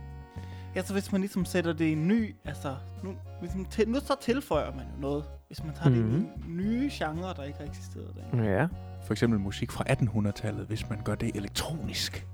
Ja, 0.76 0.82
så 0.82 0.94
hvis 0.94 1.12
man 1.12 1.22
ligesom 1.22 1.46
sætter 1.46 1.74
det 1.74 1.86
i 1.86 1.92
en 1.92 2.08
ny, 2.08 2.36
altså, 2.46 2.76
nu, 3.04 3.14
hvis 3.40 3.56
man 3.56 3.66
til, 3.66 3.90
nu 3.90 4.00
så 4.00 4.16
tilføjer 4.22 4.72
man 4.72 4.86
jo 4.96 5.02
noget, 5.02 5.24
hvis 5.48 5.64
man 5.64 5.74
tager 5.76 5.90
mm-hmm. 5.90 6.12
det 6.12 6.20
i 6.20 6.48
Mhm. 6.48 6.58
nye 6.58 6.90
genre, 6.94 7.34
der 7.38 7.44
ikke 7.44 7.60
har 7.60 7.66
eksisteret 7.66 8.08
der. 8.34 8.44
Ja. 8.44 8.68
For 9.08 9.14
eksempel 9.14 9.40
musik 9.40 9.72
fra 9.72 9.84
1800-tallet, 9.90 10.66
hvis 10.68 10.90
man 10.90 11.02
gør 11.04 11.16
det 11.16 11.36
elektronisk. 11.36 12.28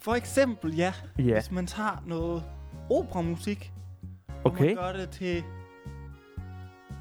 For 0.00 0.14
eksempel, 0.14 0.74
ja, 0.76 0.92
Ja, 1.18 1.34
hvis 1.34 1.50
man 1.50 1.66
tager 1.66 2.02
noget 2.06 2.42
operamusik, 2.90 3.72
og 4.28 4.34
okay. 4.52 4.64
man 4.66 4.74
gør 4.74 4.92
det 4.92 5.10
til 5.10 5.44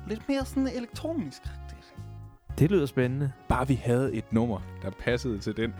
lidt 0.07 0.21
mere 0.29 0.45
sådan 0.45 0.67
elektronisk. 0.67 1.41
Det 2.59 2.71
lyder 2.71 2.85
spændende. 2.85 3.31
Bare 3.49 3.67
vi 3.67 3.73
havde 3.75 4.13
et 4.13 4.33
nummer, 4.33 4.59
der 4.81 4.89
passede 4.91 5.39
til 5.39 5.57
den 5.57 5.73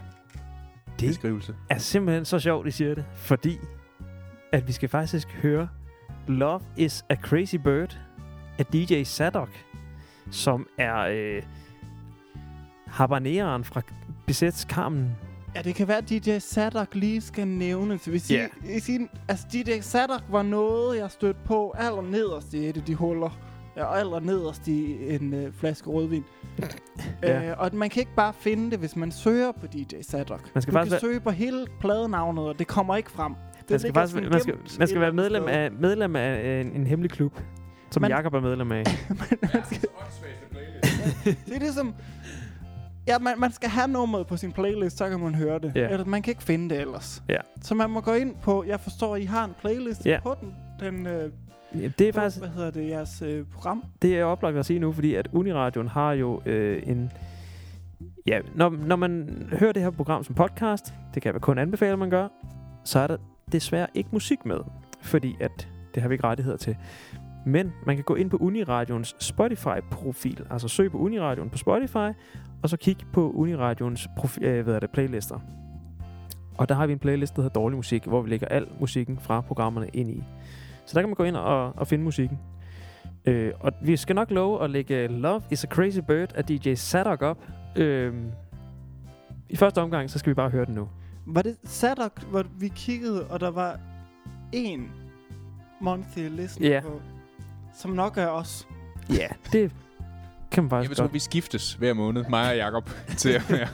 Det 1.00 1.08
beskrivelse. 1.08 1.56
er 1.70 1.78
simpelthen 1.78 2.26
så 2.26 2.40
sjovt, 2.40 2.68
I 2.68 2.72
siger 2.72 2.96
det. 2.96 3.06
Fordi 3.14 3.58
at 4.52 4.68
vi 4.68 4.72
skal 4.72 4.90
faktisk 4.90 5.28
høre 5.42 5.68
Love 6.28 6.62
is 6.78 7.06
a 7.10 7.16
Crazy 7.16 7.56
Bird 7.56 8.00
af 8.58 8.66
DJ 8.66 9.04
Sadok, 9.04 9.50
som 10.32 10.68
er 10.78 10.98
øh, 11.00 11.44
habaneeren 12.91 13.63
fra 13.63 13.82
Bisets 14.28 14.62
Carmen. 14.62 15.10
Ja, 15.56 15.62
det 15.62 15.75
kan 15.75 15.88
være, 15.88 15.97
at 15.97 16.10
DJ 16.10 16.38
Sadok 16.39 16.95
lige 16.95 17.21
skal 17.21 17.47
nævnes. 17.47 18.06
Hvis 18.06 18.32
Ja. 18.32 18.47
I, 18.65 18.75
I 18.78 18.80
siger, 18.80 19.08
altså, 19.28 19.45
DJ 19.54 19.80
Sadok 19.82 20.23
var 20.30 20.41
noget, 20.43 20.97
jeg 20.97 21.12
stødte 21.12 21.39
på 21.45 21.73
aller 21.78 22.02
nederst 22.02 22.54
i 22.54 22.69
et 22.69 22.78
af 22.78 22.84
de 22.84 22.95
huller. 22.95 23.39
Ja, 23.78 23.84
og 23.86 23.99
aller 23.99 24.19
nederst 24.19 24.67
i 24.67 24.95
en 25.15 25.34
øh, 25.34 25.54
flaske 25.54 25.89
rødvin. 25.89 26.23
Ja. 27.23 27.49
øh, 27.52 27.56
og 27.60 27.69
man 27.73 27.89
kan 27.89 27.99
ikke 27.99 28.15
bare 28.15 28.34
finde 28.39 28.71
det, 28.71 28.80
hvis 28.80 28.95
man 28.95 29.12
søger 29.12 29.52
på 29.52 29.67
DJ 29.67 30.02
Sadok. 30.02 30.49
Man 30.56 30.62
skal 30.62 30.73
du 30.73 30.78
faktisk 30.78 30.89
kan 30.89 30.91
være- 30.91 30.99
søge 30.99 31.19
på 31.19 31.30
hele 31.30 31.67
pladenavnet, 31.80 32.43
og 32.47 32.60
det 32.60 32.67
kommer 32.67 32.95
ikke 32.95 33.12
frem. 33.12 33.34
Det 33.62 33.69
Man 33.69 33.80
skal, 33.80 33.93
faktisk, 33.93 34.15
man, 34.15 34.39
skal, 34.41 34.56
man 34.80 34.88
skal 34.88 35.02
være 35.02 35.13
medlem 35.13 35.43
af, 35.47 35.71
medlem 35.71 36.15
af 36.15 36.62
en, 36.62 36.71
en 36.71 36.88
hemmelig 36.88 37.12
klub, 37.12 37.39
som 37.91 38.02
Man- 38.02 38.12
Jakob 38.12 38.34
er 38.34 38.39
medlem 38.39 38.71
af. 38.71 38.84
man 39.41 39.62
skal, 39.65 39.89
det 41.45 41.56
er 41.56 41.60
ligesom... 41.60 41.93
Ja, 43.10 43.19
man, 43.19 43.39
man 43.39 43.52
skal 43.52 43.69
have 43.69 43.88
nummeret 43.88 44.28
på 44.28 44.38
sin 44.38 44.52
playlist, 44.52 44.98
så 44.98 45.10
kan 45.10 45.19
man 45.19 45.36
høre 45.36 45.60
det. 45.60 45.72
Ja. 45.76 45.88
Ellers 45.89 46.08
man 46.08 46.22
kan 46.22 46.32
ikke 46.32 46.43
finde 46.43 46.69
det 46.76 46.82
ellers. 46.82 47.24
Ja. 47.30 47.38
Så 47.62 47.76
man 47.76 47.89
må 47.89 48.02
gå 48.02 48.13
ind 48.13 48.36
på... 48.43 48.63
Jeg 48.67 48.80
forstår, 48.80 49.15
I 49.15 49.24
har 49.26 49.45
en 49.45 49.52
playlist 49.62 50.06
Ja. 50.06 50.19
på 50.24 50.36
den. 50.41 50.56
Den, 50.80 51.08
øh, 51.08 51.32
Ja, 51.76 51.89
Det 52.00 52.08
er 52.08 52.12
på, 52.12 52.15
faktisk 52.19 52.39
Hvad 52.39 52.50
hedder 52.50 52.72
det? 52.72 52.89
Jeres 52.89 53.22
øh, 53.22 53.45
program. 53.54 53.84
det 54.02 54.19
er 54.19 54.24
oplagt 54.24 54.58
at 54.58 54.65
sige 54.65 54.80
nu, 54.80 54.91
fordi 54.91 55.15
at 55.15 55.28
Uniradioen 55.34 55.88
har 55.88 56.12
jo 56.13 56.41
øh, 56.45 56.84
en... 56.86 57.12
Ja, 58.28 58.39
når, 58.56 58.69
når 58.69 58.95
man 58.95 59.43
hører 59.60 59.72
det 59.72 59.82
her 59.84 59.89
program 59.89 60.24
som 60.24 60.36
podcast, 60.36 60.93
det 61.13 61.22
kan 61.22 61.34
jeg 61.34 61.41
kun 61.41 61.58
anbefale, 61.58 61.93
at 61.93 62.00
man 62.00 62.10
gør, 62.10 62.28
så 62.86 63.00
er 63.00 63.08
der 63.08 63.17
desværre 63.52 63.88
ikke 63.93 64.10
musik 64.12 64.45
med, 64.45 64.58
fordi 65.02 65.36
at 65.39 65.67
det 65.95 66.02
har 66.02 66.10
vi 66.10 66.13
ikke 66.13 66.24
rettigheder 66.28 66.58
til. 66.58 66.76
Men 67.45 67.73
man 67.86 67.95
kan 67.95 68.04
gå 68.06 68.15
ind 68.15 68.30
på 68.30 68.38
Uniradions 68.38 69.15
Spotify-profil, 69.19 70.45
altså 70.49 70.67
søg 70.67 70.91
på 70.91 70.97
Uniradion 70.97 71.49
på 71.49 71.58
Spotify, 71.58 72.17
og 72.63 72.69
så 72.69 72.78
kigge 72.78 73.06
på 73.13 73.32
Uniradions 73.32 74.08
øh, 74.41 74.63
hvad 74.63 74.75
er 74.75 74.80
det, 74.80 74.89
playlister. 74.91 75.39
Og 76.58 76.69
der 76.69 76.75
har 76.75 76.88
vi 76.88 76.93
en 76.93 76.99
playlist, 76.99 77.36
der 77.36 77.41
hedder 77.41 77.54
Dårlig 77.60 77.75
Musik, 77.78 78.06
hvor 78.06 78.21
vi 78.21 78.30
lægger 78.30 78.47
al 78.47 78.67
musikken 78.80 79.19
fra 79.19 79.41
programmerne 79.41 79.88
ind 79.93 80.10
i. 80.12 80.23
Så 80.86 80.93
der 80.93 81.02
kan 81.02 81.10
man 81.10 81.15
gå 81.15 81.23
ind 81.23 81.36
og, 81.36 81.73
og 81.78 81.88
finde 81.88 82.04
musikken. 82.04 82.39
Øh, 83.25 83.52
og 83.60 83.71
vi 83.82 83.97
skal 83.97 84.15
nok 84.15 84.32
love 84.32 84.63
at 84.63 84.69
lægge 84.69 85.08
Love 85.08 85.41
is 85.52 85.63
a 85.63 85.67
Crazy 85.67 85.99
Bird 86.08 86.34
af 86.36 86.43
DJ 86.45 86.73
Sadok 86.73 87.21
op. 87.21 87.47
Øh, 87.75 88.13
I 89.49 89.56
første 89.56 89.82
omgang, 89.82 90.10
så 90.10 90.19
skal 90.19 90.30
vi 90.30 90.34
bare 90.34 90.49
høre 90.49 90.65
den 90.65 90.75
nu. 90.75 90.88
Var 91.28 91.41
det 91.41 91.58
Sadok, 91.63 92.23
hvor 92.23 92.43
vi 92.60 92.67
kiggede, 92.67 93.28
og 93.28 93.39
der 93.39 93.52
var 93.52 93.80
en 94.54 94.91
monthly 95.82 96.30
listener 96.30 96.69
Ja. 96.69 96.82
på, 96.82 97.02
som 97.74 97.92
nok 97.92 98.18
er 98.18 98.28
os. 98.28 98.68
Ja, 99.10 99.28
det 99.52 99.72
kan 100.52 100.64
man 100.64 100.70
Jeg 100.70 100.70
faktisk 100.70 100.90
vil 100.90 100.96
tro, 100.98 101.04
godt. 101.04 101.14
vi 101.14 101.20
skiftes 101.20 101.74
hver 101.74 101.94
måned, 101.94 102.26
mig 102.30 102.50
og 102.50 102.58
Jacob, 102.58 102.90
til 103.18 103.30
at 103.30 103.44
være, 103.50 103.68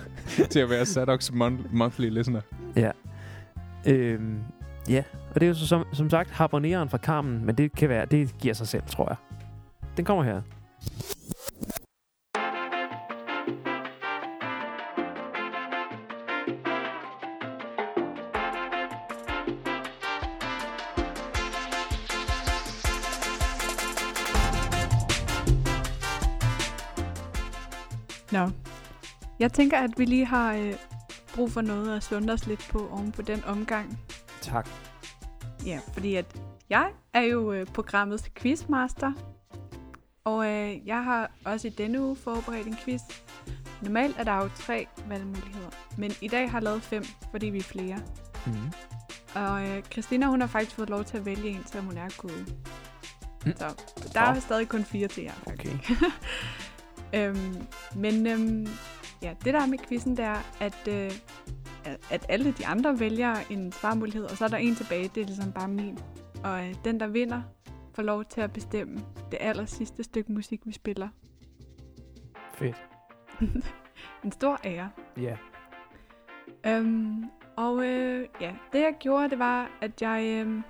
til 0.49 0.59
at 0.59 0.69
være 0.69 0.85
Sadoks 0.85 1.29
mon- 1.29 1.67
monthly 1.71 2.09
listener. 2.09 2.41
Øh, 3.87 4.19
ja, 4.89 5.03
og 5.29 5.35
det 5.35 5.43
er 5.43 5.47
jo 5.47 5.53
så, 5.53 5.67
som, 5.67 5.85
som 5.93 6.09
sagt 6.09 6.29
harmoneren 6.29 6.89
fra 6.89 6.97
Carmen, 6.97 7.45
men 7.45 7.55
det 7.55 7.71
kan 7.71 7.89
være, 7.89 8.05
det 8.05 8.37
giver 8.37 8.53
sig 8.53 8.67
selv, 8.67 8.83
tror 8.87 9.07
jeg. 9.09 9.15
Den 9.97 10.05
kommer 10.05 10.23
her. 10.23 10.41
Jeg 29.39 29.53
tænker, 29.53 29.77
at 29.77 29.91
vi 29.97 30.05
lige 30.05 30.25
har 30.25 30.53
øh, 30.53 30.73
brug 31.35 31.51
for 31.51 31.61
noget 31.61 31.95
at 31.97 32.03
sunde 32.03 32.33
os 32.33 32.47
lidt 32.47 32.67
på 32.71 32.89
oven 32.91 33.11
på 33.11 33.21
den 33.21 33.43
omgang. 33.43 33.99
Tak. 34.41 34.69
Ja, 35.65 35.79
fordi 35.93 36.15
at 36.15 36.41
jeg 36.69 36.91
er 37.13 37.21
jo 37.21 37.51
øh, 37.51 37.65
programmets 37.65 38.31
quizmaster. 38.35 39.11
Og 40.23 40.47
øh, 40.47 40.87
jeg 40.87 41.03
har 41.03 41.31
også 41.45 41.67
i 41.67 41.71
denne 41.71 42.01
uge 42.01 42.15
forberedt 42.15 42.67
en 42.67 42.77
quiz. 42.85 43.01
Normalt 43.81 44.15
er 44.19 44.23
der 44.23 44.35
jo 44.35 44.49
tre 44.55 44.87
valgmuligheder. 45.07 45.69
Men 45.97 46.11
i 46.21 46.27
dag 46.27 46.51
har 46.51 46.57
jeg 46.57 46.63
lavet 46.63 46.81
fem, 46.81 47.03
fordi 47.31 47.45
vi 47.45 47.57
er 47.57 47.63
flere. 47.63 47.99
Mm. 48.45 48.53
Og 49.35 49.67
øh, 49.67 49.83
Christina, 49.83 50.25
hun 50.25 50.41
har 50.41 50.47
faktisk 50.47 50.75
fået 50.75 50.89
lov 50.89 51.03
til 51.03 51.17
at 51.17 51.25
vælge 51.25 51.49
en, 51.49 51.63
selvom 51.65 51.85
hun 51.85 51.97
er 51.97 52.09
gået. 52.17 52.55
Mm. 53.45 53.55
Så 53.55 53.65
der 54.13 54.21
er 54.21 54.33
Nå. 54.33 54.39
stadig 54.39 54.69
kun 54.69 54.83
fire 54.83 55.07
til 55.07 55.23
jer, 55.23 55.33
faktisk. 55.33 55.91
Okay. 55.91 56.05
øhm, 57.29 57.67
men 57.95 58.27
øhm, 58.27 58.67
ja, 59.25 59.33
det 59.45 59.53
der 59.53 59.61
er 59.61 59.67
med 59.67 59.77
quizzen, 59.87 60.17
det 60.17 60.25
er, 60.25 60.37
at, 60.59 60.87
øh, 60.87 61.11
at- 62.11 62.25
alle 62.29 62.51
de 62.51 62.67
andre 62.67 62.99
vælger 62.99 63.35
en 63.49 63.71
svarmulighed, 63.71 64.23
og 64.23 64.37
så 64.37 64.43
er 64.45 64.49
der 64.49 64.57
en 64.57 64.75
tilbage, 64.75 65.11
det 65.15 65.21
er 65.21 65.25
ligesom 65.25 65.51
bare 65.51 65.67
min. 65.67 65.99
Og 66.43 66.67
øh, 66.67 66.75
den, 66.85 66.99
der 66.99 67.07
vinder, 67.07 67.41
får 67.95 68.03
lov 68.03 68.25
til 68.25 68.41
at 68.41 68.53
bestemme 68.53 68.99
det 69.31 69.37
aller 69.41 69.65
sidste 69.65 70.03
stykke 70.03 70.31
musik, 70.31 70.61
vi 70.65 70.71
spiller. 70.71 71.07
Fedt. 72.53 72.87
en 74.23 74.31
stor 74.31 74.59
ære. 74.63 74.89
Ja. 75.17 75.37
Øhm, 76.67 77.23
og 77.55 77.85
øh, 77.85 78.27
ja, 78.41 78.55
det 78.73 78.79
jeg 78.79 78.93
gjorde, 78.99 79.29
det 79.29 79.39
var, 79.39 79.69
at 79.81 80.01
jeg 80.01 80.23
øh, 80.45 80.61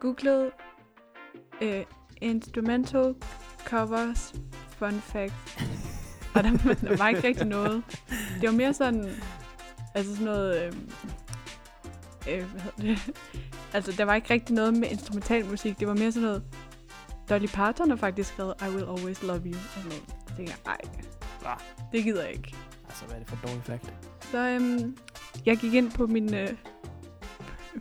googlede 0.00 0.50
øh, 1.62 1.84
instrumental 2.20 3.14
covers 3.66 4.34
fun 4.68 4.92
facts. 4.92 5.91
og 6.34 6.44
der, 6.44 6.74
der 6.74 6.96
var 6.96 7.08
ikke 7.08 7.24
rigtig 7.28 7.46
noget. 7.46 7.82
Det 8.40 8.48
var 8.48 8.54
mere 8.54 8.74
sådan, 8.74 9.10
altså 9.94 10.12
sådan 10.12 10.24
noget, 10.24 10.62
øh, 10.62 10.72
øh, 12.28 12.50
hvad 12.50 12.60
hedder 12.60 12.94
det? 12.94 13.16
altså 13.74 13.92
der 13.92 14.04
var 14.04 14.14
ikke 14.14 14.30
rigtig 14.30 14.54
noget 14.54 14.74
med 14.74 14.90
instrumental 14.90 15.46
musik. 15.46 15.80
Det 15.80 15.88
var 15.88 15.94
mere 15.94 16.12
sådan 16.12 16.26
noget, 16.26 16.42
Dolly 17.30 17.46
Parton 17.46 17.90
har 17.90 17.96
faktisk 17.96 18.28
skrevet 18.28 18.54
I 18.60 18.64
Will 18.64 18.98
Always 18.98 19.22
Love 19.22 19.42
You. 19.44 19.54
Og 19.54 19.70
sådan 19.74 19.88
noget. 19.88 20.02
Så 20.28 20.36
tænkte 20.36 20.54
jeg, 20.66 20.72
ej, 20.72 20.80
det 21.92 22.04
gider 22.04 22.22
jeg 22.22 22.32
ikke. 22.32 22.54
Altså, 22.88 23.04
hvad 23.04 23.14
er 23.14 23.18
det 23.18 23.28
for 23.28 23.36
et 23.36 23.42
dårligt 23.42 23.64
fact? 23.64 23.92
Så 24.20 24.38
øhm, 24.38 24.96
jeg 25.46 25.56
gik 25.56 25.74
ind 25.74 25.92
på 25.92 26.06
min, 26.06 26.34
øh, 26.34 26.48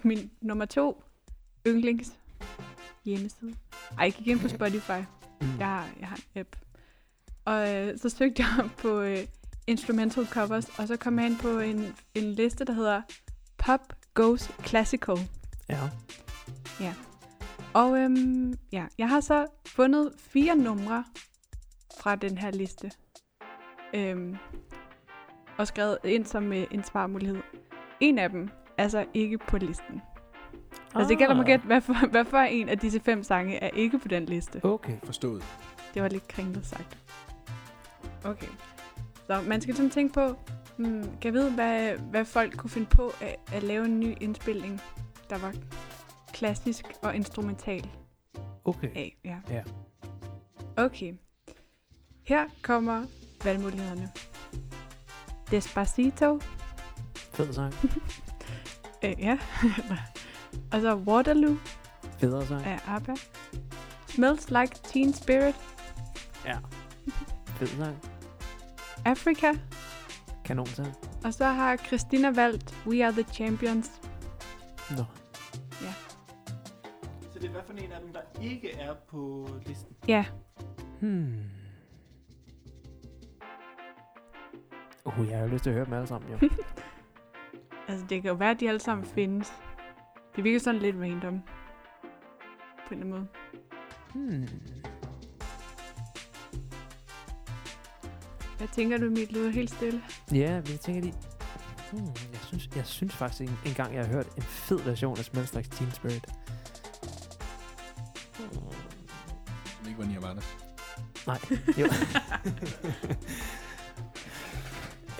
min 0.03 0.31
nummer 0.41 0.65
to 0.65 1.03
yndlings 1.67 2.13
hjemmeside. 3.05 3.53
Ej, 3.97 4.03
jeg 4.03 4.13
gik 4.13 4.27
ind 4.27 4.39
på 4.39 4.47
Spotify. 4.47 4.91
Mm. 5.41 5.59
Jeg 5.59 5.67
har, 5.67 5.87
jeg 5.99 6.07
har 6.07 6.15
en 6.15 6.39
app. 6.39 6.55
Og 7.45 7.75
øh, 7.75 7.97
så 7.97 8.09
søgte 8.09 8.43
jeg 8.43 8.69
på 8.77 8.99
øh, 9.01 9.17
instrumental 9.67 10.25
covers, 10.27 10.79
og 10.79 10.87
så 10.87 10.97
kom 10.97 11.19
jeg 11.19 11.27
ind 11.27 11.39
på 11.39 11.59
en, 11.59 11.95
en 12.15 12.23
liste, 12.23 12.65
der 12.65 12.73
hedder 12.73 13.01
Pop 13.57 13.93
Goes 14.13 14.51
Classical. 14.65 15.17
Ja. 15.69 16.93
Og 17.73 17.97
øhm, 17.97 18.53
ja, 18.71 18.85
jeg 18.97 19.09
har 19.09 19.19
så 19.19 19.45
fundet 19.67 20.13
fire 20.17 20.55
numre 20.55 21.03
fra 22.01 22.15
den 22.15 22.37
her 22.37 22.51
liste. 22.51 22.91
Øhm, 23.93 24.37
og 25.57 25.67
skrevet 25.67 25.97
ind 26.03 26.25
som 26.25 26.53
øh, 26.53 26.67
en 26.71 26.83
svarmulighed. 26.83 27.37
En 27.99 28.17
af 28.19 28.29
dem 28.29 28.49
er 28.77 28.87
så 28.87 29.05
ikke 29.13 29.37
på 29.37 29.57
listen. 29.57 29.95
Ah. 29.95 30.95
Altså 30.95 31.09
det 31.09 31.17
gælder 31.17 31.35
mig 31.35 31.45
gætte, 31.45 31.65
hvad 31.65 31.81
for, 31.81 32.07
hvad 32.11 32.25
for 32.25 32.37
en 32.37 32.69
af 32.69 32.77
disse 32.77 32.99
fem 32.99 33.23
sange 33.23 33.55
er 33.57 33.69
ikke 33.69 33.99
på 33.99 34.07
den 34.07 34.25
liste. 34.25 34.65
Okay. 34.65 34.97
Forstået. 35.03 35.43
Det 35.93 36.01
var 36.01 36.07
lidt 36.09 36.27
kringlet 36.27 36.65
sagt. 36.65 36.97
Okay. 38.23 38.47
Så 39.27 39.41
man 39.47 39.61
skal 39.61 39.75
sådan 39.75 39.89
tænke 39.91 40.13
på, 40.13 40.35
hmm, 40.77 41.01
kan 41.03 41.23
jeg 41.23 41.33
vide, 41.33 41.51
hvad, 41.51 41.93
hvad 41.97 42.25
folk 42.25 42.57
kunne 42.57 42.69
finde 42.69 42.87
på 42.87 43.11
at, 43.21 43.35
at 43.53 43.63
lave 43.63 43.85
en 43.85 43.99
ny 43.99 44.17
indspilning, 44.21 44.81
der 45.29 45.37
var 45.37 45.53
klassisk 46.33 46.85
og 47.03 47.15
instrumental 47.15 47.89
Okay. 48.65 48.89
af. 48.95 49.17
Ja. 49.25 49.37
Ja. 49.49 49.63
Okay. 50.77 51.13
Her 52.23 52.45
kommer 52.61 53.05
valgmulighederne. 53.43 54.09
Despacito. 55.51 56.39
Fed 57.15 57.53
sang. 57.53 57.73
Øh, 59.03 59.15
ja. 59.19 59.37
og 60.73 60.81
så 60.81 60.95
Waterloo 60.95 61.55
Federe 62.19 62.45
sang. 62.47 62.65
af 62.65 62.79
ABBA. 62.87 63.13
Smells 64.07 64.49
Like 64.51 64.75
Teen 64.83 65.13
Spirit. 65.13 65.55
Ja. 66.45 66.57
Fed 67.47 67.67
sang. 67.67 67.97
Africa. 69.05 69.51
kanon 70.45 70.65
sang. 70.65 70.93
Og 71.25 71.33
så 71.33 71.45
har 71.45 71.75
Christina 71.77 72.29
valgt 72.31 72.75
We 72.87 73.05
Are 73.05 73.11
The 73.11 73.23
Champions. 73.23 73.91
Nå. 74.97 75.03
Så 77.33 77.39
det 77.39 77.45
er 77.47 77.51
hvad 77.51 77.61
for 77.65 77.73
en 77.73 77.91
af 77.91 78.01
dem, 78.01 78.13
der 78.13 78.41
ikke 78.41 78.71
er 78.71 78.93
på 79.09 79.49
listen? 79.65 79.95
Ja, 80.07 80.25
Hmm. 80.99 81.33
Uh, 85.05 85.27
jeg 85.29 85.37
har 85.37 85.45
jo 85.45 85.51
lyst 85.51 85.63
til 85.63 85.69
at 85.69 85.73
høre 85.75 85.85
dem 85.85 85.93
alle 85.93 86.07
sammen, 86.07 86.31
jo. 86.31 86.37
altså 87.87 88.05
det 88.09 88.21
kan 88.21 88.29
jo 88.29 88.35
være, 88.35 88.51
at 88.51 88.59
de 88.59 88.67
alle 88.67 88.79
sammen 88.79 89.05
findes. 89.05 89.53
Det 90.35 90.43
virker 90.43 90.59
sådan 90.59 90.81
lidt 90.81 90.95
random. 90.95 91.41
På 92.87 92.93
en 92.93 93.01
eller 93.03 93.05
anden 93.05 93.09
måde. 93.09 93.27
hmm. 94.13 94.47
Hvad 98.61 98.69
tænker 98.69 98.97
du, 98.97 99.09
mit 99.09 99.31
lyder 99.31 99.49
helt 99.49 99.69
stille? 99.69 100.03
Ja, 100.31 100.61
men 100.61 100.71
jeg 100.71 100.79
tænker 100.79 101.01
lige... 101.01 101.13
Hmm, 101.91 102.05
jeg, 102.05 102.39
synes, 102.47 102.69
jeg 102.75 102.85
synes 102.85 103.13
faktisk 103.13 103.41
en, 103.49 103.57
en 103.65 103.73
gang, 103.73 103.95
jeg 103.95 104.05
har 104.05 104.13
hørt 104.13 104.27
en 104.37 104.43
fed 104.43 104.79
version 104.79 105.17
af 105.17 105.25
Smells 105.25 105.53
Like 105.53 105.69
Teen 105.69 105.91
Spirit. 105.91 106.25
Hmm. 108.37 109.87
Ikke 109.87 109.99
var 109.99 110.05
Nirvana's. 110.05 110.45
Nej, 111.27 111.39
jo. 111.77 111.87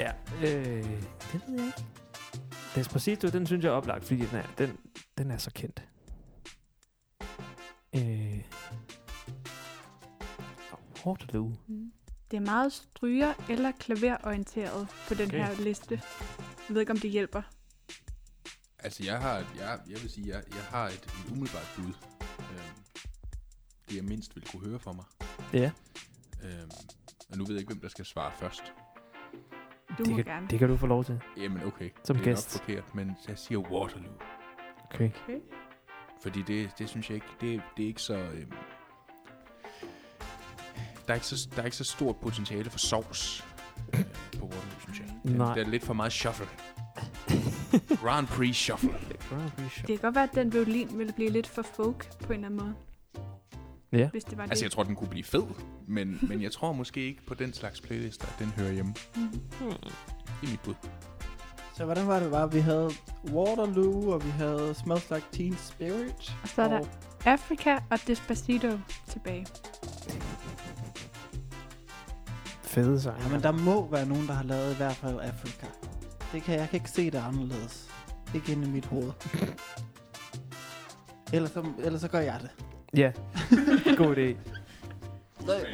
ja, 0.04 0.12
øh, 0.42 0.84
det 1.32 1.42
ved 1.48 1.56
jeg 1.56 1.66
ikke. 1.66 1.84
Despacito, 2.76 3.30
den 3.30 3.48
synes 3.48 3.64
jeg 3.64 3.70
er 3.70 3.76
oplagt, 3.76 4.06
fordi 4.06 4.26
den 4.26 4.38
er, 4.38 4.46
den, 4.58 4.78
den 5.18 5.32
er 5.32 5.38
så 5.38 5.52
kendt. 5.56 5.84
Øh, 7.96 8.42
Waterloo. 11.06 11.52
Mm. 11.68 11.92
Det 12.32 12.38
er 12.38 12.42
meget 12.42 12.74
stryger- 12.74 13.34
eller 13.50 13.72
klaverorienteret 13.72 14.88
på 15.08 15.14
den 15.14 15.28
Okay. 15.28 15.46
her 15.46 15.64
liste. 15.64 16.02
Jeg 16.68 16.74
ved 16.76 16.80
ikke, 16.82 16.92
om 16.92 16.98
det 17.00 17.10
hjælper. 17.12 17.42
Altså, 18.80 19.04
jeg 19.04 19.20
har, 19.20 19.36
jeg, 19.36 19.80
jeg 19.90 20.02
vil 20.02 20.10
sige, 20.10 20.28
jeg, 20.36 20.44
jeg 20.56 20.64
har 20.64 20.86
et, 20.88 20.94
et 20.94 21.32
umiddelbart 21.32 21.74
bud. 21.78 21.94
Øhm, 22.40 22.76
det 23.90 23.96
jeg 23.96 24.04
mindst 24.04 24.36
vil 24.36 24.48
kunne 24.52 24.68
høre 24.70 24.80
for 24.80 24.94
mig. 24.94 25.06
Ja, 25.54 25.72
Øhm, 26.44 26.70
og 27.30 27.38
nu 27.38 27.44
ved 27.46 27.54
jeg 27.56 27.60
ikke, 27.62 27.74
hvem 27.74 27.82
der 27.82 27.90
skal 27.90 28.06
svare 28.06 28.32
først. 28.40 28.64
Du 29.98 30.04
det 30.04 30.10
må 30.10 30.16
kan, 30.16 30.26
gerne. 30.26 30.48
det 30.48 30.60
kan 30.60 30.70
du 30.70 30.78
få 30.78 30.88
lov 30.88 31.04
til. 31.04 31.20
Jamen, 31.38 31.64
okay. 31.64 31.90
Som 32.04 32.16
det 32.16 32.22
er 32.28 32.32
gæst. 32.32 32.56
nok 32.56 32.62
forkert, 32.66 32.96
men 32.96 33.18
jeg 33.28 33.38
siger 33.38 33.58
Waterloo. 33.60 34.14
Okay. 34.94 35.10
Okay. 35.24 35.40
Fordi 36.24 36.42
det, 36.42 36.72
det 36.80 36.90
synes 36.90 37.10
jeg 37.10 37.16
ikke, 37.16 37.28
det, 37.42 37.62
det 37.78 37.84
er 37.84 37.88
ikke 37.88 38.02
så... 38.02 38.16
Øhm, 38.18 38.52
der, 41.08 41.14
er 41.14 41.16
ikke 41.16 41.28
så, 41.28 41.50
der 41.56 41.62
er 41.62 41.66
ikke 41.66 41.78
så 41.78 41.84
stort 41.84 42.16
potentiale 42.16 42.70
for 42.70 42.80
sovs 42.80 43.46
øh, 43.94 44.00
på 44.40 44.46
Waterloo, 44.46 44.80
synes 44.84 45.00
jeg. 45.00 45.08
Det, 45.24 45.38
Nej. 45.38 45.56
Der 45.56 45.66
er 45.66 45.70
lidt 45.70 45.84
for 45.84 45.94
meget 45.94 46.12
shuffle. 46.22 46.48
Grand 48.02 48.28
Prix 48.28 48.56
shuffle. 48.56 48.90
Det 49.78 49.88
kan 49.88 49.98
godt 49.98 50.16
være, 50.16 50.24
at 50.24 50.36
den 50.36 50.54
violin 50.54 50.98
ville 50.98 51.14
blive 51.14 51.30
lidt 51.30 51.48
for 51.48 51.62
folk 51.62 52.20
på 52.20 52.34
en 52.34 52.46
eller 52.46 52.48
anden 52.48 52.60
måde. 52.60 52.76
Ja. 53.92 54.10
Hvis 54.10 54.24
det 54.24 54.38
var 54.38 54.44
Altså, 54.44 54.66
jeg 54.66 54.70
det. 54.70 54.76
tror, 54.76 54.84
den 54.84 54.96
kunne 54.96 55.10
blive 55.10 55.24
fed, 55.24 55.44
men, 55.88 56.20
men 56.22 56.42
jeg 56.42 56.52
tror 56.52 56.74
måske 56.74 57.02
ikke 57.08 57.26
på 57.26 57.34
den 57.34 57.54
slags 57.54 57.82
playlister, 57.82 58.26
at 58.28 58.36
den 58.40 58.48
hører 58.48 58.72
hjemme. 58.72 58.94
Det 59.14 60.48
er 60.48 60.48
mit 60.50 60.60
bud. 60.60 60.74
Så 61.78 61.86
hvordan 61.86 62.08
var 62.08 62.20
det, 62.20 62.32
var? 62.32 62.48
Vi 62.48 62.60
havde 62.60 62.90
Waterloo, 63.32 64.12
og 64.12 64.26
vi 64.26 64.30
havde 64.30 64.74
Smells 64.84 65.10
Like 65.10 65.26
Teen 65.32 65.58
Spirit. 65.58 66.36
Og 66.44 66.50
så 66.50 66.62
er 66.62 66.68
der 66.68 66.86
Africa 67.26 67.78
og 67.90 68.00
Despacito 68.08 68.80
tilbage. 69.08 69.46
Fede 72.72 73.02
sang. 73.02 73.22
Ja, 73.22 73.30
men 73.30 73.44
der 73.44 73.52
må 73.52 73.88
være 73.88 74.06
nogen, 74.06 74.28
der 74.28 74.34
har 74.34 74.44
lavet 74.44 74.74
i 74.74 74.78
hvert 74.78 74.96
fald 74.96 75.20
Afrika. 75.20 75.68
Det 76.34 76.44
kan, 76.44 76.60
jeg 76.60 76.70
kan 76.70 76.78
ikke 76.78 76.90
se 76.90 77.12
det 77.12 77.18
anderledes. 77.28 77.90
Ikke 78.36 78.52
inde 78.52 78.68
i 78.68 78.72
mit 78.72 78.86
hoved. 78.86 79.12
ellers, 81.34 81.52
så, 81.52 81.66
ellers 81.80 82.02
så 82.02 82.08
gør 82.08 82.20
jeg 82.20 82.40
det. 82.42 82.52
Ja, 83.00 83.12
god 84.04 84.16
idé. 84.16 84.38
Så, 85.46 85.66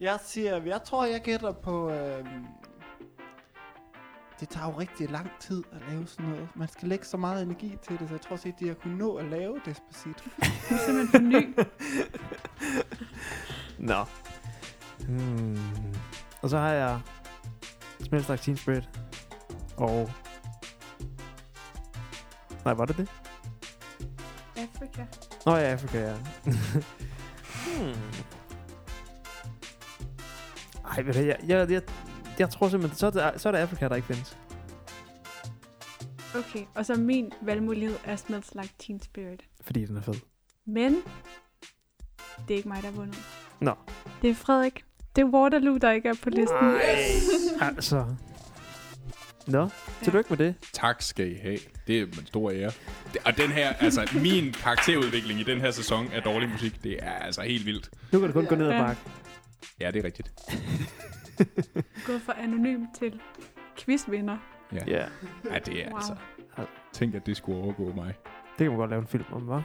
jeg 0.00 0.18
siger, 0.24 0.62
jeg 0.62 0.82
tror, 0.82 1.04
jeg 1.04 1.20
gætter 1.20 1.52
på... 1.52 1.90
Øhm, 1.90 2.46
det 4.40 4.48
tager 4.48 4.66
jo 4.66 4.78
rigtig 4.78 5.10
lang 5.10 5.30
tid 5.40 5.64
at 5.72 5.82
lave 5.90 6.06
sådan 6.06 6.30
noget. 6.30 6.48
Man 6.54 6.68
skal 6.68 6.88
lægge 6.88 7.04
så 7.04 7.16
meget 7.16 7.42
energi 7.42 7.76
til 7.82 7.98
det, 7.98 8.08
så 8.08 8.14
jeg 8.14 8.20
tror 8.20 8.36
set, 8.36 8.54
de 8.60 8.66
har 8.68 8.74
kunnet 8.74 8.98
nå 8.98 9.14
at 9.14 9.24
lave 9.24 9.60
Despacito. 9.64 10.30
Du 10.68 10.74
er 10.74 10.78
simpelthen 10.86 11.08
for 11.08 11.18
ny. 11.18 11.54
Nå. 13.78 14.04
Hmm. 15.06 15.97
Og 16.42 16.50
så 16.50 16.58
har 16.58 16.72
jeg 16.72 17.00
Smells 18.00 18.28
Like 18.28 18.42
Teen 18.42 18.56
Spirit. 18.56 18.88
Og... 19.76 20.10
Nej, 22.64 22.74
var 22.74 22.84
det 22.84 22.96
det? 22.96 23.08
Africa. 24.56 25.06
Nå 25.46 25.56
ja, 25.56 25.72
Afrika, 25.72 25.98
ja. 25.98 26.16
hmm. 27.64 27.94
Ej, 30.96 31.02
ved 31.02 31.14
du, 31.14 31.20
jeg, 31.20 31.36
jeg, 31.46 31.70
jeg, 31.70 31.82
jeg 32.38 32.50
tror 32.50 32.68
simpelthen, 32.68 32.98
så 32.98 33.06
er, 33.06 33.10
det, 33.10 33.40
så 33.40 33.48
er 33.48 33.52
det 33.52 33.58
Afrika, 33.58 33.88
der 33.88 33.94
ikke 33.94 34.06
findes. 34.06 34.38
Okay, 36.34 36.64
og 36.74 36.86
så 36.86 36.94
min 36.94 37.32
valgmulighed 37.40 37.96
er 38.04 38.16
Smells 38.16 38.54
Like 38.54 38.74
Teen 38.78 39.00
Spirit. 39.00 39.44
Fordi 39.60 39.86
den 39.86 39.96
er 39.96 40.00
fed. 40.00 40.14
Men 40.64 40.96
det 42.48 42.54
er 42.54 42.56
ikke 42.56 42.68
mig, 42.68 42.82
der 42.82 42.90
har 42.90 42.96
vundet. 42.96 43.18
Nå. 43.60 43.74
Det 44.22 44.30
er 44.30 44.34
Frederik. 44.34 44.87
Det 45.16 45.22
er 45.22 45.26
Waterloo, 45.26 45.76
der 45.76 45.90
ikke 45.90 46.08
er 46.08 46.14
på 46.22 46.30
listen. 46.30 46.56
Altså. 47.60 48.04
Nå, 49.46 49.68
tillykke 50.02 50.30
med 50.30 50.38
det. 50.46 50.54
Tak 50.72 51.02
skal 51.02 51.30
I 51.32 51.34
have. 51.34 51.58
Det 51.86 51.98
er 51.98 52.02
en 52.06 52.26
stor 52.26 52.50
ære. 52.50 52.70
Det- 53.12 53.20
Og 53.26 53.36
den 53.36 53.50
her, 53.50 53.72
altså 53.72 54.08
min 54.22 54.52
karakterudvikling 54.52 55.40
i 55.40 55.42
den 55.42 55.60
her 55.60 55.70
sæson 55.70 56.08
af 56.12 56.22
dårlig 56.22 56.48
musik, 56.48 56.84
det 56.84 56.96
er 57.02 57.12
altså 57.12 57.42
helt 57.42 57.66
vildt. 57.66 57.90
Nu 58.12 58.18
kan 58.18 58.28
du 58.28 58.32
kun 58.32 58.46
gå 58.46 58.54
ned 58.54 58.66
ad 58.66 58.72
Ja. 58.72 58.82
bakke. 58.86 59.00
Ja, 59.80 59.90
det 59.90 60.00
er 60.00 60.04
rigtigt. 60.04 60.32
Gået 62.06 62.22
fra 62.22 62.34
anonym 62.42 62.84
til 62.98 63.20
quizvinder. 63.78 64.36
Ja, 64.72 64.78
Ja, 64.86 65.04
ja 65.52 65.58
det 65.58 65.84
er 65.86 65.88
Wow. 65.90 65.96
altså... 65.96 66.14
Tænk, 66.92 67.14
at 67.14 67.26
det 67.26 67.36
skulle 67.36 67.62
overgå 67.62 67.92
mig. 67.96 68.14
det 68.26 68.64
kan 68.64 68.68
man 68.68 68.76
godt 68.76 68.90
lave 68.90 69.00
en 69.00 69.06
film 69.08 69.24
om, 69.32 69.48
hva'? 69.58 69.62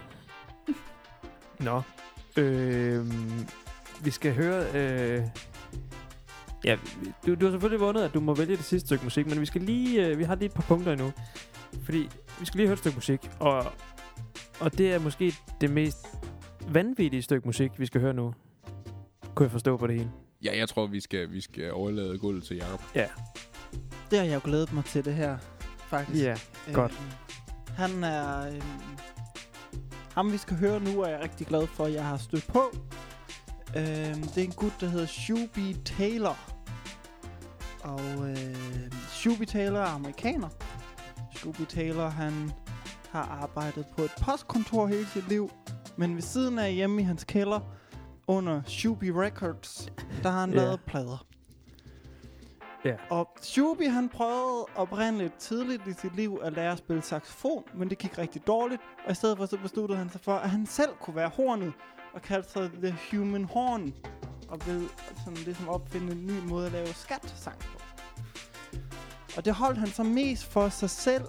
Nå. 1.68 1.82
Øhm, 2.38 3.48
vi 4.04 4.12
skal 4.12 4.34
høre... 4.36 4.66
Øh, 4.74 5.24
ja, 6.64 6.78
du, 7.26 7.36
du 7.36 7.46
har 7.46 7.52
selvfølgelig 7.52 7.80
vundet, 7.80 8.02
at 8.02 8.14
du 8.14 8.20
må 8.20 8.34
vælge 8.34 8.58
det 8.58 8.66
sidste 8.66 8.88
stykke 8.88 9.04
musik, 9.04 9.28
men 9.28 9.42
vi 9.42 9.46
skal 9.46 9.62
lige... 9.62 10.06
Øh, 10.08 10.18
vi 10.18 10.24
har 10.24 10.36
lige 10.36 10.46
et 10.46 10.54
par 10.54 10.66
punkter 10.68 10.92
endnu. 10.92 11.12
Fordi 11.84 12.10
vi 12.40 12.46
skal 12.46 12.58
lige 12.58 12.68
høre 12.68 12.74
et 12.74 12.80
stykke 12.80 12.96
musik, 12.98 13.30
og, 13.40 13.66
og 14.60 14.78
det 14.78 14.94
er 14.94 15.00
måske 15.00 15.34
det 15.62 15.70
mest 15.70 16.08
vanvittige 16.68 17.22
stykke 17.22 17.48
musik, 17.48 17.72
vi 17.78 17.86
skal 17.86 18.02
høre 18.02 18.14
nu. 18.14 18.34
Kunne 19.36 19.44
jeg 19.44 19.52
forstå 19.52 19.78
på 19.78 19.88
det 19.88 19.96
hele. 19.96 20.12
Ja, 20.44 20.58
jeg 20.58 20.70
tror, 20.70 20.88
vi 20.88 21.00
skal, 21.00 21.32
vi 21.32 21.42
skal 21.42 21.74
overlade 21.74 22.18
gulvet 22.18 22.44
til 22.44 22.58
Jacob. 22.58 22.82
Det 24.12 24.20
har 24.20 24.26
jeg 24.26 24.36
jo 24.36 24.42
glædet 24.44 24.74
mig 24.74 24.86
til 24.86 25.06
det 25.06 25.14
her, 25.14 25.38
faktisk. 25.78 26.24
Ja, 26.24 26.36
godt. 26.74 26.92
Øhm, 26.92 27.76
han 27.76 28.04
er... 28.04 28.48
Øhm, 28.48 28.62
ham, 30.14 30.32
vi 30.32 30.38
skal 30.38 30.58
høre 30.58 30.80
nu, 30.80 31.02
er 31.02 31.08
jeg 31.08 31.20
rigtig 31.24 31.48
glad 31.48 31.68
for, 31.68 31.86
at 31.86 31.94
jeg 31.94 32.06
har 32.06 32.18
stødt 32.18 32.48
på. 32.48 32.62
Øhm, 33.76 34.22
det 34.24 34.38
er 34.38 34.44
en 34.44 34.52
gut, 34.52 34.74
der 34.80 34.88
hedder 34.88 35.06
Shuby 35.06 35.76
Taylor. 35.86 36.38
Og 37.84 38.30
øh, 38.30 38.92
Shuby 39.10 39.46
Taylor 39.46 39.80
er 39.80 39.86
amerikaner. 39.96 40.50
Shuby 41.36 41.66
Taylor, 41.70 42.08
han 42.10 42.52
har 43.12 43.40
arbejdet 43.42 43.86
på 43.98 44.02
et 44.02 44.12
postkontor 44.22 44.88
hele 44.88 45.06
sit 45.06 45.30
liv. 45.30 45.52
Men 45.98 46.16
ved 46.16 46.22
siden 46.22 46.60
af 46.60 46.74
hjemme 46.74 47.02
i 47.02 47.04
hans 47.04 47.24
kælder, 47.24 47.60
under 48.28 48.62
Shuby 48.68 49.04
Records, 49.10 49.92
der 50.24 50.30
har 50.30 50.40
han 50.40 50.50
Ja. 50.52 50.56
lavet 50.56 50.80
plader. 50.86 51.26
Ja. 52.86 52.96
Og 53.10 53.28
Shuby, 53.42 53.90
han 53.90 54.10
prøvede 54.10 54.66
oprindeligt 54.76 55.34
tidligt 55.40 55.88
i 55.88 55.94
sit 55.94 56.16
liv 56.16 56.40
at 56.44 56.54
lære 56.54 56.72
at 56.72 56.78
spille 56.78 57.02
saxofon, 57.02 57.64
men 57.76 57.90
det 57.90 57.98
gik 57.98 58.18
rigtig 58.18 58.48
dårligt. 58.48 58.82
Og 59.06 59.12
i 59.12 59.16
stedet 59.16 59.38
for 59.38 59.46
så 59.46 59.58
besluttede 59.58 59.98
han 60.00 60.10
sig 60.10 60.22
for, 60.22 60.34
at 60.36 60.50
han 60.50 60.66
selv 60.66 60.90
kunne 61.02 61.16
være 61.16 61.30
hornet, 61.30 61.74
og 62.14 62.22
kaldte 62.22 62.52
sig 62.52 62.72
The 62.72 62.98
Human 63.12 63.44
Horn. 63.44 63.94
Og 64.48 64.60
ville 64.66 64.90
sådan 65.18 65.34
ligesom 65.34 65.70
opfinde 65.70 66.12
en 66.12 66.26
ny 66.26 66.40
måde 66.50 66.66
at 66.66 66.72
lave 66.72 66.88
skat-sang 66.88 67.60
på. 67.60 67.80
Og 69.38 69.46
det 69.46 69.54
holdt 69.54 69.78
han 69.78 69.88
så 69.88 70.04
mest 70.04 70.46
for 70.46 70.70
sig 70.70 70.90
selv, 70.90 71.24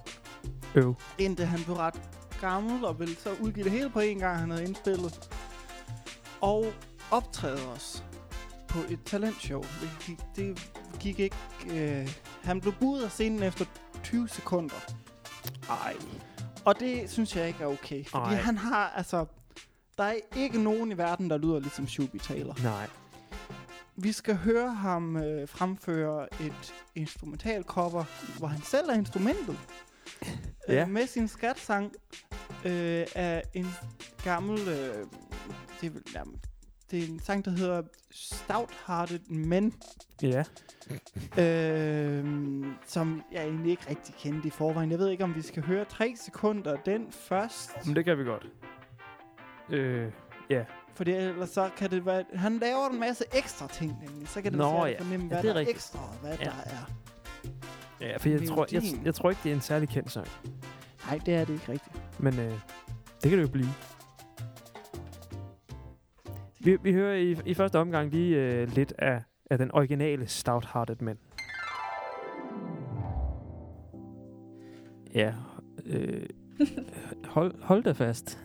Øv. 0.74 0.94
indtil 1.18 1.46
han 1.46 1.64
blev 1.64 1.76
ret 1.76 2.00
gammel, 2.40 2.84
og 2.84 2.98
ville 3.00 3.16
så 3.16 3.30
udgive 3.40 3.64
det 3.64 3.72
hele 3.72 3.90
på 3.90 4.00
en 4.00 4.18
gang, 4.18 4.38
han 4.38 4.50
havde 4.50 4.64
indspillet. 4.64 5.30
Og 6.40 6.72
optræde 7.10 7.70
også 7.72 8.02
på 8.68 8.78
et 8.88 8.98
talentshow. 9.04 9.62
Det 9.62 9.90
gik, 10.06 10.18
det 10.36 10.58
gik 11.00 11.18
ikke... 11.20 11.36
Øh, 11.70 12.08
han 12.42 12.60
blev 12.60 12.72
budet 12.80 13.04
af 13.04 13.10
scenen 13.10 13.42
efter 13.42 13.64
20 14.02 14.28
sekunder. 14.28 14.74
Ej. 15.70 15.94
Og 16.64 16.80
det 16.80 17.10
synes 17.10 17.36
jeg 17.36 17.48
ikke 17.48 17.62
er 17.62 17.66
okay. 17.66 18.04
Fordi 18.06 18.34
Ej. 18.34 18.40
han 18.40 18.58
har, 18.58 18.92
altså... 18.96 19.26
Der 19.98 20.04
er 20.04 20.14
ikke 20.36 20.62
nogen 20.62 20.92
i 20.92 20.98
verden, 20.98 21.30
der 21.30 21.38
lyder 21.38 21.58
ligesom 21.60 21.86
Shuby 21.88 22.16
Taylor. 22.18 22.56
Nej. 22.62 22.86
vi 23.96 24.12
skal 24.12 24.34
høre 24.36 24.74
ham 24.74 25.16
øh, 25.16 25.48
fremføre 25.48 26.28
et 26.40 26.74
instrumentalcover, 26.94 28.04
hvor 28.38 28.46
han 28.46 28.62
selv 28.62 28.88
er 28.88 28.94
instrumentet. 28.94 29.58
Ja. 30.68 30.82
øh, 30.82 30.88
med 30.90 31.06
sin 31.06 31.28
skatsang 31.28 31.92
øh, 32.64 33.06
af 33.14 33.42
en 33.54 33.66
gammel... 34.24 34.58
Øh, 34.58 35.06
det, 35.80 35.92
er, 35.96 36.00
jamen, 36.14 36.40
det 36.90 36.98
er 37.04 37.06
en 37.08 37.20
sang, 37.20 37.44
der 37.44 37.50
hedder 37.50 37.82
Stout-Hearted 38.14 39.30
Men, 39.34 39.74
Ja. 40.22 40.44
øh, 41.42 42.24
som 42.86 43.22
jeg 43.32 43.42
egentlig 43.44 43.70
ikke 43.70 43.90
rigtig 43.90 44.14
kendte 44.14 44.48
i 44.48 44.50
forvejen. 44.50 44.90
Jeg 44.90 44.98
ved 44.98 45.08
ikke, 45.10 45.24
om 45.24 45.34
vi 45.34 45.42
skal 45.42 45.62
høre 45.62 45.84
tre 45.84 46.14
sekunder 46.24 46.76
den 46.76 47.12
først. 47.12 47.86
Men 47.86 47.96
det 47.96 48.04
kan 48.04 48.18
vi 48.18 48.24
godt. 48.24 48.46
Øh, 49.70 50.10
ja. 50.50 50.64
For 50.94 51.04
ellers 51.04 51.48
så 51.50 51.70
kan 51.76 51.90
det 51.90 52.06
være... 52.06 52.24
Han 52.34 52.58
laver 52.58 52.88
en 52.92 53.00
masse 53.00 53.24
ekstra 53.34 53.68
ting, 53.68 53.98
nemlig. 54.08 54.28
Så 54.28 54.42
kan 54.42 54.52
det 54.52 54.58
Nå, 54.58 54.70
være 54.72 54.84
ja. 54.84 54.98
fornemme, 55.00 55.24
Ja, 55.26 55.28
hvad 55.28 55.42
det 55.42 55.48
er 55.50 55.54
der 55.54 55.60
er 55.60 55.68
ekstra, 55.68 55.98
og 55.98 56.14
hvad 56.20 56.38
Ja. 56.38 56.44
der 56.44 56.50
er. 56.64 56.90
Ja, 58.00 58.16
for 58.16 58.28
jeg 58.28 58.48
tror, 58.48 58.66
jeg, 58.72 58.82
jeg 59.04 59.14
tror 59.14 59.30
ikke, 59.30 59.40
det 59.44 59.50
er 59.50 59.54
en 59.54 59.60
særlig 59.60 59.88
kendt 59.88 60.10
sang. 60.10 60.26
Nej, 61.06 61.20
det 61.26 61.34
er 61.34 61.44
det 61.44 61.52
ikke 61.52 61.72
rigtigt. 61.72 61.96
Men 62.20 62.38
øh, 62.38 62.52
det 63.22 63.30
kan 63.30 63.32
det 63.38 63.42
jo 63.42 63.48
blive. 63.48 63.68
Vi, 66.60 66.76
vi 66.82 66.92
hører 66.92 67.14
i, 67.16 67.36
i 67.46 67.54
første 67.54 67.78
omgang 67.78 68.10
lige 68.10 68.36
øh, 68.36 68.68
lidt 68.68 68.92
af, 68.98 69.22
af 69.50 69.58
den 69.58 69.70
originale 69.74 70.24
Stout-Hearted 70.24 70.96
Man. 71.00 71.18
Ja, 75.14 75.32
øh, 75.86 76.26
hold, 77.34 77.62
hold 77.62 77.82
da 77.82 77.92
fast. 77.92 78.43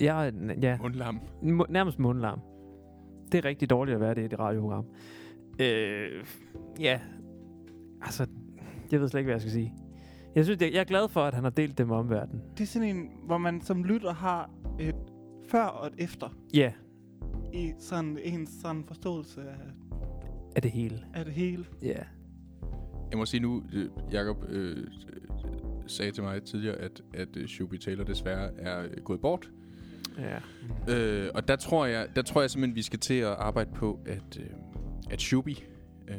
Jeg 0.00 0.26
er, 0.28 0.32
ja, 0.62 0.78
Mundlam. 0.82 1.20
Mu- 1.42 1.72
nærmest 1.72 1.98
mundlarm. 1.98 2.40
Det 3.32 3.38
er 3.38 3.44
rigtig 3.44 3.70
dårligt 3.70 3.94
at 3.94 4.00
være 4.00 4.14
det 4.14 4.22
i 4.22 4.24
et 4.24 4.38
radioprogram. 4.38 4.84
Øh, 5.60 6.24
ja, 6.80 7.00
altså, 8.02 8.26
jeg 8.92 9.00
ved 9.00 9.08
slet 9.08 9.20
ikke, 9.20 9.26
hvad 9.26 9.34
jeg 9.34 9.40
skal 9.40 9.52
sige. 9.52 9.74
Jeg 10.34 10.44
synes, 10.44 10.58
det, 10.58 10.72
jeg 10.72 10.80
er 10.80 10.84
glad 10.84 11.08
for, 11.08 11.20
at 11.20 11.34
han 11.34 11.42
har 11.44 11.50
delt 11.50 11.78
det 11.78 11.86
med 11.88 11.96
omverdenen. 11.96 12.42
Det 12.52 12.60
er 12.60 12.66
sådan 12.66 12.96
en, 12.96 13.10
hvor 13.24 13.38
man 13.38 13.60
som 13.60 13.84
lytter 13.84 14.12
har 14.12 14.50
et 14.80 14.94
før 15.48 15.64
og 15.64 15.86
et 15.86 15.94
efter 15.98 16.36
Ja, 16.54 16.72
i 17.52 17.72
sådan 17.78 18.18
en 18.22 18.46
sådan 18.46 18.84
forståelse 18.84 19.40
af, 19.40 19.54
er 20.56 20.60
det 20.60 20.70
hele. 20.70 20.98
af 21.14 21.24
det 21.24 21.34
hele. 21.34 21.64
Ja. 21.82 21.98
Jeg 23.10 23.18
må 23.18 23.26
sige 23.26 23.40
nu, 23.40 23.62
øh, 23.72 23.88
Jacob 24.12 24.36
øh, 24.48 24.76
sagde 25.86 26.12
til 26.12 26.22
mig 26.22 26.42
tidligere, 26.42 26.76
at, 26.76 27.02
at 27.14 27.36
øh, 27.36 27.46
Shubi 27.46 27.78
Taylor 27.78 28.04
desværre 28.04 28.50
er 28.58 28.82
øh, 28.82 29.02
gået 29.04 29.20
bort. 29.20 29.50
Ja. 30.18 30.38
Øh, 30.94 31.30
og 31.34 31.48
der 31.48 31.56
tror 31.56 31.86
jeg, 31.86 32.06
der 32.16 32.22
tror 32.22 32.40
jeg 32.40 32.50
simpelthen, 32.50 32.76
vi 32.76 32.82
skal 32.82 32.98
til 32.98 33.14
at 33.14 33.28
arbejde 33.28 33.70
på, 33.74 34.00
at, 34.06 34.38
øh, 34.40 34.46
at 35.10 35.20
Shubi, 35.20 35.64
øh, 36.08 36.16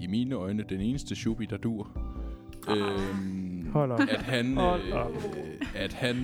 i 0.00 0.06
mine 0.06 0.34
øjne, 0.34 0.64
den 0.68 0.80
eneste 0.80 1.14
Shubi, 1.14 1.46
der 1.46 1.56
dur, 1.56 1.90
øh, 2.70 3.72
Hold 3.72 3.92
op. 3.92 4.00
at 4.00 4.22
han, 4.22 4.56
Hold 4.56 4.88
øh, 4.88 4.94
op. 4.94 5.12
at 5.74 5.92
han, 5.92 6.16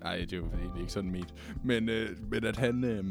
nej, 0.00 0.16
det 0.16 0.32
er 0.32 0.36
jo 0.36 0.46
egentlig 0.46 0.80
ikke 0.80 0.92
sådan 0.92 1.10
ment, 1.10 1.34
men, 1.64 1.88
øh, 1.88 2.08
men 2.30 2.44
at 2.44 2.56
han, 2.56 2.84
øh, 2.84 3.04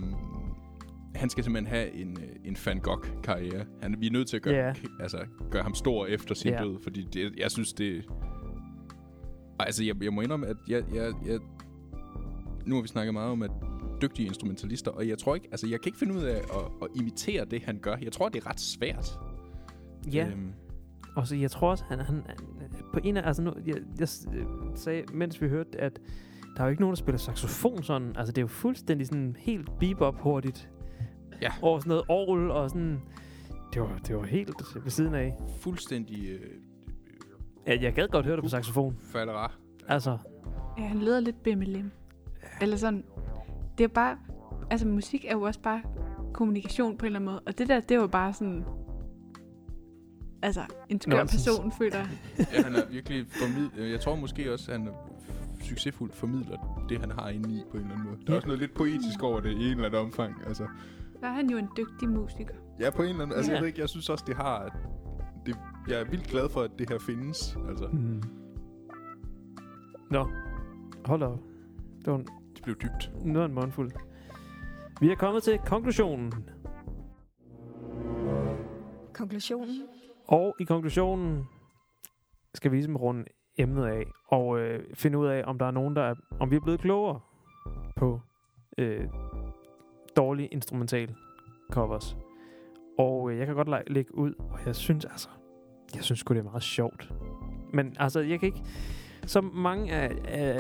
han 1.16 1.30
skal 1.30 1.44
simpelthen 1.44 1.76
have 1.76 1.92
en, 1.94 2.18
øh, 2.22 2.36
en 2.46 2.58
Van 2.66 2.80
Gogh-karriere. 2.80 3.66
Han, 3.82 3.96
vi 4.00 4.08
er 4.08 4.12
nødt 4.12 4.28
til 4.30 4.36
at 4.36 4.42
gøre, 4.44 4.54
yeah. 4.56 4.76
altså, 5.00 5.18
gøre 5.52 5.64
ham 5.64 5.76
stor 5.76 6.06
efter 6.06 6.36
sin 6.36 6.52
Ja. 6.52 6.64
død, 6.64 6.78
fordi 6.84 7.08
det, 7.14 7.34
jeg 7.38 7.52
synes, 7.52 7.74
det... 7.74 8.06
Altså, 9.60 9.84
jeg, 9.84 10.04
jeg 10.04 10.14
må 10.14 10.22
indrømme, 10.22 10.48
at 10.48 10.56
jeg, 10.70 10.84
jeg, 10.94 11.14
jeg, 11.26 11.40
nu 12.66 12.76
har 12.76 12.82
vi 12.82 12.88
snakket 12.88 13.14
meget 13.14 13.32
om, 13.32 13.44
at 13.44 13.52
dygtige 14.02 14.28
instrumentalister, 14.28 14.92
og 14.92 15.08
jeg 15.08 15.18
tror 15.18 15.36
ikke, 15.36 15.48
altså, 15.52 15.68
jeg 15.68 15.82
kan 15.82 15.88
ikke 15.90 16.00
finde 16.00 16.14
ud 16.14 16.24
af 16.24 16.36
at, 16.38 16.66
at 16.82 16.88
imitere 16.96 17.46
det, 17.46 17.64
han 17.64 17.78
gør. 17.82 17.96
Jeg 18.02 18.12
tror, 18.12 18.30
det 18.30 18.44
er 18.44 18.50
ret 18.50 18.60
svært. 18.60 19.20
Ja, 20.14 20.28
Øhm, 20.28 20.54
og 21.16 21.28
så 21.28 21.36
jeg 21.36 21.52
tror 21.52 21.70
også, 21.70 21.84
han, 21.88 22.00
han, 22.00 22.16
han 22.28 22.38
på 22.94 23.00
en 23.04 23.18
af, 23.18 23.28
altså 23.28 23.42
nu, 23.42 23.54
jeg, 23.66 23.76
jeg 24.00 24.08
øh, 24.34 24.46
sagde, 24.76 25.04
mens 25.14 25.42
vi 25.42 25.48
hørte, 25.48 25.82
at 25.82 26.00
der 26.56 26.62
er 26.62 26.66
jo 26.66 26.70
ikke 26.70 26.82
nogen, 26.82 26.94
der 26.94 26.98
spiller 26.98 27.18
saxofon 27.20 27.84
sådan. 27.84 28.08
Altså, 28.16 28.32
det 28.32 28.38
er 28.38 28.42
jo 28.44 28.48
fuldstændig 28.48 29.08
sådan 29.08 29.36
helt 29.40 29.70
bebop 29.80 30.16
hurtigt. 30.20 30.70
Ja. 31.42 31.52
Og 31.62 31.82
sådan 31.82 31.90
noget 31.90 32.04
orgel 32.08 32.52
og 32.52 32.70
sådan... 32.70 33.02
Det 33.74 33.82
var, 33.82 33.98
det 34.08 34.16
var 34.16 34.24
helt 34.24 34.52
ved 34.84 34.92
siden 34.92 35.16
af. 35.16 35.38
fuldstændig 35.60 36.30
øh, 36.30 36.40
Ja, 37.68 37.78
jeg 37.82 37.94
gad 37.94 38.08
godt 38.08 38.26
høre 38.26 38.36
det 38.36 38.44
på 38.44 38.50
saxofon. 38.50 38.98
falderar. 39.02 39.58
Altså, 39.88 40.18
Ja, 40.78 40.84
han 40.84 41.00
lyder 41.00 41.20
lidt 41.20 41.44
bimmelim. 41.44 41.92
Eller 42.62 42.78
sådan, 42.78 43.04
det 43.78 43.84
er 43.84 43.88
bare, 43.88 44.18
altså 44.70 44.88
musik 44.88 45.26
er 45.26 45.32
jo 45.34 45.42
også 45.42 45.60
bare 45.60 45.82
kommunikation 46.34 46.98
på 46.98 47.06
en 47.06 47.08
eller 47.08 47.20
anden 47.20 47.32
måde. 47.32 47.42
Og 47.46 47.58
det 47.58 47.68
der, 47.68 47.80
det 47.80 47.92
er 47.92 48.02
jo 48.02 48.08
bare 48.08 48.34
sådan, 48.34 48.66
altså 50.42 50.62
en 50.90 51.02
skør 51.02 51.18
Nonsens. 51.18 51.46
person, 51.48 51.72
føler 51.72 51.98
jeg. 51.98 52.08
Ja, 52.54 52.62
han 52.64 52.76
er 52.76 52.82
virkelig 52.92 53.26
formidlet. 53.30 53.92
Jeg 53.92 54.00
tror 54.00 54.16
måske 54.16 54.54
også, 54.54 54.72
at 54.72 54.80
han 54.80 54.90
succesfuldt 55.62 56.16
formidler 56.16 56.86
det, 56.90 57.00
han 57.00 57.12
har 57.12 57.30
inde 57.30 57.54
i 57.56 57.64
på 57.72 57.78
en 57.78 57.84
eller 57.84 57.94
anden 57.96 58.06
måde. 58.10 58.18
Der 58.22 58.28
er 58.28 58.32
Ja. 58.32 58.36
også 58.36 58.48
noget 58.48 58.60
lidt 58.60 58.74
poetisk 58.74 59.24
over 59.24 59.40
det 59.40 59.52
i 59.52 59.56
en 59.66 59.72
eller 59.72 59.86
anden 59.86 60.02
omfang. 60.02 60.36
Altså, 60.48 60.68
Så 61.20 61.26
er 61.26 61.32
han 61.32 61.50
jo 61.50 61.58
en 61.58 61.68
dygtig 61.78 62.10
musiker. 62.10 62.54
ja, 62.80 62.90
på 62.90 63.02
en 63.04 63.10
eller 63.10 63.22
anden... 63.24 63.38
Altså, 63.38 63.52
Ja. 63.52 63.56
jeg, 63.56 63.62
ved 63.62 63.68
ikke, 63.68 63.82
jeg 63.82 63.90
synes 63.90 64.10
også, 64.10 64.24
det 64.28 64.36
har... 64.36 64.78
Det, 65.46 65.56
jeg 65.88 66.00
er 66.02 66.06
vildt 66.10 66.28
glad 66.28 66.50
for, 66.50 66.62
at 66.62 66.72
det 66.80 66.90
her 66.90 67.00
findes. 67.00 67.58
Altså, 67.70 67.88
hmm. 67.88 68.24
Nå, 70.12 70.28
hold 71.06 71.24
op. 71.24 71.40
Det 72.06 72.12
var 72.14 72.20
en, 72.20 72.28
det 72.66 72.78
blev 72.78 72.90
dybt. 72.90 73.12
noget 73.26 73.50
en 73.50 73.56
mundfuld. 73.56 73.92
Vi 75.02 75.12
er 75.12 75.16
kommet 75.16 75.44
til 75.44 75.60
konklusionen. 75.66 76.34
Konklusionen. 79.14 79.82
Og 80.28 80.56
i 80.60 80.64
konklusionen 80.64 81.44
skal 82.54 82.72
vi 82.72 82.76
ligesom 82.76 82.96
runde 82.96 83.24
emnet 83.58 83.86
af 83.86 84.04
og 84.28 84.60
øh, 84.60 84.84
finde 84.94 85.18
ud 85.18 85.28
af, 85.28 85.44
om 85.46 85.58
der 85.60 85.66
er 85.66 85.72
nogen, 85.72 85.96
der 85.96 86.02
er, 86.02 86.16
om 86.40 86.52
vi 86.52 86.56
er 86.56 86.60
blevet 86.60 86.80
klogere 86.80 87.20
på 87.96 88.22
øh, 88.78 89.08
dårlige 90.18 90.48
instrumental 90.48 91.16
covers. 91.72 92.18
Og 93.00 93.32
øh, 93.32 93.38
jeg 93.38 93.46
kan 93.48 93.56
godt 93.56 93.70
læ- 93.70 93.94
lægge 93.94 94.16
ud, 94.18 94.34
og 94.40 94.60
jeg 94.66 94.76
synes 94.76 95.06
altså, 95.06 95.30
jeg 95.96 96.04
synes 96.04 96.20
sgu 96.20 96.34
det 96.34 96.40
er 96.40 96.44
meget 96.44 96.64
sjovt. 96.64 97.14
Men 97.74 97.96
altså, 98.00 98.20
jeg 98.20 98.40
kan 98.40 98.48
ikke, 98.48 98.64
som 99.26 99.52
mange 99.56 99.92
af, 99.94 100.12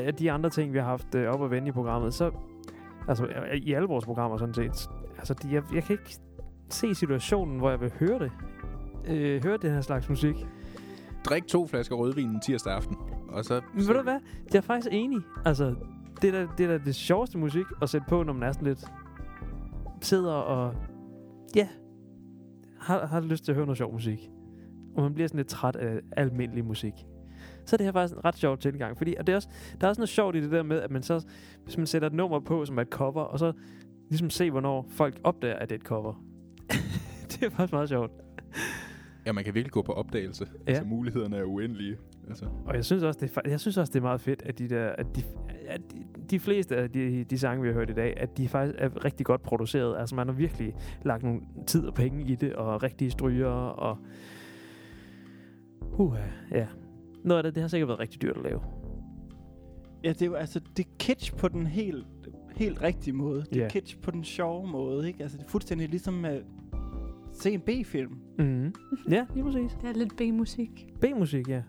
af 0.05 0.15
de 0.15 0.31
andre 0.31 0.49
ting, 0.49 0.73
vi 0.73 0.77
har 0.77 0.85
haft 0.85 1.15
øh, 1.15 1.33
op 1.33 1.43
at 1.43 1.51
vende 1.51 1.67
i 1.67 1.71
programmet, 1.71 2.13
så, 2.13 2.31
altså 3.07 3.25
øh, 3.25 3.57
i 3.57 3.73
alle 3.73 3.87
vores 3.87 4.05
programmer 4.05 4.37
sådan 4.37 4.53
set, 4.53 4.89
altså 5.17 5.33
de, 5.33 5.53
jeg, 5.53 5.63
jeg 5.73 5.83
kan 5.83 5.93
ikke 5.93 6.17
se 6.69 6.95
situationen, 6.95 7.57
hvor 7.57 7.69
jeg 7.69 7.81
vil 7.81 7.91
høre 7.99 8.19
det. 8.19 8.31
Øh, 9.07 9.43
høre 9.43 9.57
den 9.57 9.71
her 9.71 9.81
slags 9.81 10.09
musik. 10.09 10.47
Drik 11.25 11.47
to 11.47 11.67
flasker 11.67 11.95
rødvin 11.95 12.39
tirsdag 12.39 12.73
aften. 12.73 12.97
Og 13.29 13.45
så... 13.45 13.61
Men 13.73 13.87
ved 13.87 13.93
du 13.95 14.01
hvad? 14.01 14.19
Jeg 14.51 14.57
er 14.57 14.61
faktisk 14.61 14.87
enig. 14.91 15.19
Altså, 15.45 15.75
det 16.21 16.27
er 16.27 16.31
da 16.31 16.47
det, 16.57 16.63
er 16.63 16.77
da 16.77 16.83
det 16.85 16.95
sjoveste 16.95 17.37
musik 17.37 17.65
at 17.81 17.89
sætte 17.89 18.07
på, 18.09 18.23
når 18.23 18.33
man 18.33 18.43
er 18.43 18.51
sådan 18.51 18.67
lidt... 18.67 18.85
Sidder 20.01 20.33
og... 20.33 20.75
Ja. 21.55 21.67
Har, 22.79 23.05
har 23.05 23.21
lyst 23.21 23.45
til 23.45 23.51
at 23.51 23.55
høre 23.55 23.65
noget 23.65 23.77
sjov 23.77 23.93
musik. 23.93 24.29
Og 24.95 25.03
man 25.03 25.13
bliver 25.13 25.27
sådan 25.27 25.37
lidt 25.37 25.47
træt 25.47 25.75
af 25.75 25.99
almindelig 26.11 26.65
musik. 26.65 26.93
Så 27.71 27.75
er 27.75 27.77
det 27.77 27.85
her 27.85 27.91
faktisk 27.91 28.17
en 28.17 28.25
ret 28.25 28.37
sjov 28.37 28.57
tilgang. 28.57 28.97
Fordi 28.97 29.15
og 29.19 29.27
det 29.27 29.33
er 29.33 29.35
også, 29.35 29.49
der 29.81 29.87
er 29.87 29.89
også 29.89 30.01
noget 30.01 30.09
sjovt 30.09 30.35
i 30.35 30.41
det 30.41 30.51
der 30.51 30.63
med, 30.63 30.81
at 30.81 30.91
man 30.91 31.03
så... 31.03 31.25
Hvis 31.63 31.77
man 31.77 31.87
sætter 31.87 32.07
et 32.07 32.13
nummer 32.13 32.39
på, 32.39 32.65
som 32.65 32.77
er 32.77 32.81
et 32.81 32.87
cover, 32.87 33.21
og 33.21 33.39
så 33.39 33.53
ligesom 34.09 34.29
se, 34.29 34.51
hvornår 34.51 34.87
folk 34.89 35.19
opdager, 35.23 35.55
at 35.55 35.69
det 35.69 35.75
er 35.75 35.79
et 35.79 35.85
cover. 35.85 36.23
det 37.31 37.43
er 37.43 37.49
faktisk 37.49 37.73
meget 37.73 37.89
sjovt. 37.89 38.11
Ja, 39.25 39.31
man 39.31 39.43
kan 39.43 39.53
virkelig 39.53 39.71
gå 39.71 39.81
på 39.81 39.91
opdagelse. 39.91 40.47
Ja. 40.67 40.71
Altså, 40.71 40.83
mulighederne 40.83 41.37
er 41.37 41.43
uendelige. 41.43 41.97
Altså. 42.29 42.45
Og 42.65 42.75
jeg 42.75 42.85
synes 42.85 43.03
også, 43.03 43.19
det 43.19 43.37
er, 43.37 43.49
jeg 43.49 43.59
synes 43.59 43.77
også, 43.77 43.91
det 43.91 43.99
er 43.99 44.03
meget 44.03 44.21
fedt, 44.21 44.41
at 44.45 44.59
de 44.59 44.69
der, 44.69 44.89
at 44.89 45.15
de, 45.15 45.23
at 45.67 45.81
de, 45.91 46.05
de 46.29 46.39
fleste 46.39 46.75
af 46.75 46.91
de, 46.91 47.23
de 47.23 47.39
sange, 47.39 47.61
vi 47.61 47.67
har 47.67 47.73
hørt 47.73 47.89
i 47.89 47.93
dag, 47.93 48.13
at 48.17 48.37
de 48.37 48.47
faktisk 48.47 48.75
er 48.79 49.05
rigtig 49.05 49.25
godt 49.25 49.43
produceret. 49.43 49.99
Altså, 49.99 50.15
man 50.15 50.27
har 50.27 50.33
virkelig 50.33 50.75
lagt 51.03 51.23
nogle 51.23 51.41
tid 51.67 51.85
og 51.85 51.93
penge 51.93 52.31
i 52.31 52.35
det, 52.35 52.53
og 52.53 52.83
rigtige 52.83 53.11
stryger, 53.11 53.49
og... 53.49 53.97
Uh, 55.81 56.17
ja. 56.51 56.67
Noget 57.23 57.37
af 57.37 57.43
det, 57.43 57.55
det 57.55 57.61
har 57.61 57.67
sikkert 57.67 57.87
været 57.87 57.99
rigtig 57.99 58.21
dyrt 58.21 58.37
at 58.37 58.43
lave. 58.43 58.61
Ja, 60.03 60.09
det 60.09 60.21
er 60.21 60.25
jo 60.25 60.33
altså, 60.33 60.61
det 60.77 60.85
er 60.85 60.89
kitsch 60.99 61.37
på 61.37 61.47
den 61.47 61.67
helt, 61.67 62.07
helt 62.55 62.81
rigtige 62.81 63.13
måde. 63.13 63.45
Det 63.53 63.63
er 63.63 63.69
kitsch 63.69 63.99
på 64.01 64.11
den 64.11 64.23
sjove 64.23 64.67
måde, 64.67 65.07
ikke? 65.07 65.23
Altså, 65.23 65.37
det 65.37 65.43
er 65.43 65.49
fuldstændig 65.49 65.89
ligesom 65.89 66.25
at 66.25 66.43
se 67.31 67.51
en 67.51 67.61
B-film. 67.61 68.17
Mm. 68.39 68.73
Ja, 69.09 69.25
lige 69.33 69.43
præcis. 69.43 69.77
Det 69.81 69.89
er 69.89 69.93
lidt 69.93 70.15
B-musik. 70.17 70.87
B-musik, 71.01 71.49
ja. 71.49 71.63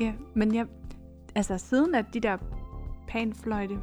Ja, 0.00 0.12
men 0.34 0.54
jeg, 0.54 0.66
altså 1.34 1.58
siden 1.58 1.94
at 1.94 2.06
de 2.14 2.20
der 2.20 2.36
panfløjte 3.08 3.78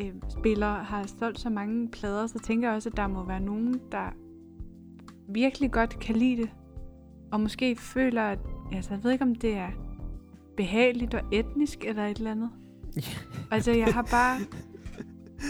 øh, 0.00 0.12
spillere 0.28 0.84
har 0.84 1.06
solgt 1.06 1.40
så 1.40 1.50
mange 1.50 1.88
plader, 1.88 2.26
så 2.26 2.38
tænker 2.38 2.68
jeg 2.68 2.76
også, 2.76 2.88
at 2.88 2.96
der 2.96 3.06
må 3.06 3.24
være 3.24 3.40
nogen, 3.40 3.80
der 3.92 4.14
virkelig 5.28 5.72
godt 5.72 5.98
kan 5.98 6.16
lide 6.16 6.42
det. 6.42 6.50
Og 7.32 7.40
måske 7.40 7.76
føler, 7.76 8.22
at 8.22 8.38
altså, 8.72 8.94
jeg 8.94 9.04
ved 9.04 9.10
ikke, 9.10 9.24
om 9.24 9.34
det 9.34 9.56
er 9.56 9.85
behageligt 10.56 11.14
og 11.14 11.20
etnisk 11.32 11.84
eller 11.84 12.04
et 12.06 12.16
eller 12.18 12.30
andet. 12.30 12.50
altså, 13.50 13.72
jeg 13.72 13.86
har 13.94 14.02
bare... 14.10 14.38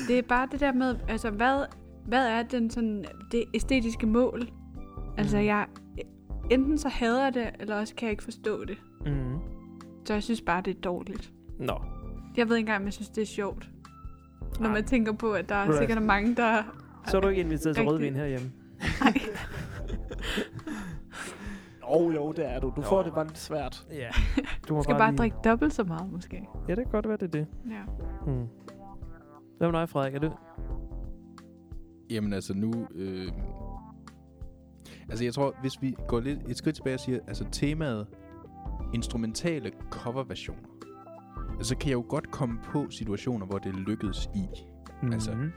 Det 0.09 0.19
er 0.19 0.23
bare 0.23 0.49
det 0.53 0.61
der 0.61 0.73
med, 0.73 0.97
altså, 1.09 1.31
hvad, 1.31 1.65
hvad 2.07 2.27
er 2.29 2.43
den 2.43 2.71
sådan, 2.71 3.05
det 3.33 3.45
æstetiske 3.55 4.07
mål? 4.07 4.49
Altså, 5.17 5.37
Mm. 5.37 5.45
jeg, 5.45 5.67
enten 6.51 6.79
så 6.79 6.89
hader 6.89 7.25
jeg 7.25 7.35
det, 7.35 7.51
eller 7.61 7.77
også 7.77 7.95
kan 7.95 8.07
jeg 8.07 8.11
ikke 8.11 8.25
forstå 8.25 8.65
det. 8.65 8.79
Mm. 9.07 9.35
Så 10.05 10.13
jeg 10.13 10.23
synes 10.23 10.41
bare, 10.41 10.63
det 10.63 10.77
er 10.77 10.81
dårligt. 10.81 11.33
Nå. 11.59 11.81
Jeg 12.37 12.49
ved 12.49 12.57
ikke 12.57 12.61
engang, 12.63 12.81
om 12.81 12.85
jeg 12.85 12.93
synes, 12.93 13.09
det 13.09 13.23
er 13.23 13.27
sjovt. 13.27 13.69
Når 14.61 14.67
Ej. 14.67 14.73
man 14.73 14.85
tænker 14.85 15.13
på, 15.13 15.33
at 15.33 15.49
der 15.49 15.55
er 15.55 15.65
Right. 15.65 15.79
sikkert 15.79 16.03
mange, 16.03 16.35
der... 16.37 16.63
Så 17.07 17.17
er 17.17 17.21
du 17.21 17.29
ikke 17.29 17.41
inviteret 17.43 17.77
til 17.77 17.85
rødvin 17.85 18.15
herhjemme. 18.15 18.51
Nej. 19.01 19.13
Jo, 21.95 22.11
jo, 22.11 22.33
det 22.33 22.47
er 22.51 22.61
du. 22.61 22.73
Du 22.77 22.83
får 22.83 23.03
det 23.03 23.15
bare 23.15 23.27
lidt 23.27 23.39
svært. 23.39 23.87
Ja. 23.91 24.09
Du 24.69 24.75
må 24.75 24.83
skal 24.83 24.97
bare 24.99 25.11
lige... 25.11 25.19
drikke 25.19 25.37
dobbelt 25.45 25.73
så 25.75 25.85
meget, 25.85 26.13
måske. 26.13 26.49
Ja, 26.69 26.75
det 26.75 26.85
kan 26.85 26.93
godt 26.93 27.09
være, 27.09 27.17
det 27.17 27.23
er 27.27 27.31
det. 27.31 27.47
Ja. 27.71 27.83
Hmm. 28.27 28.47
Hvad 29.59 29.73
med 29.73 29.81
dig, 29.81 29.89
Frederik? 29.89 30.15
Er 30.15 30.19
du... 30.19 30.31
Jamen 32.11 32.33
altså 32.33 32.55
nu... 32.55 32.73
Øh, 32.95 33.33
altså 35.09 35.25
jeg 35.25 35.35
tror, 35.35 35.55
hvis 35.61 35.83
vi 35.83 35.97
går 36.09 36.21
lidt 36.21 36.39
et 36.49 36.57
skridt 36.57 36.77
tilbage 36.77 36.95
og 36.95 37.01
siger, 37.01 37.19
altså 37.27 37.45
temaet 37.53 38.07
instrumentale 38.95 39.71
coverversioner, 39.91 40.69
altså, 41.59 41.69
så 41.69 41.77
kan 41.77 41.89
jeg 41.89 41.97
jo 41.97 42.05
godt 42.09 42.31
komme 42.31 42.59
på 42.65 42.91
situationer, 42.91 43.47
hvor 43.47 43.59
det 43.59 43.75
lykkedes 43.75 44.31
i. 44.35 44.45
Altså, 45.13 45.33
Mhm. 45.35 45.53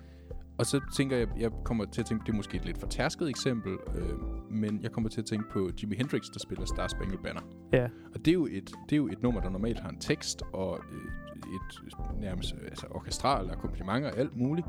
Og 0.59 0.65
så 0.65 0.81
tænker 0.93 1.17
jeg, 1.17 1.27
jeg 1.37 1.51
kommer 1.65 1.85
til 1.85 2.01
at 2.01 2.07
tænke, 2.07 2.25
det 2.25 2.31
er 2.31 2.35
måske 2.35 2.57
et 2.57 2.65
lidt 2.65 2.77
fortærsket 2.77 3.29
eksempel, 3.29 3.77
øh, 3.95 4.19
men 4.51 4.83
jeg 4.83 4.91
kommer 4.91 5.09
til 5.09 5.21
at 5.21 5.25
tænke 5.25 5.49
på 5.51 5.69
Jimi 5.81 5.95
Hendrix, 5.95 6.23
der 6.33 6.39
spiller 6.39 6.65
Star 6.65 6.87
Spangled 6.87 7.19
Banner. 7.23 7.41
Ja. 7.73 7.89
Og 8.13 8.25
det 8.25 8.27
er 8.27 8.33
jo 8.33 8.45
et, 8.45 8.71
det 8.89 8.91
er 8.91 8.97
jo 8.97 9.07
et 9.07 9.21
nummer, 9.21 9.41
der 9.41 9.49
normalt 9.49 9.79
har 9.79 9.89
en 9.89 9.99
tekst 9.99 10.41
og 10.53 10.79
øh, 10.91 11.11
et 11.35 11.97
nærmest 12.19 12.53
altså 12.53 12.87
orkestral 12.91 13.49
akkompagnement 13.49 14.05
og 14.05 14.17
alt 14.17 14.35
muligt, 14.35 14.67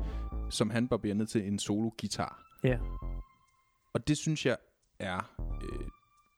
som 0.49 0.69
han 0.69 0.87
barberer 0.87 1.13
ned 1.13 1.27
til 1.27 1.47
en 1.47 1.59
solo 1.59 1.89
guitar. 2.01 2.43
Ja. 2.63 2.77
Og 3.93 4.07
det 4.07 4.17
synes 4.17 4.45
jeg 4.45 4.57
er 4.99 5.33
øh, 5.63 5.87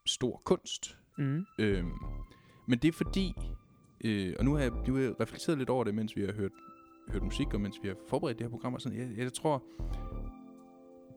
stor 0.05 0.41
kunst. 0.45 0.97
Mm. 1.17 1.45
Øhm, 1.59 1.91
men 2.67 2.79
det 2.79 2.87
er 2.87 2.91
fordi, 2.91 3.33
øh, 4.03 4.35
og 4.39 4.45
nu 4.45 4.53
har, 4.53 4.61
jeg, 4.61 4.71
nu 4.87 4.93
har 4.93 5.01
jeg 5.01 5.19
reflekteret 5.19 5.57
lidt 5.57 5.69
over 5.69 5.83
det, 5.83 5.95
mens 5.95 6.15
vi 6.15 6.25
har 6.25 6.33
hørt, 6.33 6.51
hørt 7.11 7.23
musik, 7.23 7.53
og 7.53 7.61
mens 7.61 7.79
vi 7.83 7.87
har 7.87 7.95
forberedt 8.09 8.37
det 8.39 8.45
her 8.45 8.51
program, 8.51 8.73
og 8.73 8.81
sådan, 8.81 8.99
jeg, 8.99 9.17
jeg 9.17 9.33
tror, 9.33 9.63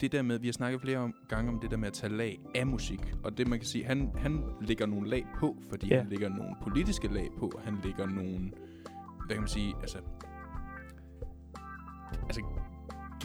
det 0.00 0.12
der 0.12 0.22
med, 0.22 0.38
vi 0.38 0.46
har 0.46 0.52
snakket 0.52 0.80
flere 0.80 0.98
om, 0.98 1.14
gange 1.28 1.50
om 1.52 1.60
det 1.60 1.70
der 1.70 1.76
med 1.76 1.86
at 1.88 1.92
tage 1.92 2.12
lag 2.16 2.40
af 2.54 2.66
musik, 2.66 3.14
og 3.24 3.38
det 3.38 3.48
man 3.48 3.58
kan 3.58 3.66
sige, 3.66 3.84
han, 3.84 4.10
han 4.16 4.44
lægger 4.60 4.86
nogle 4.86 5.08
lag 5.08 5.26
på, 5.40 5.56
fordi 5.70 5.86
Ja. 5.88 5.98
han 5.98 6.08
lægger 6.10 6.28
nogle 6.28 6.56
politiske 6.62 7.08
lag 7.08 7.28
på, 7.38 7.52
han 7.64 7.78
lægger 7.84 8.06
nogle, 8.06 8.38
hvad 9.26 9.28
kan 9.36 9.38
man 9.40 9.48
sige, 9.48 9.74
altså, 9.80 9.98
altså 12.22 12.40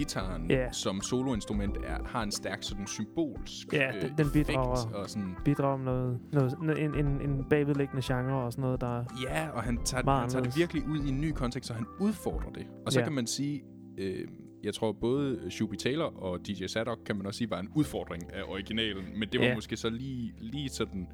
gitaren 0.02 0.50
Ja. 0.52 0.72
som 0.72 1.02
soloinstrument 1.02 1.78
er, 1.84 1.98
har 2.06 2.24
en 2.24 2.32
stærk 2.32 2.64
sådan 2.64 2.88
symbolsk 2.88 3.74
Ja, 3.74 3.92
den- 4.02 4.14
den 4.18 4.28
bidrager. 4.34 4.74
effekt, 4.74 4.96
og 4.96 5.10
sådan 5.10 5.36
Bidrager 5.46 5.78
med 5.78 6.16
noget, 6.34 6.56
noget, 6.62 6.84
en, 6.84 6.96
en, 7.06 7.22
en 7.30 7.46
bagvedliggende 7.50 8.02
genre 8.06 8.44
og 8.46 8.52
sådan 8.52 8.62
noget, 8.62 8.82
der... 8.82 9.04
Ja, 9.30 9.50
og 9.50 9.64
han 9.64 9.78
tager, 9.86 10.20
han 10.20 10.30
tager 10.30 10.44
det 10.44 10.58
virkelig 10.58 10.88
ud 10.88 11.00
i 11.06 11.10
en 11.10 11.22
ny 11.22 11.32
kontekst, 11.32 11.68
så 11.68 11.74
han 11.74 11.86
udfordrer 12.00 12.50
det. 12.52 12.66
Og 12.86 12.92
så 12.92 13.00
Ja. 13.00 13.06
kan 13.06 13.14
man 13.14 13.28
sige, 13.28 13.62
øh, 13.98 14.28
jeg 14.64 14.74
tror 14.74 14.92
både 15.02 15.52
Shubi 15.52 15.78
Taylor 15.78 16.06
og 16.24 16.48
DJ 16.48 16.66
Sadok, 16.68 16.98
kan 17.06 17.16
man 17.18 17.26
også 17.26 17.38
sige, 17.38 17.50
var 17.50 17.60
en 17.60 17.70
udfordring 17.76 18.34
af 18.34 18.42
originalen. 18.48 19.06
Men 19.20 19.30
det 19.32 19.40
var 19.40 19.46
Ja. 19.46 19.56
måske 19.56 19.78
så 19.78 19.90
lige, 19.90 20.34
lige 20.40 20.70
sådan, 20.70 21.08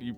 lige, 0.00 0.14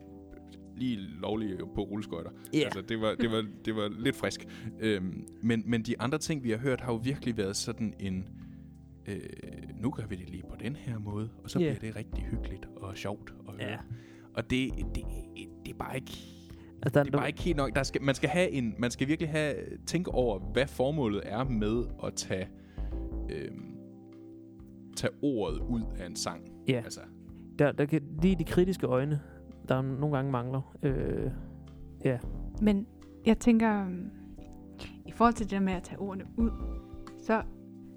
lige 0.76 0.96
lovligt 1.20 1.58
på 1.74 1.82
rulleskøjter. 1.82 2.30
Ja. 2.54 2.58
Altså, 2.58 2.80
det 2.80 3.00
var, 3.00 3.14
det 3.14 3.30
var, 3.30 3.44
det 3.64 3.76
var 3.76 3.92
lidt 3.98 4.16
frisk. 4.16 4.46
Øhm, 4.80 5.24
men, 5.42 5.62
men 5.66 5.82
de 5.82 6.00
andre 6.00 6.18
ting, 6.18 6.44
vi 6.44 6.50
har 6.50 6.58
hørt, 6.58 6.80
har 6.80 6.92
jo 6.92 7.00
virkelig 7.04 7.36
været 7.36 7.56
sådan 7.56 7.94
en... 8.00 8.28
Øh, 9.06 9.20
nu 9.80 9.90
gør 9.90 10.06
vi 10.06 10.16
det 10.16 10.30
lige 10.30 10.42
på 10.50 10.56
den 10.60 10.76
her 10.76 10.98
måde, 10.98 11.30
og 11.44 11.50
så 11.50 11.58
Ja. 11.58 11.74
bliver 11.74 11.92
det 11.92 11.96
rigtig 11.96 12.24
hyggeligt 12.24 12.68
og 12.76 12.96
sjovt 12.96 13.34
at 13.48 13.54
høre. 13.54 13.70
Ja. 13.70 13.78
Og 14.34 14.50
det, 14.50 14.70
det, 14.94 15.04
det 15.64 15.70
er 15.72 15.78
bare 15.78 15.96
ikke 15.96 16.12
Altså, 16.82 16.98
der, 16.98 17.04
det 17.04 17.14
er 17.14 17.18
bare 17.18 17.28
ikke 17.28 17.42
helt 17.42 17.56
nok. 17.56 17.74
Der 17.74 17.82
skal, 17.82 18.02
man, 18.02 18.14
skal 18.14 18.28
have 18.30 18.50
en, 18.50 18.74
man 18.78 18.90
skal 18.90 19.08
virkelig 19.08 19.30
have, 19.30 19.54
tænke 19.86 20.10
over, 20.10 20.38
hvad 20.52 20.66
formålet 20.66 21.22
er 21.24 21.44
med 21.44 21.84
at 22.04 22.14
tage, 22.14 22.48
øhm, 23.30 23.76
tage 24.96 25.10
ordet 25.22 25.58
ud 25.58 25.82
af 25.98 26.06
en 26.06 26.16
sang. 26.16 26.52
Ja. 26.68 26.80
Altså, 26.84 27.00
der, 27.58 27.72
der 27.72 27.86
kan 27.86 28.02
lige 28.22 28.36
de 28.36 28.44
kritiske 28.44 28.86
øjne, 28.86 29.20
der 29.70 29.82
nogle 29.82 30.16
gange 30.16 30.30
mangler. 30.32 30.76
Øh, 30.82 31.30
ja. 32.04 32.18
Men 32.62 32.86
jeg 33.26 33.38
tænker, 33.38 33.80
øhm, 33.84 34.10
i 35.06 35.12
forhold 35.12 35.34
til 35.34 35.46
det 35.46 35.50
der 35.52 35.60
med 35.60 35.72
at 35.72 35.82
tage 35.82 35.98
ordene 35.98 36.24
ud, 36.36 36.50
så 37.22 37.42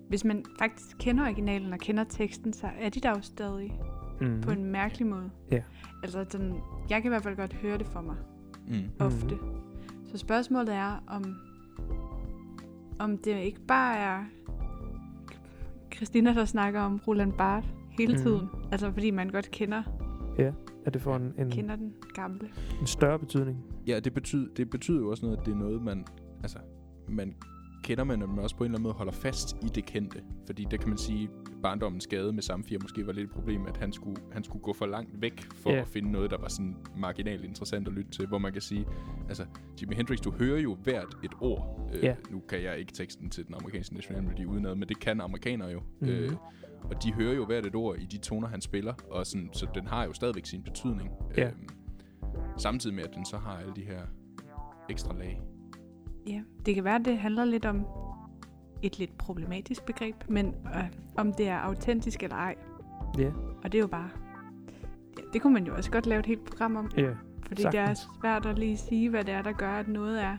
hvis 0.09 0.25
man 0.25 0.45
faktisk 0.59 0.97
kender 0.99 1.23
originalen 1.23 1.73
og 1.73 1.79
kender 1.79 2.03
teksten, 2.03 2.53
så 2.53 2.67
er 2.81 2.89
de 2.89 2.99
der 2.99 3.09
jo 3.09 3.21
stadig 3.21 3.79
Mm. 4.21 4.41
på 4.41 4.51
en 4.51 4.65
mærkelig 4.65 5.07
måde. 5.07 5.29
Ja. 5.51 5.61
Altså, 6.03 6.23
den, 6.23 6.53
jeg 6.89 7.01
kan 7.01 7.09
i 7.09 7.11
hvert 7.13 7.23
fald 7.23 7.35
godt 7.35 7.53
høre 7.53 7.77
det 7.77 7.87
for 7.87 8.01
mig, 8.01 8.15
mm. 8.67 8.75
ofte. 8.99 9.35
Så 10.05 10.17
spørgsmålet 10.17 10.75
er, 10.75 11.03
om, 11.07 11.23
om 12.99 13.17
det 13.17 13.37
ikke 13.37 13.61
bare 13.67 13.97
er 13.97 14.23
Christina, 15.95 16.33
der 16.33 16.45
snakker 16.45 16.81
om 16.81 17.01
Roland 17.07 17.33
Barth 17.33 17.67
hele 17.99 18.13
Mhm. 18.13 18.21
tiden. 18.23 18.47
Altså, 18.71 18.91
fordi 18.91 19.11
man 19.11 19.29
godt 19.29 19.51
kender, 19.51 19.83
At 20.85 20.93
det 20.93 21.01
får 21.01 21.15
en, 21.15 21.33
en, 21.37 21.49
kender 21.51 21.75
den 21.75 21.93
gamle. 22.13 22.49
en 22.81 22.87
større 22.87 23.19
betydning. 23.19 23.65
Ja, 23.87 23.99
det 23.99 24.13
betyder, 24.13 24.47
det 24.57 24.69
betyder 24.69 24.99
jo 24.99 25.09
også 25.09 25.25
noget, 25.25 25.37
at 25.39 25.45
det 25.45 25.51
er 25.51 25.57
noget, 25.57 25.81
man, 25.81 26.05
altså, 26.41 26.57
man 27.09 27.35
kender 27.83 28.03
man, 28.03 28.21
og 28.23 28.29
man 28.29 28.39
også 28.39 28.55
på 28.55 28.63
en 28.63 28.65
eller 28.65 28.75
anden 28.77 28.83
måde 28.83 28.93
holder 28.93 29.11
fast 29.11 29.55
i 29.63 29.67
det 29.75 29.85
kendte. 29.85 30.23
Fordi 30.45 30.67
det 30.71 30.79
kan 30.79 30.89
man 30.89 30.97
sige, 30.97 31.29
barndommens 31.63 32.03
skade 32.03 32.33
med 32.33 32.41
Samfir 32.41 32.77
måske 32.81 33.07
var 33.07 33.13
lidt 33.13 33.25
et 33.29 33.31
problem, 33.35 33.65
at 33.65 33.77
han 33.77 33.91
skulle, 33.93 34.17
han 34.31 34.43
skulle 34.43 34.63
gå 34.63 34.73
for 34.73 34.85
langt 34.85 35.21
væk 35.21 35.41
for 35.55 35.69
Ja. 35.69 35.75
at 35.81 35.87
finde 35.87 36.11
noget, 36.11 36.31
der 36.31 36.37
var 36.37 36.47
sådan 36.47 36.75
marginalt 36.97 37.43
interessant 37.45 37.87
at 37.87 37.93
lytte 37.93 38.11
til. 38.11 38.27
Hvor 38.27 38.37
man 38.37 38.53
kan 38.53 38.61
sige, 38.61 38.85
altså 39.29 39.45
Jimi 39.81 39.95
Hendrix, 39.95 40.19
du 40.21 40.31
hører 40.31 40.59
jo 40.59 40.75
hvert 40.83 41.17
et 41.23 41.31
ord. 41.41 41.91
Øh, 41.95 42.03
Ja. 42.03 42.15
Nu 42.31 42.39
kan 42.49 42.63
jeg 42.63 42.79
ikke 42.79 42.93
teksten 42.93 43.29
til 43.29 43.47
den 43.47 43.55
amerikanske 43.55 43.95
nationalmelodi 43.95 44.45
udenad, 44.45 44.75
men 44.75 44.89
det 44.89 44.99
kan 44.99 45.21
amerikanere 45.21 45.69
jo. 45.69 45.81
Mhm. 45.99 46.09
Øh, 46.09 46.31
og 46.83 47.03
de 47.03 47.13
hører 47.13 47.33
jo 47.33 47.45
hvert 47.45 47.65
et 47.65 47.75
ord 47.75 47.97
i 47.97 48.05
de 48.05 48.17
toner, 48.17 48.47
han 48.47 48.61
spiller, 48.61 48.93
og 49.11 49.25
sådan, 49.25 49.49
så 49.53 49.67
den 49.75 49.87
har 49.87 50.05
jo 50.05 50.13
stadigvæk 50.13 50.45
sin 50.45 50.63
betydning. 50.63 51.09
Ja. 51.37 51.47
Øhm, 51.47 51.67
samtidig 52.57 52.95
med, 52.95 53.03
at 53.03 53.15
den 53.15 53.25
så 53.25 53.37
har 53.37 53.57
alle 53.57 53.73
de 53.75 53.81
her 53.81 54.01
ekstra 54.89 55.13
lag. 55.13 55.41
Ja, 56.27 56.41
det 56.65 56.75
kan 56.75 56.83
være, 56.83 56.95
at 56.95 57.05
det 57.05 57.17
handler 57.17 57.45
lidt 57.45 57.65
om 57.65 57.85
et 58.81 58.99
lidt 58.99 59.17
problematisk 59.17 59.85
begreb, 59.85 60.15
men 60.27 60.47
øh, 60.75 60.83
om 61.17 61.33
det 61.33 61.47
er 61.47 61.57
autentisk 61.57 62.23
eller 62.23 62.35
ej. 62.35 62.55
Ja. 63.17 63.31
Og 63.63 63.71
det 63.71 63.75
er 63.75 63.81
jo 63.81 63.87
bare... 63.87 64.09
Ja, 65.17 65.23
det 65.33 65.41
kunne 65.41 65.53
man 65.53 65.65
jo 65.67 65.75
også 65.75 65.91
godt 65.91 66.05
lave 66.05 66.19
et 66.19 66.25
helt 66.25 66.45
program 66.45 66.75
om, 66.75 66.89
Ja. 66.97 67.11
fordi 67.47 67.63
det 67.63 67.65
er 67.65 67.71
sagtens. 67.71 68.07
svært 68.21 68.45
at 68.45 68.59
lige 68.59 68.77
sige, 68.77 69.09
hvad 69.09 69.23
det 69.23 69.33
er, 69.33 69.41
der 69.41 69.51
gør, 69.51 69.71
at 69.71 69.87
noget 69.87 70.23
er, 70.23 70.37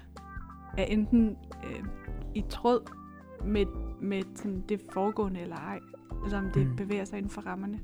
er 0.78 0.84
enten 0.84 1.36
øh, 1.64 1.84
i 2.34 2.45
tråd 2.49 2.90
med, 3.45 3.66
med 4.01 4.22
sådan 4.34 4.64
det 4.68 4.80
foregående 4.92 5.40
eller 5.40 5.57
ej. 5.57 5.80
Altså 6.23 6.37
om 6.37 6.51
det 6.55 6.67
Mm. 6.67 6.77
bevæger 6.77 7.05
sig 7.05 7.17
inden 7.19 7.31
for 7.31 7.41
rammerne. 7.41 7.81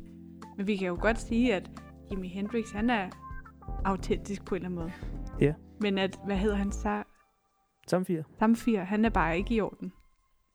Men 0.57 0.67
vi 0.67 0.77
kan 0.77 0.89
jo 0.89 0.99
godt 1.01 1.21
sige, 1.21 1.55
at 1.55 1.71
Jimi 2.11 2.29
Hendrix, 2.29 2.71
han 2.73 2.91
er 2.91 3.11
autentisk 3.85 4.45
på 4.45 4.55
en 4.55 4.57
eller 4.65 4.69
anden 4.69 4.81
måde. 4.81 4.93
Ja. 5.41 5.55
Men 5.81 5.99
at, 5.99 6.19
hvad 6.27 6.37
hedder 6.37 6.57
han 6.57 6.73
så? 6.73 7.03
Samfir. 7.87 8.23
Samfir, 8.39 8.81
han 8.81 9.05
er 9.05 9.09
bare 9.11 9.39
ikke 9.39 9.55
i 9.55 9.61
orden. 9.61 9.93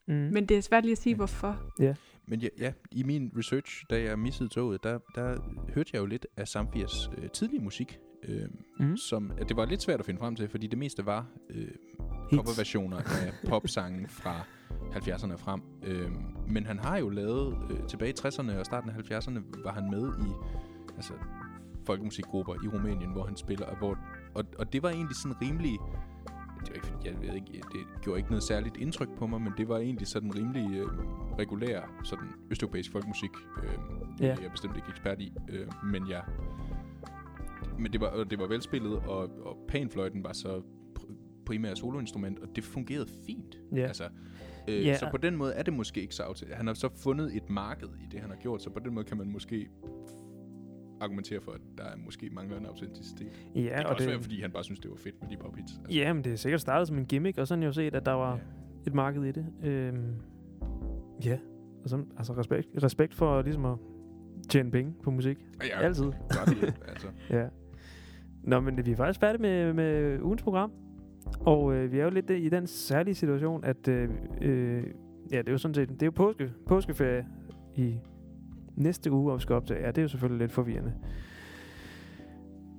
Mm. 0.08 0.14
Men 0.14 0.46
det 0.46 0.58
er 0.58 0.62
svært 0.62 0.84
lige 0.84 0.92
at 0.92 0.98
sige, 0.98 1.16
hvorfor. 1.16 1.58
Men 2.28 2.40
ja, 2.40 2.48
ja, 2.60 2.74
i 2.92 3.04
min 3.04 3.32
research, 3.38 3.84
da 3.90 4.02
jeg 4.02 4.20
missede 4.20 4.50
toget, 4.50 4.84
der, 4.84 5.00
der 5.16 5.38
hørte 5.76 5.90
jeg 5.94 6.00
jo 6.02 6.06
lidt 6.06 6.28
af 6.38 6.48
Samfirs 6.48 7.10
øh, 7.18 7.30
tidlige 7.30 7.62
musik. 7.64 8.00
Øh, 8.24 8.42
Mm. 8.80 8.98
som, 8.98 9.32
at 9.38 9.50
det 9.50 9.58
var 9.58 9.66
lidt 9.66 9.82
svært 9.82 10.00
at 10.00 10.06
finde 10.06 10.20
frem 10.20 10.36
til, 10.36 10.50
fordi 10.50 10.68
det 10.68 10.78
meste 10.80 11.06
var 11.06 11.26
øh, 11.50 11.68
coverversioner 12.30 12.98
af 12.98 13.34
popsange 13.50 14.08
fra 14.08 14.46
70'erne 14.92 15.34
og 15.34 15.40
frem. 15.40 15.62
Øh, 15.84 16.12
men 16.48 16.66
han 16.66 16.80
har 16.80 16.98
jo 16.98 17.10
lavet, 17.10 17.58
øh, 17.72 17.88
tilbage 17.88 18.12
i 18.12 18.14
60'erne 18.20 18.60
og 18.60 18.66
starten 18.66 18.90
af 18.90 18.94
70'erne, 18.94 19.40
var 19.64 19.72
han 19.74 19.90
med 19.92 20.14
i 20.28 20.30
altså, 20.96 21.14
folkemusikgrupper 21.86 22.54
i 22.54 22.68
Rumænien, 22.68 23.12
hvor 23.12 23.24
han 23.26 23.36
spiller, 23.38 23.66
og, 23.66 23.78
hvor, 23.78 23.98
og, 24.36 24.44
og 24.60 24.74
det 24.74 24.84
var 24.84 24.90
egentlig 24.90 25.16
sådan 25.16 25.42
rimelig, 25.42 25.80
det 26.60 26.70
var 26.70 26.76
ikke, 26.76 26.88
jeg 27.06 27.14
ved 27.22 27.36
ikke, 27.36 27.52
det 27.54 28.02
gjorde 28.02 28.20
ikke 28.20 28.30
noget 28.30 28.44
særligt 28.44 28.78
indtryk 28.78 29.10
på 29.18 29.28
mig, 29.28 29.42
men 29.42 29.54
det 29.58 29.68
var 29.70 29.78
egentlig 29.78 30.08
sådan 30.08 30.36
rimelig 30.36 30.78
øh, 30.78 30.88
regulær, 31.40 31.82
sådan 32.04 32.28
østeuropæisk 32.52 32.92
folkemusik. 32.92 33.32
Øh, 33.64 33.70
Ja. 34.20 34.26
Jeg 34.28 34.46
er 34.46 34.50
bestemt 34.52 34.76
ikke 34.76 34.88
ekspert 34.90 35.22
i, 35.22 35.34
øh, 35.50 35.68
men 35.84 36.10
jeg 36.10 36.24
men 37.80 37.94
det 37.94 38.02
var, 38.02 38.24
det 38.24 38.40
var 38.40 38.48
velspillet, 38.48 38.94
og, 38.96 39.30
og 39.46 39.58
panfløjten 39.68 40.24
var 40.24 40.34
så 40.34 40.62
pr- 41.00 41.14
primært 41.46 41.78
soloinstrument, 41.78 42.40
og 42.40 42.48
det 42.56 42.64
fungerede 42.64 43.08
fint. 43.26 43.58
Ja. 43.76 43.88
Altså, 43.88 44.04
øh, 44.70 44.86
Ja. 44.86 44.98
Så 44.98 45.08
på 45.12 45.18
den 45.18 45.36
måde 45.36 45.54
er 45.54 45.64
det 45.64 45.74
måske 45.74 46.02
ikke 46.02 46.16
så 46.16 46.24
autentisk. 46.24 46.58
Han 46.58 46.68
har 46.68 46.74
så 46.74 46.90
fundet 47.04 47.36
et 47.36 47.50
marked 47.50 47.88
i 47.88 48.08
det, 48.12 48.20
han 48.20 48.30
har 48.30 48.38
gjort, 48.38 48.62
så 48.62 48.70
på 48.70 48.80
den 48.80 48.94
måde 48.94 49.06
kan 49.06 49.18
man 49.18 49.32
måske 49.32 49.70
argumentere 51.02 51.42
for, 51.42 51.52
at 51.52 51.62
der 51.78 51.84
er 51.84 51.98
måske 52.06 52.30
mangler 52.30 52.58
en 52.58 52.66
autenticitet. 52.66 53.28
Ja, 53.56 53.62
det 53.62 53.70
kan 53.72 53.86
og 53.86 53.92
også 53.92 54.04
det, 54.04 54.12
være, 54.12 54.22
fordi 54.22 54.42
han 54.42 54.52
bare 54.52 54.64
synes, 54.64 54.80
det 54.80 54.92
var 54.92 54.98
fedt 54.98 55.16
med 55.22 55.30
de 55.30 55.38
pop 55.38 55.56
hits. 55.56 55.74
Altså, 55.80 56.00
ja, 56.00 56.14
men 56.14 56.24
det 56.24 56.32
er 56.32 56.36
sikkert 56.38 56.62
startet 56.62 56.88
som 56.88 56.98
en 56.98 57.06
gimmick, 57.06 57.38
og 57.38 57.48
sådan 57.48 57.62
har 57.62 57.66
jeg 57.66 57.68
jo 57.68 57.74
set, 57.74 57.96
at 57.96 58.06
der 58.06 58.12
var 58.12 58.32
ja. 58.34 58.40
et 58.88 58.94
marked 58.94 59.24
i 59.24 59.32
det. 59.32 59.46
Øhm, 59.64 60.16
ja, 61.26 61.38
og 61.84 61.90
så, 61.90 62.04
altså 62.18 62.34
respekt, 62.34 62.68
respekt 62.84 63.14
for 63.14 63.42
ligesom 63.42 63.66
at 63.66 63.78
tjene 64.50 64.72
penge 64.72 64.94
på 65.04 65.12
musik. 65.12 65.38
Ja, 65.64 65.80
Altid. 65.80 66.04
Gør 66.06 66.46
det, 66.46 66.74
altså. 66.88 67.08
Ja. 67.38 67.48
Nå, 68.44 68.60
men 68.60 68.86
vi 68.86 68.92
er 68.92 68.96
faktisk 68.96 69.20
færdige 69.20 69.42
med, 69.42 69.74
med 69.74 70.22
ugens 70.22 70.44
program. 70.44 70.72
Og 71.40 71.74
øh, 71.74 71.92
vi 71.92 72.00
er 72.00 72.04
jo 72.04 72.10
lidt 72.10 72.30
i 72.30 72.50
den 72.50 72.68
særlige 72.68 73.16
situation, 73.16 73.64
at 73.64 73.88
øh, 73.88 74.10
øh, 74.42 74.84
ja, 75.32 75.38
det 75.38 75.48
er 75.48 75.52
jo 75.52 75.58
sådan 75.58 75.76
set, 75.76 75.90
det 75.90 76.02
er 76.02 76.06
jo 76.06 76.12
påske, 76.12 76.52
påskeferie 76.68 77.28
i 77.76 78.00
næste 78.76 79.12
uge, 79.12 79.32
og 79.32 79.38
vi 79.38 79.42
skal 79.42 79.56
optage. 79.56 79.82
Ja, 79.82 79.88
det 79.88 79.98
er 79.98 80.02
jo 80.02 80.08
selvfølgelig 80.08 80.40
lidt 80.40 80.52
forvirrende. 80.52 80.94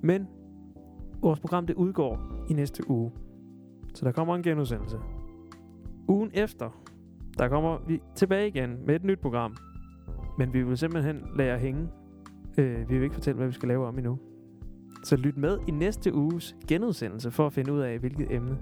Men 0.01 0.27
vores 1.21 1.39
program, 1.39 1.67
det 1.67 1.75
udgår 1.75 2.19
i 2.49 2.53
næste 2.53 2.89
uge. 2.89 3.11
Så 3.93 4.05
der 4.05 4.11
kommer 4.11 4.35
en 4.35 4.43
genudsendelse. 4.43 4.97
Ugen 6.07 6.31
efter, 6.33 6.81
der 7.37 7.47
kommer 7.47 7.77
vi 7.87 8.01
tilbage 8.15 8.47
igen 8.47 8.77
med 8.85 8.95
et 8.95 9.03
nyt 9.03 9.19
program. 9.19 9.55
Men 10.37 10.53
vi 10.53 10.63
vil 10.63 10.77
simpelthen 10.77 11.21
lade 11.35 11.49
jer 11.49 11.57
hænge. 11.57 11.89
Øh, 12.57 12.89
vi 12.89 12.95
vil 12.95 13.03
ikke 13.03 13.15
fortælle, 13.15 13.37
hvad 13.37 13.47
vi 13.47 13.53
skal 13.53 13.67
lave 13.67 13.87
om 13.87 13.97
endnu. 13.97 14.19
Så 15.03 15.15
lyt 15.15 15.37
med 15.37 15.57
i 15.67 15.71
næste 15.71 16.13
uges 16.13 16.55
genudsendelse 16.67 17.31
for 17.31 17.45
at 17.47 17.53
finde 17.53 17.73
ud 17.73 17.79
af, 17.79 17.99
hvilket 17.99 18.31
emne 18.35 18.57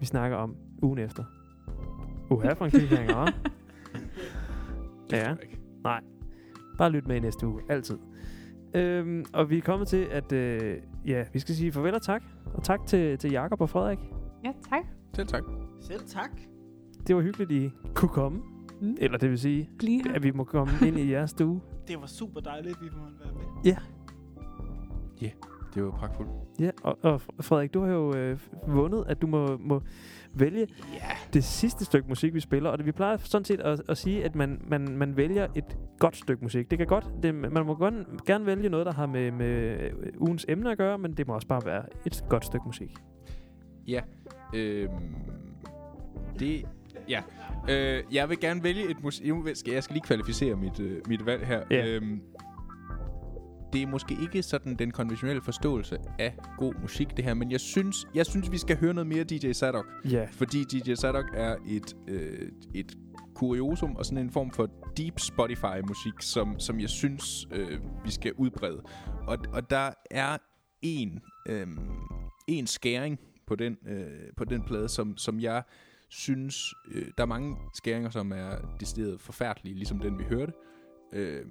vi 0.00 0.06
snakker 0.06 0.36
om 0.36 0.56
ugen 0.82 0.98
efter. 0.98 1.24
Uha, 2.30 2.52
for 2.52 2.64
en 2.64 2.70
cliffhanger, 2.70 3.26
hva'? 3.26 3.32
Det 5.10 5.16
Ja. 5.16 5.30
ikke. 5.42 5.58
Bare 6.78 6.90
lyt 6.90 7.08
med 7.08 7.16
i 7.16 7.20
næste 7.20 7.46
uge, 7.46 7.60
altid. 7.68 7.98
Øhm, 8.74 9.24
og 9.32 9.50
vi 9.50 9.58
er 9.58 9.62
kommet 9.62 9.88
til, 9.88 10.06
at 10.10 10.32
øh, 10.32 10.76
ja, 11.06 11.24
vi 11.32 11.38
skal 11.38 11.54
sige 11.54 11.72
farvel 11.72 11.94
og 11.94 12.02
tak. 12.02 12.22
Og 12.54 12.62
tak 12.62 12.86
til, 12.86 13.18
til 13.18 13.30
Jakob 13.30 13.60
og 13.60 13.70
Frederik. 13.70 13.98
Ja, 14.44 14.52
tak. 14.70 14.84
Selv 15.14 15.26
tak. 15.26 15.42
Selv 15.80 16.00
tak. 16.06 16.30
Det 17.06 17.16
var 17.16 17.22
hyggeligt, 17.22 17.50
I 17.52 17.70
kunne 17.94 18.08
komme. 18.08 18.38
Mm. 18.80 18.96
Eller 19.00 19.18
det 19.18 19.30
vil 19.30 19.38
sige, 19.38 19.70
Bliv 19.78 20.00
her. 20.06 20.14
at 20.14 20.22
vi 20.22 20.30
må 20.30 20.44
komme 20.44 20.72
ind 20.86 20.98
i 20.98 21.10
jeres 21.12 21.30
stue. 21.30 21.60
Det 21.88 22.00
var 22.00 22.06
super 22.06 22.40
dejligt, 22.40 22.76
at 22.76 22.82
vi 22.82 22.88
måtte 23.02 23.16
være 23.24 23.32
med. 23.34 23.72
Det 25.74 25.84
var 25.84 25.90
pragtfuldt. 25.90 26.30
Ja, 26.60 26.70
og, 26.82 26.98
og 27.02 27.20
Frederik, 27.40 27.74
du 27.74 27.80
har 27.84 27.92
jo 27.92 28.14
øh, 28.16 28.38
vundet, 28.66 29.04
at 29.08 29.22
du 29.22 29.26
må, 29.26 29.56
må 29.56 29.82
vælge 30.34 30.66
Ja. 30.94 30.98
det 31.32 31.44
sidste 31.44 31.84
stykke 31.84 32.08
musik, 32.08 32.34
vi 32.34 32.40
spiller. 32.40 32.70
Og 32.70 32.78
det, 32.78 32.86
vi 32.86 32.92
plejer 32.92 33.16
sådan 33.16 33.44
set 33.44 33.60
at, 33.60 33.82
at 33.88 33.98
sige, 33.98 34.24
at 34.24 34.34
man, 34.34 34.60
man, 34.68 34.88
man 34.96 35.16
vælger 35.16 35.46
et 35.54 35.78
godt 35.98 36.16
stykke 36.16 36.42
musik. 36.42 36.70
Det 36.70 36.78
kan 36.78 36.86
godt, 36.86 37.04
det, 37.22 37.34
man 37.34 37.66
må 37.66 37.74
gerne, 37.74 38.04
gerne 38.26 38.46
vælge 38.46 38.68
noget, 38.68 38.86
der 38.86 38.92
har 38.92 39.06
med, 39.06 39.30
med 39.30 39.80
øh, 39.80 39.92
ugens 40.18 40.46
emne 40.48 40.70
at 40.70 40.78
gøre, 40.78 40.98
men 40.98 41.12
det 41.12 41.26
må 41.26 41.34
også 41.34 41.48
bare 41.48 41.62
være 41.64 41.82
et 42.06 42.24
godt 42.28 42.44
stykke 42.44 42.66
musik. 42.66 42.94
Øhm, 44.54 44.88
det... 46.38 46.66
Ja. 47.08 47.22
Øh, 47.70 48.02
jeg 48.12 48.28
vil 48.28 48.40
gerne 48.40 48.62
vælge 48.62 48.90
et 48.90 49.02
musik... 49.02 49.26
Jeg 49.66 49.82
skal 49.82 49.94
lige 49.94 50.02
kvalificere 50.02 50.56
mit, 50.56 50.80
øh, 50.80 51.00
mit 51.08 51.26
valg 51.26 51.46
her. 51.46 51.62
Ja. 51.70 51.86
Øhm, 51.86 52.20
det 53.72 53.82
er 53.82 53.86
måske 53.86 54.16
ikke 54.22 54.42
sådan 54.42 54.74
den 54.74 54.90
konventionelle 54.90 55.42
forståelse 55.42 55.98
af 56.18 56.36
god 56.58 56.74
musik, 56.82 57.16
det 57.16 57.24
her, 57.24 57.34
men 57.34 57.50
jeg 57.50 57.60
synes, 57.60 58.06
jeg 58.14 58.26
synes 58.26 58.52
vi 58.52 58.58
skal 58.58 58.76
høre 58.76 58.94
noget 58.94 59.06
mere 59.06 59.24
DJ 59.24 59.52
Sadok. 59.52 59.86
Ja, 60.10 60.26
Fordi 60.30 60.64
DJ 60.64 60.94
Sadok 60.94 61.24
er 61.34 61.56
et, 61.68 61.96
øh, 62.08 62.52
et 62.74 62.96
kuriosum 63.34 63.96
og 63.96 64.04
sådan 64.04 64.18
en 64.18 64.30
form 64.30 64.50
for 64.50 64.68
deep 64.96 65.20
Spotify-musik, 65.20 66.12
som, 66.20 66.58
som 66.58 66.80
jeg 66.80 66.88
synes, 66.88 67.48
øh, 67.52 67.80
vi 68.04 68.10
skal 68.10 68.32
udbrede. 68.32 68.82
Og, 69.26 69.38
og 69.52 69.70
der 69.70 69.90
er 70.10 70.38
en, 70.82 71.20
øh, 71.48 71.66
en 72.48 72.66
skæring 72.66 73.18
på 73.46 73.54
den, 73.56 73.76
øh, 73.86 74.06
på 74.36 74.44
den 74.44 74.62
plade, 74.62 74.88
som, 74.88 75.16
som 75.16 75.40
jeg 75.40 75.62
synes... 76.08 76.74
Øh, 76.94 77.06
der 77.18 77.22
er 77.22 77.26
mange 77.26 77.56
skæringer, 77.74 78.10
som 78.10 78.32
er 78.32 78.76
decideret 78.80 79.20
forfærdelige, 79.20 79.74
ligesom 79.74 79.98
den, 79.98 80.18
vi 80.18 80.24
hørte. 80.24 80.52
Øh, 81.12 81.46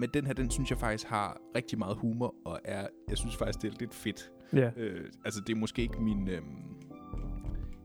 men 0.00 0.10
den 0.14 0.26
her, 0.26 0.32
den 0.32 0.50
synes 0.50 0.70
jeg 0.70 0.78
faktisk 0.78 1.06
har 1.08 1.40
rigtig 1.56 1.78
meget 1.78 1.96
humor, 1.96 2.34
og 2.44 2.60
er, 2.64 2.86
jeg 3.08 3.18
synes 3.18 3.36
faktisk, 3.36 3.62
det 3.62 3.72
er 3.72 3.76
lidt 3.80 3.94
fedt. 3.94 4.30
ja. 4.52 4.70
Øh, 4.76 5.04
altså, 5.24 5.40
det 5.46 5.52
er 5.52 5.56
måske 5.56 5.82
ikke 5.82 6.02
min... 6.02 6.28
Øh, 6.28 6.42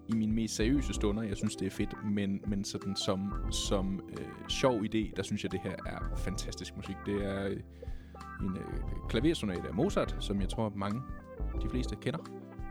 i 0.07 0.13
mine 0.15 0.33
mest 0.33 0.55
seriøse 0.55 0.93
stunder, 0.93 1.23
jeg 1.23 1.37
synes, 1.37 1.55
det 1.55 1.65
er 1.65 1.69
fedt, 1.69 1.95
men, 2.05 2.41
men 2.47 2.63
sådan 2.63 2.95
som, 2.95 3.33
som 3.51 4.01
øh, 4.09 4.49
sjov 4.49 4.83
idé, 4.83 5.13
der 5.15 5.23
synes 5.23 5.43
jeg, 5.43 5.51
det 5.51 5.59
her 5.63 5.75
er 5.85 6.15
fantastisk 6.17 6.77
musik. 6.77 6.95
Det 7.05 7.25
er 7.25 7.45
øh, 7.47 7.59
en 8.41 8.57
øh, 8.57 9.09
klaversonate 9.09 9.67
af 9.67 9.73
Mozart, 9.73 10.15
som 10.19 10.41
jeg 10.41 10.49
tror 10.49 10.73
mange, 10.75 11.01
de 11.61 11.69
fleste 11.69 11.95
kender. 11.95 12.19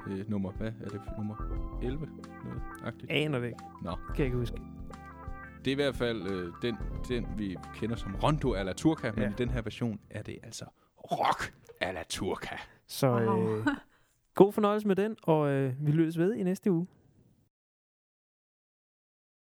Øh, 0.06 0.30
nummer, 0.30 0.52
hvad 0.52 0.72
er 0.80 0.88
det? 0.88 1.00
Nummer 1.18 1.34
11? 1.82 2.08
Noget 2.44 2.62
agtigt. 2.84 3.12
Aner 3.12 3.38
det 3.38 3.46
ikke. 3.46 3.58
Nå. 3.82 3.90
Kan 3.90 4.18
jeg 4.18 4.26
ikke 4.26 4.38
huske. 4.38 4.56
Det 5.64 5.70
er 5.70 5.72
i 5.72 5.74
hvert 5.74 5.94
fald 5.96 6.22
øh, 6.26 6.52
den, 6.62 6.76
den, 7.08 7.26
vi 7.36 7.56
kender 7.74 7.96
som 7.96 8.14
Rondo 8.22 8.52
a 8.52 8.62
la 8.62 8.72
Turca, 8.72 9.10
men 9.12 9.22
Ja. 9.22 9.30
i 9.30 9.32
den 9.38 9.50
her 9.50 9.62
version 9.62 10.00
er 10.10 10.22
det 10.22 10.38
altså 10.42 10.64
Rock 11.12 11.54
a 11.80 11.92
la 11.92 12.02
Turca. 12.08 12.56
Så 12.86 13.10
Wow. 13.10 13.56
øh, 13.58 13.66
god 14.34 14.52
fornøjelse 14.52 14.88
med 14.88 14.96
den, 14.96 15.16
og 15.22 15.50
øh, 15.50 15.72
vi 15.86 15.90
lyttes 15.92 16.18
ved 16.18 16.34
i 16.34 16.42
næste 16.42 16.70
uge. 16.72 16.86